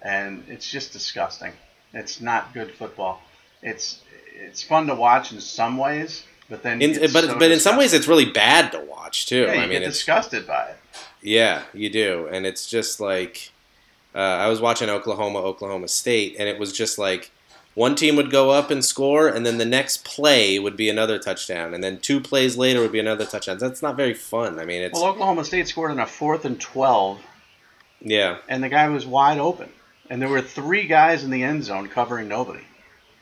And 0.00 0.44
it's 0.48 0.68
just 0.70 0.92
disgusting. 0.92 1.52
It's 1.92 2.20
not 2.20 2.54
good 2.54 2.72
football. 2.74 3.22
It's 3.62 4.00
it's 4.34 4.62
fun 4.62 4.86
to 4.86 4.94
watch 4.94 5.32
in 5.32 5.40
some 5.40 5.76
ways, 5.76 6.24
but 6.48 6.62
then 6.62 6.80
In, 6.80 6.90
it's 6.92 7.12
but 7.12 7.24
so 7.24 7.38
but 7.38 7.50
in 7.50 7.60
some 7.60 7.76
ways, 7.76 7.92
it's 7.92 8.08
really 8.08 8.24
bad 8.24 8.72
to 8.72 8.80
watch 8.80 9.26
too. 9.26 9.42
yeah, 9.42 9.52
you 9.54 9.58
I 9.58 9.60
mean, 9.62 9.70
get 9.70 9.82
it's 9.82 9.98
disgusted 9.98 10.46
by 10.46 10.68
it. 10.70 10.76
Yeah, 11.20 11.62
you 11.74 11.90
do, 11.90 12.26
and 12.32 12.44
it's 12.46 12.66
just 12.66 12.98
like 12.98 13.52
uh, 14.14 14.18
I 14.18 14.48
was 14.48 14.60
watching 14.60 14.88
Oklahoma, 14.90 15.38
Oklahoma 15.40 15.88
State, 15.88 16.36
and 16.38 16.48
it 16.48 16.58
was 16.58 16.72
just 16.72 16.98
like 16.98 17.30
one 17.74 17.94
team 17.94 18.16
would 18.16 18.30
go 18.30 18.50
up 18.50 18.70
and 18.70 18.84
score, 18.84 19.28
and 19.28 19.46
then 19.46 19.58
the 19.58 19.64
next 19.64 20.04
play 20.04 20.58
would 20.58 20.76
be 20.76 20.88
another 20.90 21.18
touchdown, 21.18 21.72
and 21.74 21.82
then 21.82 21.98
two 21.98 22.20
plays 22.20 22.56
later 22.56 22.80
would 22.80 22.92
be 22.92 23.00
another 23.00 23.24
touchdown. 23.24 23.58
That's 23.58 23.80
not 23.82 23.96
very 23.96 24.14
fun. 24.14 24.58
I 24.58 24.64
mean, 24.64 24.82
it's 24.82 24.98
Well, 24.98 25.08
Oklahoma 25.10 25.44
State 25.44 25.68
scored 25.68 25.90
on 25.90 25.98
a 25.98 26.06
fourth 26.06 26.44
and 26.44 26.60
twelve, 26.60 27.20
yeah, 28.00 28.38
and 28.48 28.62
the 28.62 28.68
guy 28.68 28.88
was 28.88 29.06
wide 29.06 29.38
open, 29.38 29.68
and 30.10 30.20
there 30.20 30.28
were 30.28 30.42
three 30.42 30.86
guys 30.86 31.24
in 31.24 31.30
the 31.30 31.42
end 31.42 31.64
zone 31.64 31.88
covering 31.88 32.28
nobody. 32.28 32.64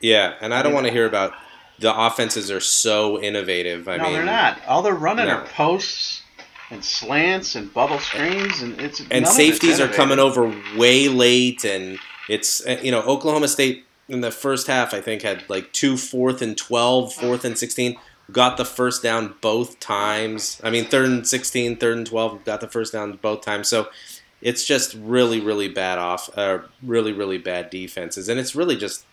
yeah, 0.01 0.33
and 0.41 0.53
I 0.53 0.61
don't 0.63 0.73
want 0.73 0.87
to 0.87 0.91
hear 0.91 1.05
about 1.05 1.33
the 1.79 1.95
offenses 1.97 2.51
are 2.51 2.59
so 2.59 3.21
innovative. 3.21 3.87
I 3.87 3.97
no, 3.97 4.03
mean, 4.03 4.13
they're 4.13 4.25
not. 4.25 4.59
All 4.67 4.81
they're 4.81 4.93
running 4.93 5.25
No. 5.27 5.35
are 5.37 5.45
posts 5.45 6.21
and 6.69 6.83
slants 6.83 7.55
and 7.55 7.73
bubble 7.73 7.99
screens, 7.99 8.61
and 8.61 8.79
it's 8.81 9.01
and 9.11 9.27
safeties 9.27 9.79
are 9.79 9.87
coming 9.87 10.19
over 10.19 10.53
way 10.77 11.07
late 11.07 11.63
and 11.65 11.97
it's 12.29 12.65
uh, 12.65 12.79
you 12.81 12.91
know 12.91 13.01
oklahoma 13.01 13.47
state 13.47 13.83
in 14.11 14.21
the 14.21 14.31
first 14.31 14.67
half 14.67 14.93
i 14.93 15.01
think 15.01 15.21
had 15.21 15.43
like 15.49 15.71
two 15.73 15.97
fourth 15.97 16.41
and 16.41 16.57
12 16.57 17.13
fourth 17.13 17.45
and 17.45 17.57
16 17.57 17.97
got 18.31 18.57
the 18.57 18.65
first 18.65 19.03
down 19.03 19.35
both 19.41 19.79
times. 19.79 20.59
I 20.63 20.69
mean 20.69 20.85
third 20.85 21.05
and 21.09 21.27
16 21.27 21.77
third 21.77 21.97
and 21.97 22.07
12 22.07 22.45
got 22.45 22.61
the 22.61 22.67
first 22.67 22.93
down 22.93 23.13
both 23.21 23.41
times. 23.41 23.67
So 23.67 23.89
it's 24.41 24.65
just 24.65 24.95
really 24.95 25.39
really 25.39 25.67
bad 25.67 25.97
off 25.97 26.29
uh, 26.37 26.59
really 26.81 27.13
really 27.13 27.37
bad 27.37 27.69
defenses. 27.69 28.29
And 28.29 28.39
it's 28.39 28.55
really 28.55 28.75
just 28.75 29.05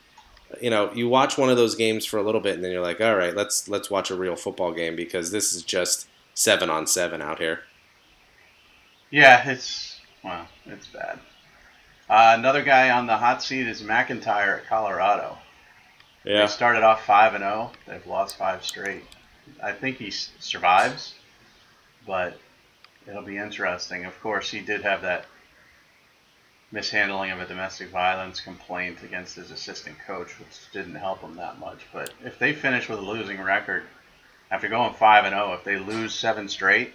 you 0.61 0.71
know 0.71 0.93
you 0.93 1.09
watch 1.09 1.37
one 1.37 1.51
of 1.51 1.57
those 1.57 1.75
games 1.75 2.05
for 2.07 2.19
a 2.19 2.23
little 2.23 2.41
bit 2.41 2.55
and 2.55 2.65
then 2.65 2.73
you're 2.73 2.83
like 2.83 3.01
all 3.01 3.17
right 3.17 3.37
let's 3.37 3.69
let's 3.69 3.91
watch 3.91 4.11
a 4.11 4.15
real 4.15 4.37
football 4.37 4.73
game 4.73 4.97
because 4.97 5.31
this 5.31 5.53
is 5.53 5.63
just 5.63 6.09
seven 6.35 6.71
on 6.71 6.87
seven 6.87 7.21
out 7.21 7.39
here. 7.39 7.61
Yeah, 9.11 9.49
it's 9.49 10.01
well, 10.23 10.47
it's 10.67 10.87
bad. 10.87 11.19
Uh, 12.09 12.35
another 12.38 12.62
guy 12.62 12.90
on 12.90 13.07
the 13.07 13.16
hot 13.16 13.42
seat 13.42 13.66
is 13.66 13.83
MacIntyre 13.83 14.57
at 14.59 14.66
Colorado. 14.66 15.37
They 16.25 16.47
started 16.47 16.83
off 16.83 17.05
five 17.05 17.35
and 17.35 17.42
zero. 17.42 17.71
They've 17.87 18.07
lost 18.07 18.37
five 18.37 18.64
straight. 18.64 19.05
I 19.62 19.73
think 19.73 19.99
he 19.99 20.09
s- 20.09 20.31
survives, 20.40 21.14
but 22.07 22.38
it'll 23.07 23.23
be 23.23 23.37
interesting. 23.37 24.05
Of 24.05 24.18
course, 24.21 24.51
he 24.51 24.61
did 24.61 24.83
have 24.83 25.03
that 25.03 25.27
mishandling 26.71 27.31
of 27.31 27.40
a 27.40 27.47
domestic 27.47 27.88
violence 27.90 28.40
complaint 28.40 29.03
against 29.03 29.37
his 29.37 29.51
assistant 29.51 29.97
coach, 30.07 30.38
which 30.38 30.49
didn't 30.73 30.97
help 30.97 31.21
him 31.21 31.37
that 31.37 31.59
much. 31.59 31.81
But 31.92 32.12
if 32.25 32.38
they 32.38 32.53
finish 32.53 32.88
with 32.88 32.99
a 32.99 33.03
losing 33.03 33.40
record 33.40 33.85
after 34.51 34.68
going 34.68 34.94
five 34.94 35.25
and 35.25 35.35
zero, 35.35 35.53
if 35.55 35.64
they 35.64 35.77
lose 35.79 36.14
seven 36.14 36.49
straight, 36.49 36.92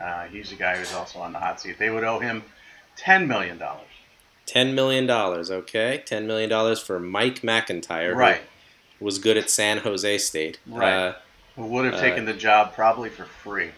uh, 0.00 0.24
he's 0.26 0.50
the 0.50 0.56
guy 0.56 0.76
who's 0.76 0.92
also 0.92 1.20
on 1.20 1.32
the 1.32 1.38
hot 1.40 1.60
seat. 1.60 1.78
They 1.78 1.90
would 1.90 2.04
owe 2.04 2.18
him 2.20 2.42
ten 2.96 3.26
million 3.26 3.58
dollars. 3.58 3.86
Ten 4.46 4.74
million 4.74 5.06
dollars, 5.06 5.50
okay. 5.50 6.02
Ten 6.04 6.26
million 6.26 6.50
dollars 6.50 6.80
for 6.80 7.00
Mike 7.00 7.42
MacIntyre, 7.42 8.12
who 8.12 8.18
Right. 8.18 8.42
was 9.00 9.18
good 9.18 9.36
at 9.36 9.48
San 9.50 9.78
Jose 9.78 10.18
State. 10.18 10.58
Right. 10.66 10.92
Uh, 10.92 11.14
Who 11.56 11.66
would 11.66 11.84
have 11.86 11.94
Uh, 11.94 12.00
taken 12.00 12.24
the 12.26 12.32
job 12.34 12.74
probably 12.74 13.08
for 13.10 13.24
free. 13.24 13.70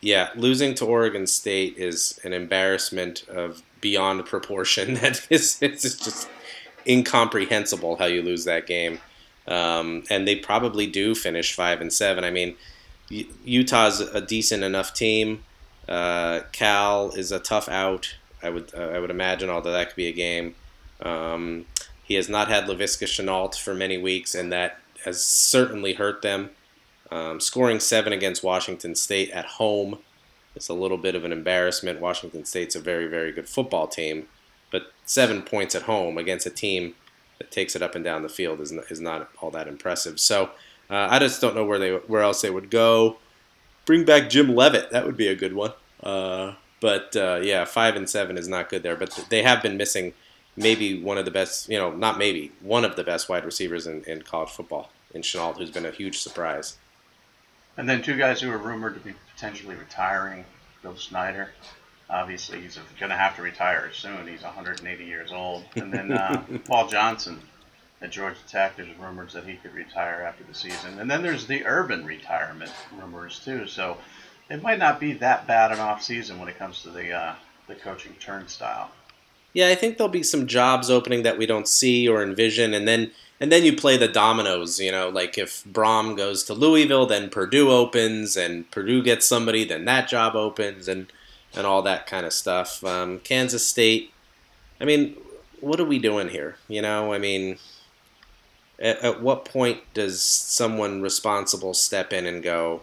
yeah, 0.00 0.30
losing 0.36 0.74
to 0.76 0.84
Oregon 0.84 1.26
State 1.26 1.76
is 1.78 2.18
an 2.24 2.32
embarrassment 2.32 3.26
of 3.28 3.62
beyond 3.80 4.24
proportion. 4.26 4.94
That 5.00 5.26
is, 5.30 5.58
it's 5.60 5.82
just 5.82 6.28
incomprehensible 6.86 7.96
how 7.96 8.06
you 8.06 8.22
lose 8.22 8.44
that 8.44 8.66
game. 8.66 9.00
Um, 9.46 10.04
and 10.10 10.26
they 10.26 10.36
probably 10.36 10.86
do 10.86 11.14
finish 11.14 11.52
five 11.54 11.80
and 11.82 11.92
seven. 11.92 12.24
I 12.24 12.30
mean, 12.30 12.56
Utah's 13.44 14.00
a 14.00 14.20
decent 14.20 14.62
enough 14.62 14.94
team. 14.94 15.44
Uh, 15.88 16.40
Cal 16.52 17.10
is 17.10 17.30
a 17.32 17.38
tough 17.38 17.68
out. 17.68 18.14
I 18.44 18.50
would 18.50 18.72
uh, 18.74 18.90
I 18.94 18.98
would 18.98 19.10
imagine, 19.10 19.50
although 19.50 19.72
that 19.72 19.88
could 19.88 19.96
be 19.96 20.08
a 20.08 20.12
game. 20.12 20.54
Um, 21.00 21.66
he 22.02 22.14
has 22.14 22.28
not 22.28 22.48
had 22.48 22.64
Laviska 22.64 23.06
Shenault 23.06 23.58
for 23.58 23.74
many 23.74 23.98
weeks, 23.98 24.34
and 24.34 24.52
that 24.52 24.78
has 25.04 25.24
certainly 25.24 25.94
hurt 25.94 26.22
them. 26.22 26.50
Um, 27.10 27.40
scoring 27.40 27.80
seven 27.80 28.12
against 28.12 28.44
Washington 28.44 28.94
State 28.94 29.30
at 29.30 29.44
home 29.44 29.98
is 30.54 30.68
a 30.68 30.74
little 30.74 30.98
bit 30.98 31.14
of 31.14 31.24
an 31.24 31.32
embarrassment. 31.32 32.00
Washington 32.00 32.44
State's 32.44 32.76
a 32.76 32.80
very 32.80 33.06
very 33.06 33.32
good 33.32 33.48
football 33.48 33.86
team, 33.86 34.26
but 34.70 34.92
seven 35.04 35.42
points 35.42 35.74
at 35.74 35.82
home 35.82 36.18
against 36.18 36.46
a 36.46 36.50
team 36.50 36.94
that 37.38 37.50
takes 37.50 37.74
it 37.74 37.82
up 37.82 37.94
and 37.94 38.04
down 38.04 38.22
the 38.22 38.28
field 38.28 38.60
is 38.60 38.72
not, 38.72 38.90
is 38.90 39.00
not 39.00 39.28
all 39.40 39.50
that 39.50 39.68
impressive. 39.68 40.20
So 40.20 40.50
uh, 40.90 41.08
I 41.10 41.18
just 41.18 41.40
don't 41.40 41.54
know 41.54 41.64
where 41.64 41.78
they 41.78 41.92
where 41.92 42.22
else 42.22 42.42
they 42.42 42.50
would 42.50 42.70
go. 42.70 43.16
Bring 43.86 44.04
back 44.04 44.30
Jim 44.30 44.54
Leavitt. 44.54 44.90
That 44.90 45.04
would 45.04 45.16
be 45.16 45.28
a 45.28 45.34
good 45.34 45.54
one. 45.54 45.72
Uh, 46.02 46.54
but 46.84 47.16
uh, 47.16 47.40
yeah, 47.42 47.64
five 47.64 47.96
and 47.96 48.10
seven 48.10 48.36
is 48.36 48.46
not 48.46 48.68
good 48.68 48.82
there. 48.82 48.94
But 48.94 49.24
they 49.30 49.42
have 49.42 49.62
been 49.62 49.78
missing 49.78 50.12
maybe 50.54 51.02
one 51.02 51.16
of 51.16 51.24
the 51.24 51.30
best, 51.30 51.66
you 51.70 51.78
know, 51.78 51.90
not 51.90 52.18
maybe 52.18 52.52
one 52.60 52.84
of 52.84 52.94
the 52.94 53.02
best 53.02 53.26
wide 53.26 53.46
receivers 53.46 53.86
in, 53.86 54.04
in 54.04 54.20
college 54.20 54.50
football 54.50 54.90
in 55.14 55.22
Shenault, 55.22 55.56
who's 55.56 55.70
been 55.70 55.86
a 55.86 55.90
huge 55.90 56.18
surprise. 56.18 56.76
And 57.78 57.88
then 57.88 58.02
two 58.02 58.18
guys 58.18 58.42
who 58.42 58.50
are 58.50 58.58
rumored 58.58 58.92
to 58.96 59.00
be 59.00 59.14
potentially 59.34 59.76
retiring. 59.76 60.44
Bill 60.82 60.94
Snyder, 60.94 61.52
obviously 62.10 62.60
he's 62.60 62.78
going 63.00 63.08
to 63.08 63.16
have 63.16 63.34
to 63.36 63.40
retire 63.40 63.90
soon. 63.90 64.28
He's 64.28 64.42
180 64.42 65.04
years 65.06 65.32
old. 65.32 65.64
And 65.76 65.90
then 65.90 66.12
uh, 66.12 66.44
Paul 66.66 66.86
Johnson 66.86 67.40
at 68.02 68.10
Georgia 68.10 68.36
Tech. 68.46 68.76
There's 68.76 68.94
rumors 68.98 69.32
that 69.32 69.46
he 69.46 69.54
could 69.54 69.72
retire 69.72 70.22
after 70.28 70.44
the 70.44 70.52
season. 70.52 70.98
And 70.98 71.10
then 71.10 71.22
there's 71.22 71.46
the 71.46 71.64
Urban 71.64 72.04
retirement 72.04 72.72
rumors 73.00 73.40
too. 73.42 73.66
So 73.66 73.96
it 74.50 74.62
might 74.62 74.78
not 74.78 75.00
be 75.00 75.12
that 75.14 75.46
bad 75.46 75.72
an 75.72 75.78
off 75.78 76.02
season 76.02 76.38
when 76.38 76.48
it 76.48 76.58
comes 76.58 76.82
to 76.82 76.90
the 76.90 77.12
uh, 77.12 77.34
the 77.66 77.74
coaching 77.74 78.14
turnstile. 78.20 78.90
Yeah, 79.52 79.68
I 79.68 79.74
think 79.74 79.96
there'll 79.96 80.10
be 80.10 80.24
some 80.24 80.46
jobs 80.46 80.90
opening 80.90 81.22
that 81.22 81.38
we 81.38 81.46
don't 81.46 81.68
see 81.68 82.08
or 82.08 82.22
envision, 82.22 82.74
and 82.74 82.86
then 82.86 83.12
and 83.40 83.50
then 83.50 83.64
you 83.64 83.76
play 83.76 83.96
the 83.96 84.08
dominoes. 84.08 84.80
You 84.80 84.92
know, 84.92 85.08
like 85.08 85.38
if 85.38 85.64
Brohm 85.64 86.16
goes 86.16 86.44
to 86.44 86.54
Louisville, 86.54 87.06
then 87.06 87.30
Purdue 87.30 87.70
opens, 87.70 88.36
and 88.36 88.70
Purdue 88.70 89.02
gets 89.02 89.26
somebody, 89.26 89.64
then 89.64 89.84
that 89.86 90.08
job 90.08 90.34
opens, 90.34 90.88
and 90.88 91.06
and 91.54 91.66
all 91.66 91.82
that 91.82 92.06
kind 92.06 92.26
of 92.26 92.32
stuff. 92.32 92.84
Um, 92.84 93.20
Kansas 93.20 93.66
State. 93.66 94.10
I 94.80 94.84
mean, 94.84 95.16
what 95.60 95.80
are 95.80 95.84
we 95.84 95.98
doing 95.98 96.28
here? 96.28 96.56
You 96.68 96.82
know, 96.82 97.12
I 97.12 97.18
mean, 97.18 97.58
at, 98.78 98.98
at 98.98 99.22
what 99.22 99.44
point 99.44 99.80
does 99.94 100.20
someone 100.20 101.00
responsible 101.00 101.74
step 101.74 102.12
in 102.12 102.26
and 102.26 102.42
go, 102.42 102.82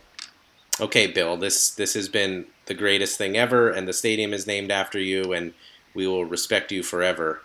okay, 0.81 1.07
Bill, 1.07 1.37
this 1.37 1.69
this 1.69 1.93
has 1.93 2.09
been 2.09 2.47
the 2.65 2.73
greatest 2.73 3.17
thing 3.17 3.37
ever, 3.37 3.69
and 3.69 3.87
the 3.87 3.93
stadium 3.93 4.33
is 4.33 4.47
named 4.47 4.71
after 4.71 4.99
you, 4.99 5.31
and 5.31 5.53
we 5.93 6.07
will 6.07 6.25
respect 6.25 6.71
you 6.71 6.83
forever. 6.83 7.41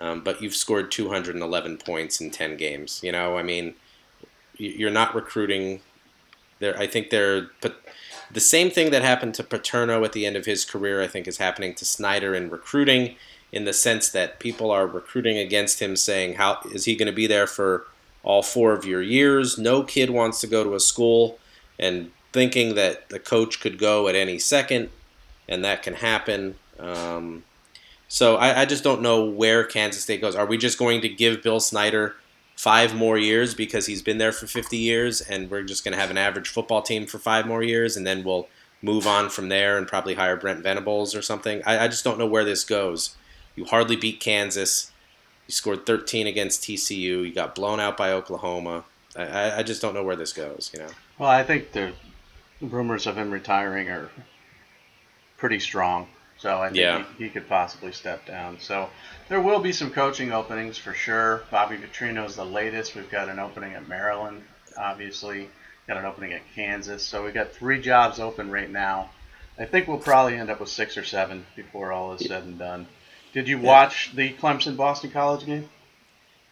Um, 0.00 0.22
but 0.22 0.42
you've 0.42 0.56
scored 0.56 0.90
211 0.90 1.78
points 1.78 2.20
in 2.20 2.30
10 2.30 2.56
games. 2.56 3.00
You 3.02 3.12
know, 3.12 3.38
I 3.38 3.42
mean, 3.42 3.74
you're 4.56 4.90
not 4.90 5.14
recruiting. 5.14 5.80
There, 6.58 6.76
I 6.76 6.86
think 6.86 7.10
they're. 7.10 7.48
But 7.60 7.80
the 8.30 8.40
same 8.40 8.70
thing 8.70 8.90
that 8.90 9.02
happened 9.02 9.34
to 9.34 9.44
Paterno 9.44 10.04
at 10.04 10.12
the 10.12 10.26
end 10.26 10.36
of 10.36 10.46
his 10.46 10.64
career, 10.64 11.00
I 11.00 11.06
think, 11.06 11.28
is 11.28 11.38
happening 11.38 11.74
to 11.76 11.84
Snyder 11.84 12.34
in 12.34 12.50
recruiting, 12.50 13.16
in 13.52 13.64
the 13.64 13.72
sense 13.72 14.08
that 14.10 14.40
people 14.40 14.70
are 14.70 14.86
recruiting 14.86 15.38
against 15.38 15.80
him, 15.80 15.94
saying, 15.94 16.34
"How 16.34 16.58
is 16.72 16.86
he 16.86 16.96
going 16.96 17.06
to 17.06 17.12
be 17.12 17.26
there 17.26 17.46
for 17.46 17.86
all 18.24 18.42
four 18.42 18.72
of 18.72 18.84
your 18.84 19.02
years?" 19.02 19.58
No 19.58 19.84
kid 19.84 20.10
wants 20.10 20.40
to 20.40 20.46
go 20.46 20.64
to 20.64 20.74
a 20.74 20.80
school 20.80 21.38
and 21.78 22.10
thinking 22.34 22.74
that 22.74 23.10
the 23.10 23.20
coach 23.20 23.60
could 23.60 23.78
go 23.78 24.08
at 24.08 24.16
any 24.16 24.40
second, 24.40 24.90
and 25.48 25.64
that 25.64 25.84
can 25.84 25.94
happen. 25.94 26.56
Um, 26.80 27.44
so 28.08 28.34
I, 28.34 28.62
I, 28.62 28.64
just 28.64 28.82
don't 28.82 29.02
know 29.02 29.24
where 29.24 29.62
Kansas 29.62 30.02
State 30.02 30.20
goes. 30.20 30.34
Are 30.34 30.44
we 30.44 30.58
just 30.58 30.76
going 30.76 31.00
to 31.02 31.08
give 31.08 31.44
Bill 31.44 31.60
Snyder 31.60 32.16
five 32.56 32.92
more 32.92 33.16
years 33.16 33.54
because 33.54 33.86
he's 33.86 34.02
been 34.02 34.18
there 34.18 34.32
for 34.32 34.48
50 34.48 34.76
years, 34.76 35.20
and 35.20 35.48
we're 35.48 35.62
just 35.62 35.84
going 35.84 35.94
to 35.94 36.00
have 36.00 36.10
an 36.10 36.18
average 36.18 36.48
football 36.48 36.82
team 36.82 37.06
for 37.06 37.20
five 37.20 37.46
more 37.46 37.62
years, 37.62 37.96
and 37.96 38.04
then 38.04 38.24
we'll 38.24 38.48
move 38.82 39.06
on 39.06 39.30
from 39.30 39.48
there 39.48 39.78
and 39.78 39.86
probably 39.86 40.14
hire 40.14 40.36
Brent 40.36 40.60
Venables 40.60 41.14
or 41.14 41.22
something? 41.22 41.62
I, 41.64 41.84
I 41.84 41.88
just 41.88 42.02
don't 42.02 42.18
know 42.18 42.26
where 42.26 42.44
this 42.44 42.64
goes. 42.64 43.16
You 43.54 43.64
hardly 43.64 43.94
beat 43.94 44.18
Kansas. 44.18 44.90
You 45.46 45.52
scored 45.52 45.86
13 45.86 46.26
against 46.26 46.62
TCU. 46.62 46.96
You 46.96 47.32
got 47.32 47.54
blown 47.54 47.78
out 47.78 47.96
by 47.96 48.10
Oklahoma. 48.10 48.84
I, 49.16 49.60
I 49.60 49.62
just 49.62 49.80
don't 49.80 49.94
know 49.94 50.02
where 50.02 50.16
this 50.16 50.32
goes. 50.32 50.72
You 50.74 50.80
know. 50.80 50.88
Well, 51.18 51.30
I 51.30 51.44
think 51.44 51.70
the 51.70 51.92
rumors 52.68 53.06
of 53.06 53.16
him 53.16 53.30
retiring 53.30 53.88
are 53.88 54.10
pretty 55.36 55.60
strong. 55.60 56.08
So 56.38 56.60
I 56.60 56.66
think 56.66 56.78
yeah. 56.78 57.04
he, 57.16 57.24
he, 57.24 57.30
could 57.30 57.48
possibly 57.48 57.92
step 57.92 58.26
down. 58.26 58.58
So 58.60 58.90
there 59.28 59.40
will 59.40 59.60
be 59.60 59.72
some 59.72 59.90
coaching 59.90 60.32
openings 60.32 60.76
for 60.76 60.92
sure. 60.92 61.42
Bobby 61.50 61.76
Petrino 61.76 62.26
is 62.26 62.36
the 62.36 62.44
latest. 62.44 62.94
We've 62.94 63.10
got 63.10 63.28
an 63.28 63.38
opening 63.38 63.74
at 63.74 63.88
Maryland, 63.88 64.42
obviously. 64.76 65.48
Got 65.86 65.98
an 65.98 66.04
opening 66.04 66.32
at 66.32 66.42
Kansas. 66.54 67.02
So 67.02 67.24
we've 67.24 67.34
got 67.34 67.52
three 67.52 67.80
jobs 67.80 68.18
open 68.18 68.50
right 68.50 68.70
now. 68.70 69.10
I 69.58 69.64
think 69.64 69.86
we'll 69.86 69.98
probably 69.98 70.36
end 70.36 70.50
up 70.50 70.58
with 70.58 70.68
six 70.68 70.96
or 70.96 71.04
seven 71.04 71.46
before 71.54 71.92
all 71.92 72.14
is 72.14 72.26
said 72.26 72.42
and 72.42 72.58
done. 72.58 72.88
Did 73.32 73.48
you 73.48 73.58
watch 73.58 74.12
the 74.14 74.32
Clemson 74.34 74.76
Boston 74.76 75.10
College 75.10 75.46
game? 75.46 75.68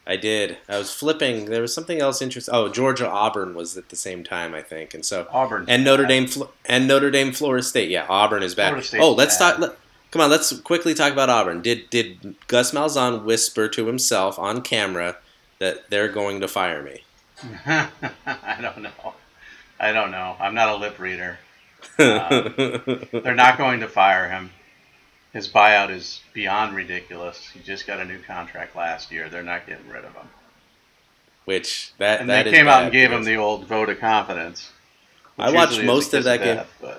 I 0.07 0.17
did. 0.17 0.59
I 0.69 0.79
was 0.79 0.93
flipping. 0.93 1.45
There 1.47 1.63
was 1.63 1.73
something 1.73 2.01
else 2.01 2.21
interesting. 2.21 2.53
Oh, 2.55 2.69
Georgia 2.69 3.09
Auburn 3.09 3.55
was 3.55 3.77
at 3.77 3.89
the 3.89 3.97
same 3.97 4.25
time, 4.25 4.53
I 4.53 4.61
think, 4.61 4.95
and 4.95 5.05
so 5.05 5.29
Auburn 5.31 5.65
and 5.69 5.85
Notre 5.85 6.07
Dame 6.07 6.27
and 6.65 6.89
Notre 6.89 7.11
Dame 7.11 7.33
Florida 7.33 7.63
State. 7.63 7.89
Yeah, 7.89 8.07
Auburn 8.09 8.43
is 8.43 8.55
bad. 8.55 8.85
Oh, 8.95 9.13
let's 9.13 9.39
bad. 9.39 9.53
talk. 9.53 9.61
Let, 9.61 9.79
come 10.11 10.23
on, 10.23 10.31
let's 10.31 10.59
quickly 10.61 10.95
talk 10.95 11.13
about 11.13 11.31
Auburn. 11.31 11.63
Did 11.63 11.89
did 11.91 12.35
Gus 12.49 12.73
Malzahn 12.73 13.25
whisper 13.25 13.69
to 13.69 13.87
himself 13.87 14.39
on 14.41 14.63
camera 14.63 15.19
that 15.61 15.89
they're 15.89 16.11
going 16.11 16.41
to 16.41 16.49
fire 16.49 16.83
me? 16.83 17.05
I 17.67 18.59
don't 18.61 18.79
know. 18.79 19.15
I 19.79 19.93
don't 19.93 20.11
know. 20.11 20.37
I'm 20.41 20.55
not 20.55 20.69
a 20.69 20.77
lip 20.77 20.99
reader. 20.99 21.39
Uh, 21.99 22.49
they're 23.13 23.35
not 23.35 23.59
going 23.59 23.81
to 23.81 23.89
fire 23.89 24.29
him 24.29 24.51
his 25.33 25.49
buyout 25.49 25.91
is 25.91 26.21
beyond 26.33 26.77
ridiculous. 26.77 27.49
He 27.53 27.61
just 27.61 27.87
got 27.87 28.01
a 28.01 28.05
new 28.05 28.19
contract 28.19 28.77
last 28.77 29.11
year. 29.11 29.29
They're 29.29 29.43
not 29.43 29.67
getting 29.67 29.89
rid 29.89 30.05
of 30.05 30.15
him. 30.15 30.29
Which 31.45 31.93
that 31.99 32.21
and 32.21 32.31
that 32.31 32.45
they 32.45 32.53
came 32.53 32.69
out 32.69 32.85
and 32.85 32.93
gave 32.93 33.11
him 33.11 33.25
the 33.25 33.37
old 33.37 33.67
vote 33.67 33.89
of 33.89 33.99
confidence. 33.99 34.71
I 35.39 35.51
watched 35.51 35.83
most 35.83 36.15
of 36.15 36.25
that 36.25 36.41
of 36.41 36.45
death, 36.45 36.81
game. 36.81 36.91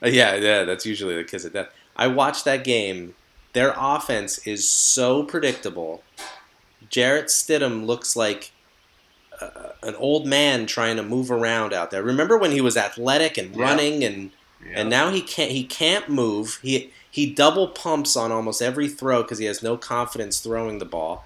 But. 0.00 0.12
Yeah, 0.12 0.36
yeah, 0.36 0.64
that's 0.64 0.86
usually 0.86 1.16
the 1.16 1.24
kiss 1.24 1.44
of 1.44 1.52
death. 1.52 1.68
I 1.96 2.06
watched 2.06 2.44
that 2.44 2.62
game. 2.62 3.14
Their 3.54 3.74
offense 3.76 4.46
is 4.46 4.68
so 4.68 5.24
predictable. 5.24 6.02
Jarrett 6.90 7.26
Stidham 7.26 7.86
looks 7.86 8.14
like 8.14 8.52
uh, 9.40 9.70
an 9.82 9.96
old 9.96 10.26
man 10.26 10.66
trying 10.66 10.96
to 10.96 11.02
move 11.02 11.30
around 11.30 11.72
out 11.72 11.90
there. 11.90 12.02
Remember 12.02 12.38
when 12.38 12.52
he 12.52 12.60
was 12.60 12.76
athletic 12.76 13.36
and 13.36 13.56
running 13.56 14.02
yeah. 14.02 14.08
and 14.08 14.30
yeah. 14.64 14.80
and 14.80 14.90
now 14.90 15.10
he 15.10 15.20
can't 15.20 15.50
he 15.50 15.64
can't 15.64 16.08
move. 16.08 16.58
He 16.62 16.92
he 17.10 17.32
double 17.32 17.68
pumps 17.68 18.16
on 18.16 18.32
almost 18.32 18.62
every 18.62 18.88
throw 18.88 19.22
because 19.22 19.38
he 19.38 19.46
has 19.46 19.62
no 19.62 19.76
confidence 19.76 20.40
throwing 20.40 20.78
the 20.78 20.84
ball. 20.84 21.24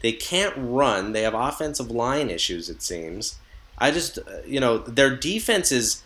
They 0.00 0.12
can't 0.12 0.54
run. 0.56 1.12
They 1.12 1.22
have 1.22 1.34
offensive 1.34 1.90
line 1.90 2.30
issues. 2.30 2.68
It 2.68 2.82
seems. 2.82 3.36
I 3.78 3.90
just, 3.90 4.18
uh, 4.18 4.22
you 4.46 4.60
know, 4.60 4.78
their 4.78 5.14
defense 5.14 5.72
is 5.72 6.02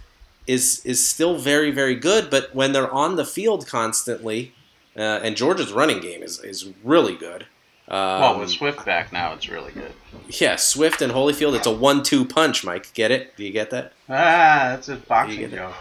is 0.46 0.84
is 0.84 1.04
still 1.04 1.38
very 1.38 1.70
very 1.70 1.94
good, 1.94 2.30
but 2.30 2.54
when 2.54 2.72
they're 2.72 2.90
on 2.90 3.16
the 3.16 3.24
field 3.24 3.66
constantly, 3.66 4.52
uh, 4.96 5.20
and 5.22 5.36
Georgia's 5.36 5.72
running 5.72 6.00
game 6.00 6.22
is 6.22 6.40
is 6.40 6.68
really 6.82 7.16
good. 7.16 7.46
Um, 7.86 8.20
well, 8.20 8.38
with 8.40 8.50
Swift 8.50 8.84
back 8.86 9.12
now, 9.12 9.34
it's 9.34 9.48
really 9.48 9.72
good. 9.72 9.92
Yeah, 10.28 10.56
Swift 10.56 11.02
and 11.02 11.12
Holyfield, 11.12 11.54
it's 11.54 11.66
a 11.66 11.70
one-two 11.70 12.24
punch. 12.24 12.64
Mike, 12.64 12.94
get 12.94 13.10
it? 13.10 13.36
Do 13.36 13.44
you 13.44 13.52
get 13.52 13.70
that? 13.70 13.92
Ah, 14.08 14.70
that's 14.70 14.88
a 14.88 14.96
boxing 14.96 15.50
joke. 15.50 15.74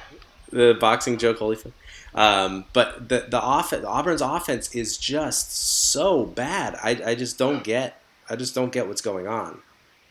The 0.54 0.78
boxing 0.80 1.18
joke, 1.18 1.40
Holyfield. 1.40 1.74
Um, 2.16 2.66
but 2.74 3.10
the 3.10 3.26
the 3.28 3.44
offense, 3.44 3.86
Auburn's 3.86 4.22
offense 4.22 4.74
is 4.76 4.98
just 4.98 5.52
so 5.52 6.26
bad. 6.26 6.76
I, 6.84 7.02
I 7.06 7.16
just 7.16 7.38
don't 7.38 7.64
get. 7.64 8.00
I 8.30 8.36
just 8.36 8.54
don't 8.56 8.72
get 8.72 8.88
what's 8.88 9.02
going 9.02 9.28
on. 9.28 9.62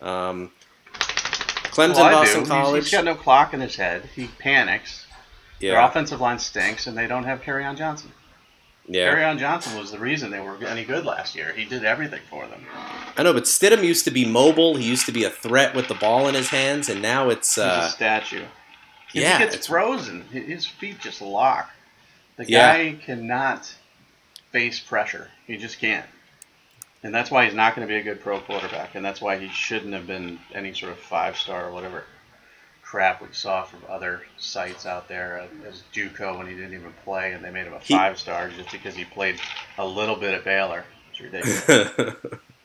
Um, 0.00 0.50
Clemson, 0.94 1.96
well, 1.96 2.10
Boston 2.12 2.44
College. 2.44 2.82
He's, 2.82 2.90
he's 2.90 2.98
got 2.98 3.04
no 3.04 3.14
clock 3.14 3.54
in 3.54 3.60
his 3.60 3.76
head. 3.76 4.08
He 4.14 4.28
panics. 4.38 5.06
Yeah. 5.60 5.72
Their 5.72 5.80
offensive 5.82 6.20
line 6.20 6.38
stinks, 6.38 6.86
and 6.86 6.98
they 6.98 7.06
don't 7.06 7.24
have 7.24 7.40
Kerryon 7.40 7.76
Johnson. 7.76 8.10
Yeah. 8.88 9.14
Kerryon 9.14 9.38
Johnson 9.38 9.78
was 9.78 9.92
the 9.92 9.98
reason 9.98 10.30
they 10.32 10.40
were 10.40 10.56
any 10.64 10.84
good 10.84 11.04
last 11.04 11.36
year. 11.36 11.52
He 11.52 11.64
did 11.64 11.84
everything 11.84 12.20
for 12.28 12.46
them. 12.46 12.64
I 13.16 13.22
know, 13.22 13.32
but 13.32 13.44
Stidham 13.44 13.84
used 13.84 14.04
to 14.06 14.10
be 14.10 14.24
mobile. 14.24 14.76
He 14.76 14.84
used 14.84 15.06
to 15.06 15.12
be 15.12 15.22
a 15.22 15.30
threat 15.30 15.74
with 15.74 15.86
the 15.86 15.94
ball 15.94 16.26
in 16.26 16.34
his 16.34 16.48
hands, 16.48 16.88
and 16.88 17.00
now 17.00 17.30
it's 17.30 17.56
uh, 17.56 17.82
He's 17.82 17.90
a 17.90 17.92
statue. 17.92 18.44
Yeah, 19.12 19.38
he 19.38 19.44
gets 19.44 19.66
frozen. 19.66 20.22
His 20.22 20.66
feet 20.66 21.00
just 21.00 21.20
lock. 21.22 21.70
The 22.36 22.44
guy 22.44 22.80
yeah. 22.80 22.92
cannot 22.92 23.74
face 24.50 24.80
pressure. 24.80 25.28
He 25.46 25.56
just 25.56 25.78
can't. 25.78 26.06
And 27.02 27.14
that's 27.14 27.30
why 27.30 27.44
he's 27.44 27.54
not 27.54 27.74
going 27.74 27.86
to 27.86 27.92
be 27.92 27.98
a 27.98 28.02
good 28.02 28.20
pro 28.20 28.40
quarterback. 28.40 28.94
And 28.94 29.04
that's 29.04 29.20
why 29.20 29.38
he 29.38 29.48
shouldn't 29.48 29.92
have 29.92 30.06
been 30.06 30.38
any 30.54 30.72
sort 30.72 30.92
of 30.92 30.98
five 30.98 31.36
star 31.36 31.68
or 31.68 31.72
whatever 31.72 32.04
crap 32.92 33.22
we 33.22 33.28
saw 33.32 33.64
from 33.64 33.80
other 33.88 34.20
sites 34.36 34.84
out 34.84 35.08
there 35.08 35.40
uh, 35.40 35.66
as 35.66 35.82
JUCO 35.94 36.36
when 36.36 36.46
he 36.46 36.52
didn't 36.52 36.74
even 36.74 36.92
play, 37.04 37.32
and 37.32 37.42
they 37.42 37.50
made 37.50 37.66
him 37.66 37.72
a 37.72 37.80
five 37.80 38.18
star 38.18 38.50
just 38.50 38.70
because 38.70 38.94
he 38.94 39.06
played 39.06 39.40
a 39.78 39.86
little 39.86 40.14
bit 40.14 40.34
at 40.34 40.44
Baylor. 40.44 40.84
It's 41.10 41.20
ridiculous. 41.20 42.16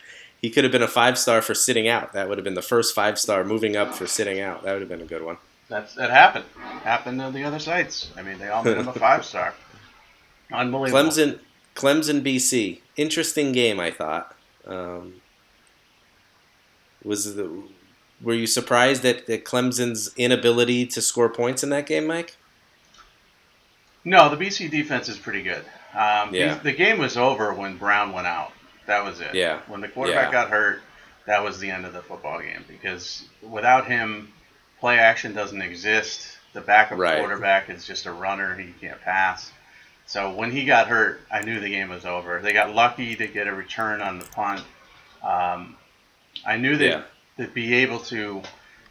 he 0.41 0.49
could 0.49 0.65
have 0.65 0.73
been 0.73 0.83
a 0.83 0.87
five 0.87 1.17
star 1.17 1.41
for 1.41 1.53
sitting 1.53 1.87
out. 1.87 2.11
That 2.11 2.27
would 2.27 2.37
have 2.37 2.43
been 2.43 2.55
the 2.55 2.61
first 2.61 2.93
five 2.93 3.17
star 3.17 3.45
moving 3.45 3.77
up 3.77 3.95
for 3.95 4.05
sitting 4.05 4.41
out. 4.41 4.63
That 4.63 4.73
would 4.73 4.81
have 4.81 4.89
been 4.89 5.01
a 5.01 5.05
good 5.05 5.23
one. 5.23 5.37
That's 5.70 5.95
that 5.95 6.09
happened. 6.09 6.45
Happened 6.84 7.20
to 7.20 7.32
the 7.32 7.43
other 7.43 7.59
sites. 7.59 8.11
I 8.18 8.22
mean, 8.22 8.38
they 8.39 8.47
all 8.49 8.63
made 8.63 8.78
him 8.78 8.88
a 8.88 8.93
five 8.93 9.26
star. 9.26 9.53
Unbelievable. 10.51 11.09
Clemson, 11.09 11.39
Clemson, 11.76 12.22
BC. 12.22 12.80
Interesting 12.95 13.51
game, 13.51 13.80
I 13.80 13.91
thought. 13.91 14.34
Um, 14.65 15.15
was 17.03 17.36
the 17.36 17.63
were 18.22 18.34
you 18.34 18.47
surprised 18.47 19.05
at, 19.05 19.30
at 19.30 19.43
Clemson's 19.43 20.11
inability 20.18 20.86
to 20.88 21.01
score 21.01 21.30
points 21.30 21.63
in 21.63 21.70
that 21.70 21.86
game, 21.86 22.07
Mike? 22.07 22.36
No, 24.03 24.34
the 24.34 24.38
BC 24.43 24.72
defense 24.72 25.09
is 25.09 25.18
pretty 25.18 25.43
good. 25.43 25.63
Um, 25.93 26.34
Yeah. 26.34 26.55
The 26.55 26.72
game 26.72 26.97
was 26.97 27.18
over 27.18 27.53
when 27.53 27.78
Brown 27.78 28.13
went 28.13 28.26
out. 28.26 28.53
That 28.88 29.03
was 29.03 29.20
it. 29.20 29.36
Yeah. 29.36 29.59
When 29.68 29.82
the 29.82 29.88
quarterback 29.88 30.28
Yeah. 30.28 30.43
got 30.43 30.49
hurt, 30.49 30.82
that 31.26 31.43
was 31.43 31.59
the 31.59 31.70
end 31.70 31.86
of 31.86 31.93
the 31.93 32.01
football 32.01 32.39
game 32.39 32.63
because 32.68 33.26
without 33.41 33.86
him, 33.86 34.32
play 34.80 34.99
action 34.99 35.34
doesn't 35.34 35.61
exist. 35.61 36.28
The 36.53 36.61
backup 36.61 36.97
Right. 36.97 37.17
quarterback 37.17 37.69
is 37.69 37.86
just 37.86 38.05
a 38.05 38.11
runner. 38.11 38.55
He 38.55 38.73
can't 38.80 39.01
pass. 39.01 39.51
So 40.05 40.32
when 40.32 40.51
he 40.51 40.65
got 40.65 40.88
hurt, 40.88 41.21
I 41.32 41.41
knew 41.41 41.59
the 41.59 41.69
game 41.69 41.89
was 41.89 42.05
over. 42.05 42.39
They 42.41 42.53
got 42.53 42.73
lucky 42.73 43.15
to 43.17 43.28
get 43.28 43.47
a 43.47 43.53
return 43.53 44.01
on 44.01 44.19
the 44.19 44.25
punt. 44.25 44.63
Um, 45.21 45.75
I 46.45 46.57
knew 46.57 46.78
that 46.78 46.86
Yeah. 46.86 47.01
they'd 47.38 47.53
be 47.53 47.73
able 47.75 47.99
to 47.99 48.41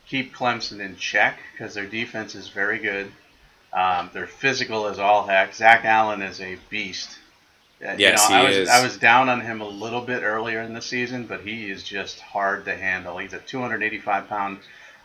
keep 0.07 0.35
Clemson 0.35 0.81
in 0.81 0.97
check 0.97 1.39
because 1.53 1.75
their 1.75 1.87
defense 1.87 2.35
is 2.35 2.49
very 2.49 2.79
good. 2.79 3.11
Um, 3.73 4.11
they're 4.13 4.27
physical 4.27 4.87
as 4.87 4.99
all 4.99 5.27
heck. 5.27 5.55
Zach 5.55 5.85
Allen 5.85 6.23
is 6.23 6.41
a 6.41 6.57
beast. 6.71 7.19
Uh, 7.87 7.93
you 7.93 7.99
Yes, 7.99 8.23
know, 8.23 8.29
I 8.29 8.41
he 8.41 8.47
was 8.47 8.57
is. 8.57 8.69
I 8.69 8.83
was 8.83 8.97
down 8.97 9.29
on 9.29 9.41
him 9.41 9.61
a 9.61 9.69
little 9.69 10.01
bit 10.01 10.23
earlier 10.23 10.61
in 10.63 10.73
the 10.75 10.81
season, 10.83 11.27
but 11.27 11.41
he 11.43 11.71
is 11.71 11.83
just 11.83 12.21
hard 12.21 12.65
to 12.67 12.77
handle. 12.77 13.19
He's 13.19 13.33
a 13.35 13.39
285 13.39 14.29
pound 14.29 14.59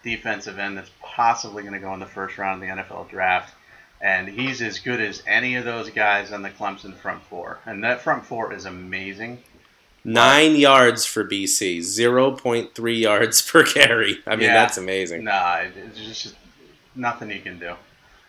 defensive 0.04 0.58
end 0.60 0.78
that's 0.78 0.92
possibly 1.02 1.64
going 1.64 1.74
to 1.74 1.80
go 1.80 1.94
in 1.94 2.00
the 2.00 2.06
first 2.06 2.38
round 2.38 2.62
of 2.64 2.70
the 2.70 2.84
NFL 2.84 3.10
draft, 3.10 3.54
and 4.02 4.28
he's 4.28 4.62
as 4.62 4.80
good 4.80 5.00
as 5.00 5.22
any 5.28 5.56
of 5.56 5.66
those 5.66 5.90
guys 5.90 6.32
on 6.32 6.42
the 6.42 6.50
Clemson 6.50 6.96
front 6.96 7.22
four. 7.24 7.60
And 7.66 7.84
that 7.84 8.02
front 8.02 8.26
four 8.26 8.54
is 8.54 8.66
amazing. 8.66 9.40
Nine 10.04 10.56
yards 10.56 11.06
for 11.06 11.24
BC, 11.24 11.82
zero 11.82 12.32
point 12.32 12.74
three 12.74 12.98
yards 12.98 13.42
per 13.52 13.64
carry. 13.64 14.18
I 14.26 14.32
mean, 14.36 14.48
Yeah. 14.48 14.54
that's 14.56 14.78
amazing. 14.78 15.24
Nah, 15.24 15.58
it's 15.76 16.00
just 16.00 16.36
nothing 16.96 17.30
you 17.30 17.40
can 17.40 17.60
do. 17.60 17.76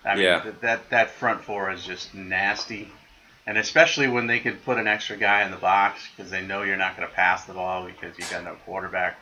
I 0.05 0.15
mean, 0.15 0.25
Yeah. 0.25 0.51
that 0.61 0.91
that 0.91 1.11
front 1.13 1.43
four 1.43 1.71
is 1.71 1.83
just 1.85 2.13
nasty, 2.15 2.91
and 3.47 3.57
especially 3.57 4.09
when 4.09 4.27
they 4.27 4.41
could 4.41 4.63
put 4.65 4.77
an 4.77 4.87
extra 4.87 5.17
guy 5.17 5.45
in 5.45 5.51
the 5.51 5.57
box 5.57 6.03
because 6.15 6.31
they 6.31 6.43
know 6.43 6.63
you're 6.63 6.77
not 6.77 6.97
going 6.97 7.09
to 7.09 7.15
pass 7.15 7.45
the 7.45 7.55
ball 7.55 7.87
because 7.87 8.19
you 8.19 8.25
got 8.31 8.45
no 8.45 8.55
quarterback. 8.67 9.17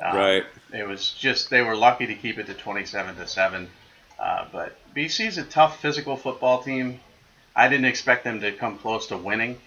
Um, 0.00 0.16
Right. 0.16 0.46
It 0.72 0.86
was 0.86 1.12
just 1.12 1.50
they 1.50 1.62
were 1.62 1.76
lucky 1.76 2.06
to 2.06 2.14
keep 2.14 2.38
it 2.38 2.46
to 2.46 2.54
27 2.54 3.16
to 3.16 3.26
seven, 3.26 3.70
uh, 4.18 4.46
but 4.52 4.76
BC's 4.94 5.38
a 5.38 5.44
tough 5.44 5.80
physical 5.80 6.16
football 6.16 6.62
team. 6.62 7.00
I 7.56 7.68
didn't 7.68 7.86
expect 7.86 8.24
them 8.24 8.40
to 8.40 8.52
come 8.52 8.78
close 8.78 9.06
to 9.08 9.16
winning, 9.16 9.58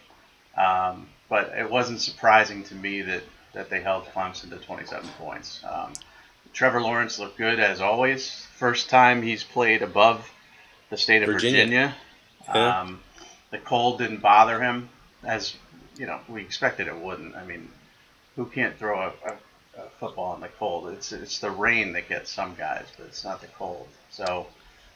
um, 0.55 1.09
but 1.27 1.53
it 1.57 1.69
wasn't 1.69 2.01
surprising 2.01 2.63
to 2.65 2.75
me 2.75 3.01
that 3.01 3.23
that 3.53 3.69
they 3.69 3.81
held 3.81 4.05
Clemson 4.05 4.49
to 4.51 4.57
27 4.57 5.09
points. 5.19 5.61
Um, 5.69 5.91
Trevor 6.53 6.81
Lawrence 6.81 7.19
looked 7.19 7.37
good 7.37 7.59
as 7.59 7.81
always. 7.81 8.45
First 8.57 8.89
time 8.89 9.21
he's 9.21 9.43
played 9.43 9.81
above 9.81 10.31
the 10.89 10.97
state 10.97 11.23
of 11.23 11.27
Virginia. 11.27 11.65
Virginia. 11.65 11.95
Yeah. 12.47 12.79
Um, 12.81 13.01
the 13.49 13.57
cold 13.57 13.99
didn't 13.99 14.21
bother 14.21 14.61
him, 14.61 14.89
as 15.23 15.55
you 15.97 16.05
know 16.05 16.19
we 16.29 16.41
expected 16.41 16.87
it 16.87 16.95
wouldn't. 16.95 17.35
I 17.35 17.45
mean, 17.45 17.69
who 18.35 18.45
can't 18.45 18.77
throw 18.77 18.99
a, 18.99 19.07
a, 19.29 19.37
a 19.77 19.89
football 19.99 20.35
in 20.35 20.41
the 20.41 20.49
cold? 20.59 20.89
It's 20.89 21.11
it's 21.11 21.39
the 21.39 21.51
rain 21.51 21.93
that 21.93 22.09
gets 22.09 22.31
some 22.31 22.55
guys, 22.55 22.85
but 22.97 23.07
it's 23.07 23.23
not 23.23 23.41
the 23.41 23.47
cold. 23.47 23.87
So 24.09 24.47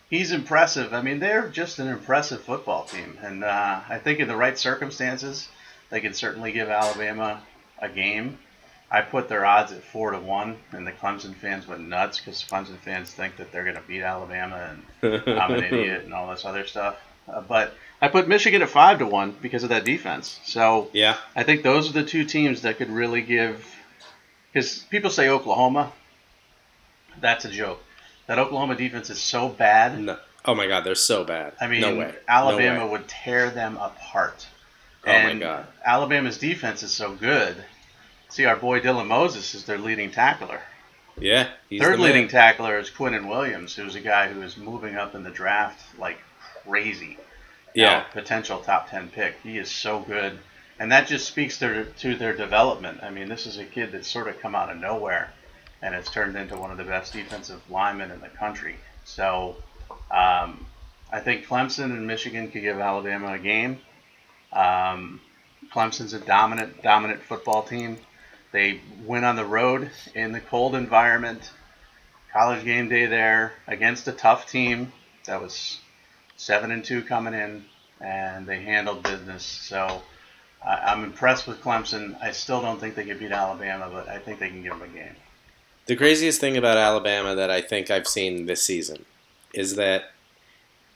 he's 0.10 0.32
impressive. 0.32 0.94
I 0.94 1.02
mean, 1.02 1.20
they're 1.20 1.50
just 1.50 1.80
an 1.80 1.88
impressive 1.88 2.42
football 2.44 2.86
team, 2.86 3.18
and 3.22 3.44
uh, 3.44 3.82
I 3.88 3.98
think 4.00 4.20
in 4.20 4.28
the 4.28 4.36
right 4.36 4.58
circumstances, 4.58 5.48
they 5.90 6.00
can 6.02 6.14
certainly 6.14 6.52
give 6.52 6.70
Alabama 6.70 7.42
a 7.80 7.90
game. 7.90 8.38
I 8.92 9.02
put 9.02 9.28
their 9.30 9.46
odds 9.46 9.72
at 9.72 9.84
four 9.84 10.12
to 10.12 10.20
one, 10.20 10.58
and 10.72 10.86
the 10.86 10.92
Clemson 10.92 11.34
fans 11.36 11.68
went 11.68 11.82
nuts 11.82 12.20
because 12.20 12.44
Clemson 12.44 12.78
fans 12.78 13.12
think 13.12 13.38
that 13.38 13.52
they're 13.52 13.64
going 13.64 13.76
to 13.76 13.82
beat 13.82 14.04
Alabama, 14.04 14.78
and 15.02 15.24
I'm 15.28 15.54
an 15.54 15.64
idiot 15.64 16.04
and 16.06 16.14
all 16.14 16.30
this 16.30 16.46
other 16.46 16.66
stuff. 16.66 16.96
Uh, 17.28 17.42
but 17.42 17.74
I 18.02 18.08
put 18.08 18.28
Michigan 18.28 18.62
at 18.62 18.70
five 18.70 19.00
to 19.00 19.06
one 19.08 19.36
because 19.42 19.64
of 19.64 19.70
that 19.70 19.84
defense. 19.86 20.40
So 20.44 20.90
Yeah. 20.94 21.18
I 21.36 21.44
think 21.44 21.64
those 21.64 21.90
are 21.90 21.94
the 21.94 22.04
two 22.04 22.24
teams 22.26 22.62
that 22.62 22.78
could 22.78 22.90
really 22.92 23.22
give. 23.22 23.66
Because 24.56 24.84
people 24.90 25.10
say 25.10 25.28
Oklahoma, 25.28 25.92
that's 27.20 27.44
a 27.44 27.50
joke. 27.50 27.84
That 28.28 28.40
Oklahoma 28.40 28.78
defense 28.78 29.10
is 29.10 29.20
so 29.20 29.50
bad. 29.50 30.00
No. 30.00 30.18
Oh 30.46 30.56
my 30.56 30.66
God, 30.66 30.86
they're 30.86 30.96
so 30.96 31.26
bad. 31.26 31.52
I 31.60 31.68
mean, 31.68 31.82
no 31.82 31.98
way. 31.98 32.16
Alabama 32.26 32.80
No 32.80 32.86
way. 32.86 32.92
would 32.94 33.08
tear 33.10 33.50
them 33.50 33.76
apart. 33.76 34.48
Oh 35.06 35.12
my 35.12 35.34
God. 35.34 35.68
Alabama's 35.86 36.38
defense 36.38 36.84
is 36.84 36.94
so 36.94 37.14
good. 37.16 37.58
See, 38.30 38.46
our 38.46 38.56
boy 38.56 38.80
Dylan 38.80 39.08
Moses 39.08 39.56
is 39.56 39.66
their 39.66 39.78
leading 39.78 40.10
tackler. 40.10 40.62
Yeah. 41.20 41.50
He's 41.70 41.82
Third 41.82 42.00
leading 42.00 42.30
tackler 42.30 42.80
is 42.80 42.90
Quinnen 42.90 43.28
Williams, 43.28 43.76
who's 43.76 43.96
a 43.96 44.00
guy 44.00 44.30
who 44.30 44.42
is 44.42 44.56
moving 44.56 44.96
up 44.96 45.16
in 45.16 45.24
the 45.24 45.32
draft 45.32 46.00
like 46.00 46.20
crazy. 46.64 47.18
Yeah. 47.74 47.86
Now, 48.00 48.06
potential 48.14 48.60
top 48.62 48.90
10 48.90 49.10
pick. 49.10 49.36
He 49.44 49.58
is 49.58 49.70
so 49.70 50.00
good. 50.00 50.40
And 50.80 50.92
that 50.92 51.08
just 51.08 51.28
speaks 51.28 51.58
to, 51.60 51.86
to 51.86 52.16
their 52.16 52.36
development. 52.36 53.00
I 53.02 53.10
mean, 53.10 53.30
this 53.30 53.46
is 53.46 53.58
a 53.58 53.66
kid 53.66 53.92
that's 53.92 54.10
sort 54.10 54.28
of 54.28 54.40
come 54.40 54.56
out 54.56 54.70
of 54.70 54.78
nowhere 54.78 55.32
and 55.82 55.94
has 55.94 56.10
turned 56.10 56.36
into 56.36 56.58
one 56.58 56.72
of 56.72 56.78
the 56.78 56.84
best 56.84 57.14
defensive 57.14 57.62
linemen 57.70 58.12
in 58.12 58.20
the 58.20 58.28
country. 58.28 58.76
So 59.06 59.56
um, 60.12 60.66
I 61.12 61.20
think 61.20 61.46
Clemson 61.46 61.86
and 61.86 62.08
Michigan 62.08 62.52
could 62.52 62.62
give 62.62 62.80
Alabama 62.80 63.34
a 63.34 63.40
game. 63.40 63.80
Um, 64.52 65.22
Clemson's 65.74 66.14
a 66.14 66.20
dominant, 66.20 66.82
dominant 66.82 67.22
football 67.22 67.64
team. 67.64 67.98
They 68.52 68.82
went 69.06 69.26
on 69.26 69.36
the 69.36 69.46
road 69.46 69.92
in 70.14 70.32
the 70.32 70.40
cold 70.40 70.76
environment, 70.76 71.52
college 72.32 72.64
game 72.64 72.90
day 72.90 73.06
there 73.06 73.54
against 73.68 74.08
a 74.08 74.12
tough 74.12 74.50
team 74.50 74.92
that 75.26 75.42
was 75.42 75.80
seven 76.38 76.72
and 76.72 76.84
two 76.84 77.02
coming 77.02 77.34
in, 77.34 77.66
and 78.00 78.48
they 78.48 78.62
handled 78.62 79.04
business. 79.04 79.44
So 79.44 80.02
I 80.66 80.76
I'm 80.92 81.04
impressed 81.04 81.48
with 81.48 81.62
Clemson. 81.62 82.22
I 82.22 82.32
still 82.32 82.62
don't 82.62 82.80
think 82.80 82.96
they 82.96 83.06
can 83.06 83.18
beat 83.18 83.32
Alabama, 83.32 83.90
but 83.92 84.08
I 84.08 84.18
think 84.18 84.40
they 84.40 84.50
can 84.50 84.64
give 84.64 84.74
them 84.74 84.82
a 84.82 84.88
game. 84.88 85.16
The 85.86 85.96
craziest 85.96 86.42
thing 86.42 86.58
about 86.58 86.78
Alabama 86.78 87.36
that 87.36 87.52
I 87.52 87.62
think 87.62 87.92
I've 87.92 88.08
seen 88.08 88.48
this 88.48 88.64
season 88.64 89.06
is 89.54 89.76
that 89.76 90.12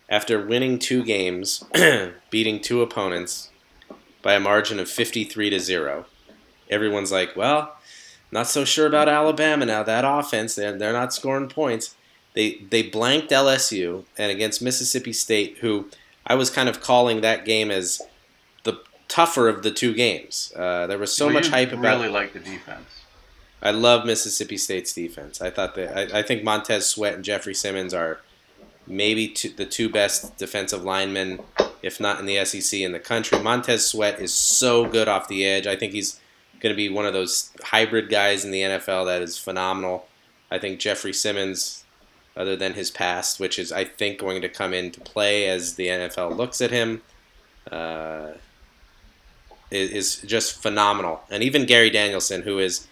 after 0.10 0.44
winning 0.44 0.80
two 0.80 1.04
games, 1.04 1.64
beating 2.32 2.60
two 2.60 2.82
opponents 2.82 3.52
by 4.22 4.34
a 4.34 4.40
margin 4.40 4.80
of 4.80 4.90
53 4.90 5.52
to 5.52 5.60
0, 5.60 6.06
everyone's 6.70 7.12
like, 7.12 7.36
well, 7.36 7.78
not 8.32 8.48
so 8.48 8.66
sure 8.66 8.88
about 8.88 9.08
Alabama 9.08 9.66
now. 9.66 9.84
That 9.84 10.06
offense, 10.06 10.56
they're, 10.56 10.78
they're 10.78 10.94
not 10.94 11.14
scoring 11.14 11.50
points. 11.50 11.96
They, 12.34 12.56
they 12.70 12.84
blanked 12.84 13.32
LSU 13.32 14.06
and 14.18 14.32
against 14.32 14.62
Mississippi 14.62 15.14
State, 15.14 15.58
who 15.60 15.90
I 16.26 16.36
was 16.36 16.50
kind 16.50 16.70
of 16.70 16.82
calling 16.82 17.22
that 17.22 17.46
game 17.46 17.72
as 17.72 18.02
tougher 19.10 19.50
of 19.50 19.64
the 19.64 19.72
two 19.72 19.94
games. 19.94 20.54
Uh, 20.56 20.88
there 20.88 20.98
was 20.98 21.14
so 21.14 21.26
Well, 21.26 21.34
much 21.34 21.50
hype 21.50 21.74
about 21.74 22.00
Really 22.00 22.08
like 22.10 22.32
the 22.32 22.40
defense. 22.40 23.02
I 23.62 23.72
love 23.72 24.06
Mississippi 24.06 24.58
State's 24.58 24.94
defense. 24.94 25.42
I 25.42 25.50
thought 25.50 25.76
that 25.76 26.14
I, 26.14 26.20
I 26.20 26.24
think 26.24 26.44
Montez 26.46 26.88
Sweat 26.88 27.16
and 27.16 27.24
Jeffrey 27.26 27.54
Simmons 27.54 27.94
are 27.94 28.22
maybe 28.88 29.28
two, 29.28 29.50
the 29.50 29.66
two 29.66 29.90
best 29.90 30.38
defensive 30.38 30.84
linemen, 30.84 31.42
if 31.82 32.00
not 32.00 32.20
in 32.22 32.26
the 32.26 32.44
SEC 32.46 32.80
in 32.80 32.94
the 32.94 33.00
country. 33.00 33.38
Montez 33.40 33.86
Sweat 33.86 34.20
is 34.22 34.34
so 34.34 34.86
good 34.86 35.10
off 35.10 35.28
the 35.28 35.46
edge. 35.46 35.68
I 35.68 35.76
think 35.76 35.92
he's 35.92 36.22
going 36.62 36.74
to 36.74 36.78
be 36.78 36.88
one 36.90 37.06
of 37.06 37.14
those 37.14 37.52
hybrid 37.62 38.10
guys 38.10 38.46
in 38.46 38.52
the 38.52 38.62
NFL 38.62 39.06
that 39.08 39.22
is 39.22 39.38
phenomenal. 39.38 40.08
I 40.50 40.58
think 40.58 40.80
Jeffrey 40.80 41.14
Simmons, 41.14 41.84
other 42.38 42.56
than 42.56 42.74
his 42.74 42.90
past, 42.92 43.40
which 43.40 43.60
is 43.60 43.72
I 43.72 43.84
think 43.84 44.20
going 44.20 44.42
to 44.42 44.50
come 44.50 44.74
into 44.74 45.02
play 45.02 45.48
as 45.50 45.76
the 45.76 45.88
NFL 45.88 46.38
looks 46.38 46.62
at 46.62 46.72
him. 46.72 47.02
Uh, 47.70 48.32
is, 49.72 49.92
is 49.92 50.22
just 50.22 50.62
phenomenal, 50.62 51.22
and 51.30 51.44
even 51.44 51.66
Gary 51.66 51.90
Danielson, 51.90 52.42
who 52.42 52.60
is 52.60 52.88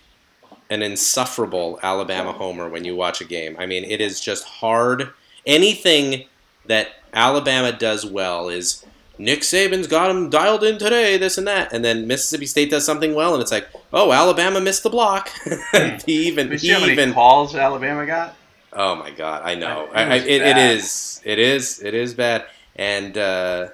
an 0.69 0.81
insufferable 0.81 1.79
Alabama 1.81 2.33
homer 2.33 2.69
when 2.69 2.83
you 2.83 2.95
watch 2.95 3.21
a 3.21 3.25
game. 3.25 3.55
I 3.57 3.65
mean, 3.65 3.83
it 3.85 4.01
is 4.01 4.19
just 4.19 4.43
hard. 4.43 5.09
Anything 5.45 6.25
that 6.65 6.89
Alabama 7.13 7.71
does 7.71 8.05
well 8.05 8.49
is 8.49 8.85
Nick 9.17 9.41
Saban's 9.41 9.87
got 9.87 10.11
him 10.11 10.29
dialed 10.29 10.63
in 10.63 10.77
today, 10.77 11.17
this 11.17 11.37
and 11.37 11.47
that, 11.47 11.73
and 11.73 11.83
then 11.83 12.05
Mississippi 12.05 12.45
State 12.45 12.69
does 12.69 12.85
something 12.85 13.15
well, 13.15 13.33
and 13.33 13.41
it's 13.41 13.51
like, 13.51 13.67
oh, 13.93 14.11
Alabama 14.11 14.59
missed 14.59 14.83
the 14.83 14.89
block. 14.89 15.29
he 16.05 16.27
even, 16.27 16.51
he 16.51 16.57
see 16.57 16.69
how 16.69 16.79
many 16.79 16.93
even, 16.93 17.13
calls 17.13 17.55
Alabama 17.55 18.05
got? 18.05 18.35
oh 18.73 18.95
my 18.95 19.09
god, 19.11 19.41
I 19.43 19.55
know, 19.55 19.85
It 19.85 19.95
I, 19.95 20.03
I, 20.03 20.15
it, 20.17 20.41
it 20.41 20.57
is, 20.57 21.21
it 21.23 21.39
is, 21.39 21.81
it 21.81 21.93
is 21.93 22.13
bad, 22.13 22.45
and 22.75 23.17
uh, 23.17 23.69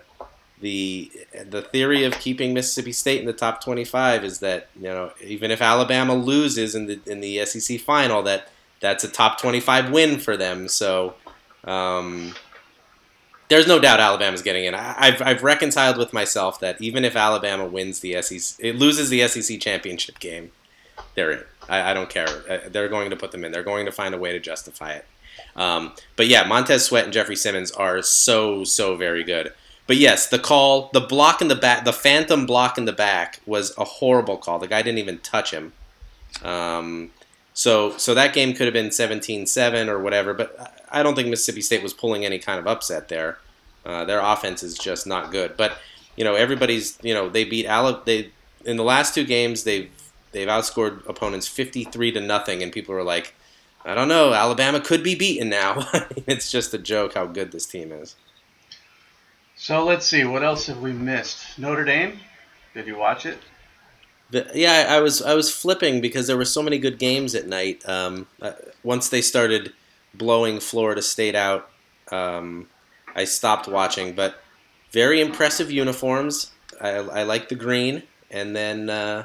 the 0.63 1.11
the 1.49 1.61
theory 1.61 2.05
of 2.05 2.13
keeping 2.13 2.53
Mississippi 2.53 2.93
State 2.93 3.19
in 3.19 3.25
the 3.25 3.33
top 3.33 3.61
25 3.61 4.23
is 4.23 4.39
that 4.39 4.69
you 4.75 4.83
know 4.83 5.11
even 5.21 5.51
if 5.51 5.61
Alabama 5.61 6.15
loses 6.15 6.73
in 6.73 6.87
the 6.87 6.99
in 7.05 7.19
the 7.19 7.45
SEC 7.45 7.79
final 7.81 8.23
that 8.23 8.47
that's 8.79 9.03
a 9.03 9.09
top 9.09 9.39
25 9.39 9.91
win 9.91 10.19
for 10.19 10.37
them 10.37 10.69
so 10.69 11.15
um, 11.65 12.33
there's 13.49 13.67
no 13.67 13.77
doubt 13.77 13.99
Alabama's 13.99 14.41
getting 14.41 14.63
in 14.63 14.73
I, 14.73 14.95
I've, 14.97 15.21
I've 15.21 15.43
reconciled 15.43 15.97
with 15.97 16.13
myself 16.13 16.61
that 16.61 16.81
even 16.81 17.03
if 17.03 17.15
Alabama 17.17 17.65
wins 17.65 17.99
the 17.99 18.21
SEC 18.21 18.57
it 18.63 18.77
loses 18.77 19.09
the 19.09 19.27
SEC 19.27 19.59
championship 19.59 20.17
game 20.19 20.51
they're 21.13 21.31
in 21.31 21.43
I, 21.69 21.91
I 21.91 21.93
don't 21.93 22.09
care. 22.09 22.27
Uh, 22.49 22.69
They're 22.69 22.89
going 22.89 23.09
to 23.09 23.15
put 23.15 23.31
them 23.31 23.43
in. 23.43 23.51
They're 23.51 23.63
going 23.63 23.85
to 23.85 23.91
find 23.91 24.13
a 24.13 24.17
way 24.17 24.31
to 24.31 24.39
justify 24.39 24.93
it. 24.93 25.05
Um, 25.55 25.93
but 26.15 26.27
yeah, 26.27 26.43
Montez 26.43 26.85
Sweat 26.85 27.05
and 27.05 27.13
Jeffrey 27.13 27.35
Simmons 27.35 27.71
are 27.71 28.01
so 28.01 28.63
so 28.63 28.95
very 28.95 29.23
good. 29.23 29.53
But 29.85 29.97
yes, 29.97 30.27
the 30.27 30.39
call, 30.39 30.89
the 30.93 31.01
block 31.01 31.41
in 31.41 31.49
the 31.49 31.55
back, 31.55 31.83
the 31.83 31.93
phantom 31.93 32.45
block 32.45 32.77
in 32.77 32.85
the 32.85 32.93
back 32.93 33.39
was 33.45 33.77
a 33.77 33.83
horrible 33.83 34.37
call. 34.37 34.59
The 34.59 34.67
guy 34.67 34.81
didn't 34.81 34.99
even 34.99 35.19
touch 35.19 35.51
him. 35.51 35.73
Um, 36.41 37.11
so 37.53 37.97
so 37.97 38.13
that 38.13 38.33
game 38.33 38.53
could 38.53 38.65
have 38.65 38.73
been 38.73 38.89
17-7 38.89 39.87
or 39.87 39.99
whatever. 39.99 40.33
But 40.33 40.85
I 40.91 41.03
don't 41.03 41.15
think 41.15 41.27
Mississippi 41.27 41.61
State 41.61 41.83
was 41.83 41.93
pulling 41.93 42.25
any 42.25 42.39
kind 42.39 42.59
of 42.59 42.67
upset 42.67 43.09
there. 43.09 43.39
Uh, 43.85 44.05
their 44.05 44.21
offense 44.21 44.63
is 44.63 44.77
just 44.77 45.05
not 45.05 45.31
good. 45.31 45.57
But 45.57 45.77
you 46.15 46.23
know 46.23 46.35
everybody's 46.35 46.97
you 47.01 47.13
know 47.13 47.29
they 47.29 47.43
beat 47.43 47.65
Ala 47.65 48.01
they 48.05 48.31
in 48.65 48.77
the 48.77 48.83
last 48.83 49.13
two 49.13 49.25
games 49.25 49.63
they've 49.63 49.89
they've 50.31 50.47
outscored 50.47 51.07
opponents 51.07 51.47
53 51.47 52.11
to 52.13 52.21
nothing 52.21 52.63
and 52.63 52.71
people 52.71 52.95
are 52.95 53.03
like 53.03 53.33
I 53.85 53.95
don't 53.95 54.07
know 54.07 54.33
Alabama 54.33 54.79
could 54.79 55.03
be 55.03 55.15
beaten 55.15 55.49
now. 55.49 55.87
it's 56.27 56.49
just 56.49 56.73
a 56.73 56.77
joke 56.77 57.15
how 57.15 57.25
good 57.25 57.51
this 57.51 57.65
team 57.65 57.91
is. 57.91 58.15
So 59.63 59.85
let's 59.85 60.05
see, 60.05 60.25
what 60.25 60.43
else 60.43 60.65
have 60.65 60.81
we 60.81 60.91
missed? 60.91 61.57
Notre 61.57 61.85
Dame? 61.85 62.19
Did 62.73 62.85
you 62.85 62.97
watch 62.97 63.25
it? 63.25 63.37
Yeah, 64.53 64.87
I 64.89 64.99
was 64.99 65.21
I 65.21 65.35
was 65.35 65.49
flipping 65.49 66.01
because 66.01 66.27
there 66.27 66.35
were 66.35 66.43
so 66.43 66.61
many 66.61 66.77
good 66.77 66.99
games 66.99 67.33
at 67.33 67.47
night. 67.47 67.81
Um, 67.87 68.27
uh, 68.41 68.51
once 68.83 69.07
they 69.07 69.21
started 69.21 69.71
blowing 70.13 70.59
Florida 70.59 71.01
State 71.01 71.33
out, 71.33 71.69
um, 72.11 72.67
I 73.15 73.23
stopped 73.23 73.69
watching. 73.69 74.15
But 74.15 74.35
very 74.91 75.21
impressive 75.21 75.71
uniforms. 75.71 76.51
I, 76.81 76.89
I 76.89 77.23
like 77.23 77.47
the 77.47 77.55
green, 77.55 78.03
and 78.29 78.53
then 78.53 78.89
uh, 78.89 79.23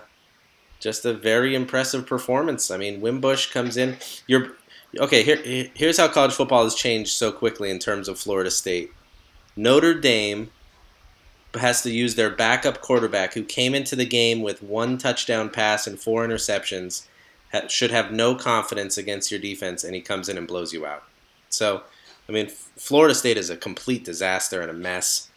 just 0.78 1.04
a 1.04 1.14
very 1.14 1.56
impressive 1.56 2.06
performance. 2.06 2.70
I 2.70 2.76
mean, 2.76 3.00
Wimbush 3.00 3.50
comes 3.50 3.76
in. 3.76 3.96
You're 4.28 4.52
okay. 5.00 5.24
Here, 5.24 5.68
here's 5.74 5.98
how 5.98 6.06
college 6.06 6.34
football 6.34 6.62
has 6.62 6.76
changed 6.76 7.10
so 7.10 7.32
quickly 7.32 7.72
in 7.72 7.80
terms 7.80 8.06
of 8.06 8.20
Florida 8.20 8.52
State. 8.52 8.92
Notre 9.58 9.92
Dame 9.92 10.52
has 11.54 11.82
to 11.82 11.90
use 11.90 12.14
their 12.14 12.30
backup 12.30 12.80
quarterback 12.80 13.34
who 13.34 13.42
came 13.42 13.74
into 13.74 13.96
the 13.96 14.06
game 14.06 14.40
with 14.40 14.62
one 14.62 14.98
touchdown 14.98 15.50
pass 15.50 15.84
and 15.84 15.98
four 15.98 16.24
interceptions 16.24 17.08
should 17.66 17.90
have 17.90 18.12
no 18.12 18.36
confidence 18.36 18.96
against 18.96 19.32
your 19.32 19.40
defense 19.40 19.82
and 19.82 19.96
he 19.96 20.00
comes 20.00 20.28
in 20.28 20.38
and 20.38 20.46
blows 20.46 20.72
you 20.72 20.86
out. 20.86 21.02
So, 21.48 21.82
I 22.28 22.32
mean, 22.32 22.46
Florida 22.76 23.16
State 23.16 23.36
is 23.36 23.50
a 23.50 23.56
complete 23.56 24.04
disaster 24.04 24.60
and 24.60 24.70
a 24.70 24.74
mess 24.74 25.28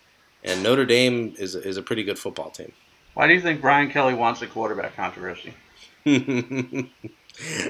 and 0.44 0.62
Notre 0.62 0.86
Dame 0.86 1.34
is 1.40 1.56
is 1.56 1.78
a 1.78 1.82
pretty 1.82 2.04
good 2.04 2.20
football 2.20 2.52
team. 2.52 2.74
Why 3.16 3.28
do 3.28 3.34
you 3.34 3.42
think 3.42 3.60
Brian 3.60 3.90
Kelly 3.90 4.14
wants 4.14 4.44
a 4.44 4.48
quarterback 4.48 4.96
controversy? 4.96 5.56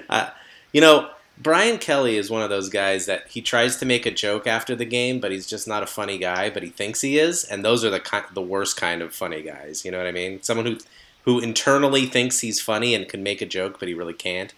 uh, 0.09 0.29
you 0.73 0.81
know, 0.81 1.11
Brian 1.41 1.79
Kelly 1.79 2.17
is 2.17 2.29
one 2.29 2.43
of 2.43 2.49
those 2.49 2.69
guys 2.69 3.07
that 3.07 3.27
he 3.27 3.41
tries 3.41 3.77
to 3.77 3.85
make 3.85 4.05
a 4.05 4.11
joke 4.11 4.45
after 4.45 4.75
the 4.75 4.85
game, 4.85 5.19
but 5.19 5.31
he's 5.31 5.47
just 5.47 5.67
not 5.67 5.81
a 5.81 5.87
funny 5.87 6.17
guy. 6.17 6.49
But 6.49 6.61
he 6.61 6.69
thinks 6.69 7.01
he 7.01 7.17
is, 7.17 7.43
and 7.43 7.65
those 7.65 7.83
are 7.83 7.89
the 7.89 7.99
kind, 7.99 8.25
the 8.33 8.41
worst 8.41 8.77
kind 8.77 9.01
of 9.01 9.13
funny 9.13 9.41
guys. 9.41 9.83
You 9.83 9.91
know 9.91 9.97
what 9.97 10.07
I 10.07 10.11
mean? 10.11 10.43
Someone 10.43 10.65
who 10.65 10.77
who 11.23 11.39
internally 11.39 12.05
thinks 12.05 12.39
he's 12.39 12.59
funny 12.61 12.93
and 12.93 13.07
can 13.07 13.23
make 13.23 13.41
a 13.41 13.45
joke, 13.45 13.79
but 13.79 13.87
he 13.87 13.93
really 13.93 14.13
can't. 14.13 14.53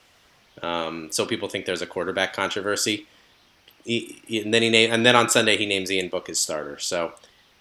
Um, 0.61 1.09
so 1.11 1.25
people 1.25 1.47
think 1.47 1.65
there's 1.65 1.81
a 1.81 1.87
quarterback 1.87 2.33
controversy. 2.33 3.07
He, 3.85 4.21
he, 4.25 4.41
and 4.41 4.53
then 4.53 4.61
he 4.61 4.69
name, 4.69 4.91
and 4.91 5.05
then 5.05 5.15
on 5.15 5.29
Sunday 5.29 5.57
he 5.57 5.65
names 5.65 5.91
Ian 5.91 6.09
Book 6.09 6.27
his 6.27 6.39
starter. 6.39 6.79
So 6.79 7.13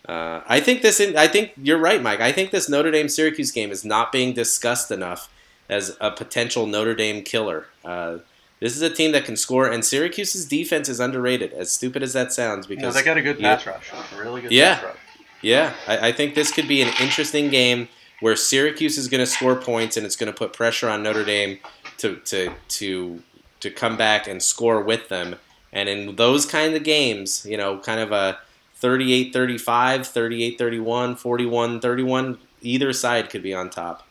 uh, 0.08 0.40
I 0.48 0.60
think 0.60 0.82
this. 0.82 1.00
I 1.00 1.28
think 1.28 1.52
you're 1.56 1.78
right, 1.78 2.02
Mike. 2.02 2.20
I 2.20 2.32
think 2.32 2.50
this 2.50 2.68
Notre 2.68 2.90
Dame 2.90 3.08
Syracuse 3.08 3.52
game 3.52 3.70
is 3.70 3.84
not 3.84 4.10
being 4.10 4.32
discussed 4.32 4.90
enough 4.90 5.28
as 5.68 5.96
a 6.00 6.10
potential 6.10 6.66
Notre 6.66 6.94
Dame 6.94 7.22
killer. 7.22 7.66
Uh, 7.84 8.18
this 8.62 8.76
is 8.76 8.82
a 8.82 8.90
team 8.90 9.10
that 9.12 9.24
can 9.24 9.36
score, 9.36 9.68
and 9.68 9.84
Syracuse's 9.84 10.46
defense 10.46 10.88
is 10.88 11.00
underrated. 11.00 11.52
As 11.52 11.72
stupid 11.72 12.02
as 12.02 12.12
that 12.12 12.32
sounds, 12.32 12.66
because 12.66 12.94
yeah, 12.94 13.00
they 13.00 13.04
got 13.04 13.16
a 13.16 13.22
good 13.22 13.40
pass 13.40 13.66
rush, 13.66 13.90
really 14.16 14.40
good 14.40 14.52
yeah, 14.52 14.76
pass 14.76 14.84
rush. 14.84 14.96
Yeah, 15.42 15.74
I, 15.88 16.08
I 16.08 16.12
think 16.12 16.36
this 16.36 16.52
could 16.52 16.68
be 16.68 16.80
an 16.80 16.94
interesting 17.00 17.50
game 17.50 17.88
where 18.20 18.36
Syracuse 18.36 18.96
is 18.96 19.08
going 19.08 19.18
to 19.18 19.26
score 19.26 19.56
points, 19.56 19.96
and 19.96 20.06
it's 20.06 20.14
going 20.14 20.32
to 20.32 20.38
put 20.38 20.52
pressure 20.52 20.88
on 20.88 21.02
Notre 21.02 21.24
Dame 21.24 21.58
to 21.98 22.16
to 22.16 22.54
to 22.68 23.22
to 23.58 23.70
come 23.70 23.96
back 23.96 24.28
and 24.28 24.40
score 24.40 24.80
with 24.80 25.08
them. 25.08 25.36
And 25.72 25.88
in 25.88 26.14
those 26.14 26.46
kind 26.46 26.74
of 26.76 26.84
games, 26.84 27.44
you 27.44 27.56
know, 27.56 27.78
kind 27.78 27.98
of 27.98 28.12
a 28.12 28.38
38-35, 28.80 29.32
38-31, 29.32 30.58
41-31, 30.58 32.38
either 32.60 32.92
side 32.92 33.30
could 33.30 33.42
be 33.42 33.54
on 33.54 33.70
top. 33.70 34.06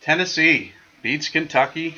Tennessee 0.00 0.72
beats 1.02 1.28
Kentucky 1.28 1.96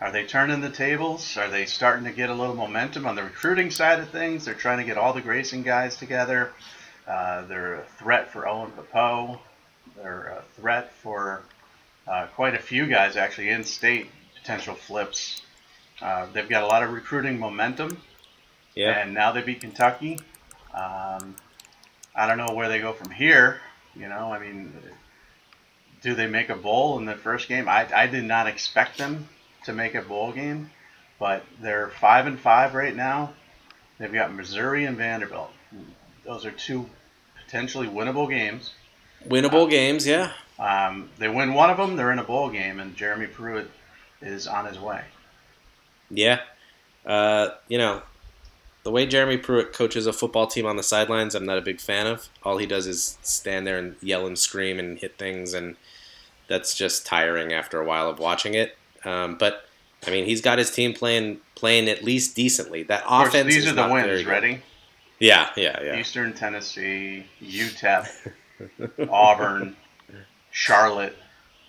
are 0.00 0.12
they 0.12 0.24
turning 0.24 0.60
the 0.60 0.70
tables? 0.70 1.36
Are 1.36 1.48
they 1.48 1.64
starting 1.64 2.04
to 2.04 2.12
get 2.12 2.28
a 2.28 2.34
little 2.34 2.54
momentum 2.54 3.06
on 3.06 3.16
the 3.16 3.22
recruiting 3.22 3.70
side 3.70 3.98
of 3.98 4.10
things? 4.10 4.44
They're 4.44 4.54
trying 4.54 4.78
to 4.78 4.84
get 4.84 4.98
all 4.98 5.14
the 5.14 5.22
Grayson 5.22 5.62
guys 5.62 5.96
together. 5.96 6.52
Uh, 7.06 7.46
they're 7.46 7.76
a 7.76 7.84
threat 7.98 8.30
for 8.30 8.46
Owen 8.46 8.72
Pappoe. 8.72 9.38
They're 9.96 10.38
a 10.38 10.60
threat 10.60 10.92
for 11.02 11.42
uh, 12.06 12.26
quite 12.34 12.54
a 12.54 12.58
few 12.58 12.86
guys 12.86 13.16
actually 13.16 13.48
in 13.48 13.64
state 13.64 14.08
potential 14.38 14.74
flips. 14.74 15.40
Uh, 16.02 16.26
they've 16.32 16.48
got 16.48 16.62
a 16.62 16.66
lot 16.66 16.82
of 16.82 16.92
recruiting 16.92 17.38
momentum. 17.38 17.96
Yeah. 18.74 18.98
And 18.98 19.14
now 19.14 19.32
they 19.32 19.40
beat 19.40 19.62
Kentucky. 19.62 20.20
Um, 20.74 21.36
I 22.14 22.26
don't 22.26 22.36
know 22.36 22.52
where 22.52 22.68
they 22.68 22.80
go 22.80 22.92
from 22.92 23.10
here. 23.10 23.60
You 23.94 24.08
know, 24.08 24.30
I 24.30 24.38
mean, 24.38 24.74
do 26.02 26.14
they 26.14 26.26
make 26.26 26.50
a 26.50 26.54
bowl 26.54 26.98
in 26.98 27.06
the 27.06 27.14
first 27.14 27.48
game? 27.48 27.66
I, 27.66 27.88
I 27.94 28.06
did 28.08 28.24
not 28.24 28.46
expect 28.46 28.98
them 28.98 29.26
to 29.66 29.72
make 29.72 29.94
a 29.94 30.02
bowl 30.02 30.32
game, 30.32 30.70
but 31.18 31.44
they're 31.60 31.88
five 31.88 32.26
and 32.26 32.38
five 32.38 32.74
right 32.74 32.96
now. 32.96 33.34
They've 33.98 34.12
got 34.12 34.34
Missouri 34.34 34.84
and 34.84 34.96
Vanderbilt. 34.96 35.50
Those 36.24 36.44
are 36.44 36.50
two 36.50 36.88
potentially 37.44 37.86
winnable 37.86 38.28
games. 38.28 38.72
Winnable 39.26 39.68
games, 39.68 40.06
yeah. 40.06 40.32
Um, 40.58 41.10
they 41.18 41.28
win 41.28 41.54
one 41.54 41.70
of 41.70 41.76
them, 41.76 41.96
they're 41.96 42.12
in 42.12 42.18
a 42.18 42.24
bowl 42.24 42.50
game, 42.50 42.80
and 42.80 42.96
Jeremy 42.96 43.26
Pruitt 43.26 43.70
is 44.22 44.46
on 44.46 44.66
his 44.66 44.78
way. 44.78 45.02
Yeah, 46.10 46.40
uh, 47.04 47.50
you 47.68 47.78
know, 47.78 48.02
the 48.84 48.90
way 48.90 49.04
Jeremy 49.04 49.36
Pruitt 49.36 49.72
coaches 49.72 50.06
a 50.06 50.12
football 50.12 50.46
team 50.46 50.64
on 50.64 50.76
the 50.76 50.82
sidelines, 50.82 51.34
I'm 51.34 51.44
not 51.44 51.58
a 51.58 51.62
big 51.62 51.80
fan 51.80 52.06
of. 52.06 52.28
All 52.42 52.58
he 52.58 52.66
does 52.66 52.86
is 52.86 53.18
stand 53.22 53.66
there 53.66 53.78
and 53.78 53.96
yell 54.00 54.26
and 54.26 54.38
scream 54.38 54.78
and 54.78 54.98
hit 54.98 55.18
things, 55.18 55.52
and 55.54 55.76
that's 56.48 56.74
just 56.74 57.04
tiring 57.04 57.52
after 57.52 57.80
a 57.80 57.84
while 57.84 58.08
of 58.08 58.18
watching 58.18 58.54
it. 58.54 58.78
Um, 59.06 59.36
but 59.36 59.64
I 60.06 60.10
mean, 60.10 60.24
he's 60.24 60.40
got 60.40 60.58
his 60.58 60.70
team 60.70 60.92
playing 60.92 61.40
playing 61.54 61.88
at 61.88 62.04
least 62.04 62.34
decently. 62.36 62.82
That 62.82 63.04
course, 63.04 63.28
offense. 63.28 63.54
These 63.54 63.68
are 63.68 63.72
the 63.72 63.88
wins. 63.88 64.24
Ready? 64.24 64.60
Yeah, 65.18 65.50
yeah, 65.56 65.82
yeah. 65.82 65.98
Eastern 65.98 66.34
Tennessee, 66.34 67.24
UTEP, 67.40 68.06
Auburn, 69.08 69.76
Charlotte, 70.50 71.16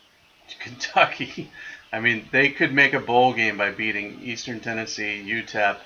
Kentucky. 0.59 1.49
I 1.93 2.01
mean, 2.01 2.27
they 2.31 2.49
could 2.49 2.73
make 2.73 2.93
a 2.93 2.99
bowl 2.99 3.33
game 3.33 3.57
by 3.57 3.71
beating 3.71 4.19
Eastern 4.21 4.59
Tennessee, 4.59 5.23
UTEP, 5.25 5.77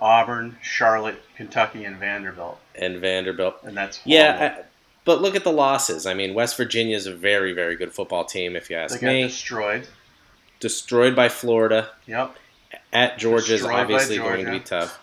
Auburn, 0.00 0.58
Charlotte, 0.60 1.22
Kentucky, 1.36 1.84
and 1.84 1.96
Vanderbilt. 1.98 2.58
And 2.74 2.98
Vanderbilt. 2.98 3.58
And 3.62 3.76
that's 3.76 3.98
horrible. 3.98 4.16
yeah. 4.16 4.56
I, 4.58 4.64
but 5.04 5.22
look 5.22 5.36
at 5.36 5.44
the 5.44 5.52
losses. 5.52 6.04
I 6.04 6.14
mean, 6.14 6.34
West 6.34 6.56
Virginia 6.56 6.96
is 6.96 7.06
a 7.06 7.14
very, 7.14 7.52
very 7.52 7.76
good 7.76 7.92
football 7.92 8.24
team. 8.24 8.56
If 8.56 8.68
you 8.68 8.76
ask 8.76 8.94
they 8.98 9.06
got 9.06 9.12
me, 9.12 9.22
destroyed 9.22 9.86
destroyed 10.60 11.14
by 11.16 11.28
Florida. 11.28 11.90
Yep. 12.06 12.36
At 12.92 13.18
Georgia 13.18 13.54
is 13.54 13.64
obviously 13.64 14.18
going 14.18 14.44
to 14.44 14.50
be 14.50 14.60
tough. 14.60 14.98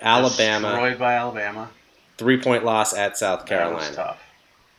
Alabama. 0.00 0.70
Destroyed 0.70 0.98
by 0.98 1.14
Alabama. 1.14 1.70
Three 2.18 2.40
point 2.40 2.64
loss 2.64 2.94
at 2.94 3.16
South 3.18 3.46
Carolina. 3.46 3.78
That 3.80 3.88
was 3.88 3.96
tough. 3.96 4.18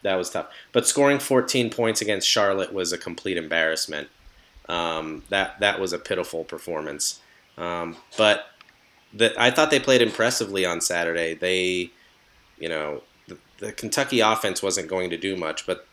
That 0.03 0.15
was 0.15 0.29
tough. 0.29 0.47
But 0.71 0.87
scoring 0.87 1.19
14 1.19 1.69
points 1.69 2.01
against 2.01 2.27
Charlotte 2.27 2.73
was 2.73 2.91
a 2.91 2.97
complete 2.97 3.37
embarrassment. 3.37 4.09
Um, 4.69 5.23
that 5.29 5.59
that 5.59 5.79
was 5.79 5.93
a 5.93 5.97
pitiful 5.97 6.43
performance. 6.43 7.19
Um, 7.57 7.97
but 8.17 8.47
the, 9.13 9.33
I 9.37 9.51
thought 9.51 9.71
they 9.71 9.79
played 9.79 10.01
impressively 10.01 10.65
on 10.65 10.81
Saturday. 10.81 11.33
They, 11.33 11.91
you 12.57 12.69
know, 12.69 13.03
the, 13.27 13.37
the 13.59 13.71
Kentucky 13.71 14.21
offense 14.21 14.63
wasn't 14.63 14.87
going 14.87 15.09
to 15.09 15.17
do 15.17 15.35
much, 15.35 15.65
but 15.65 15.85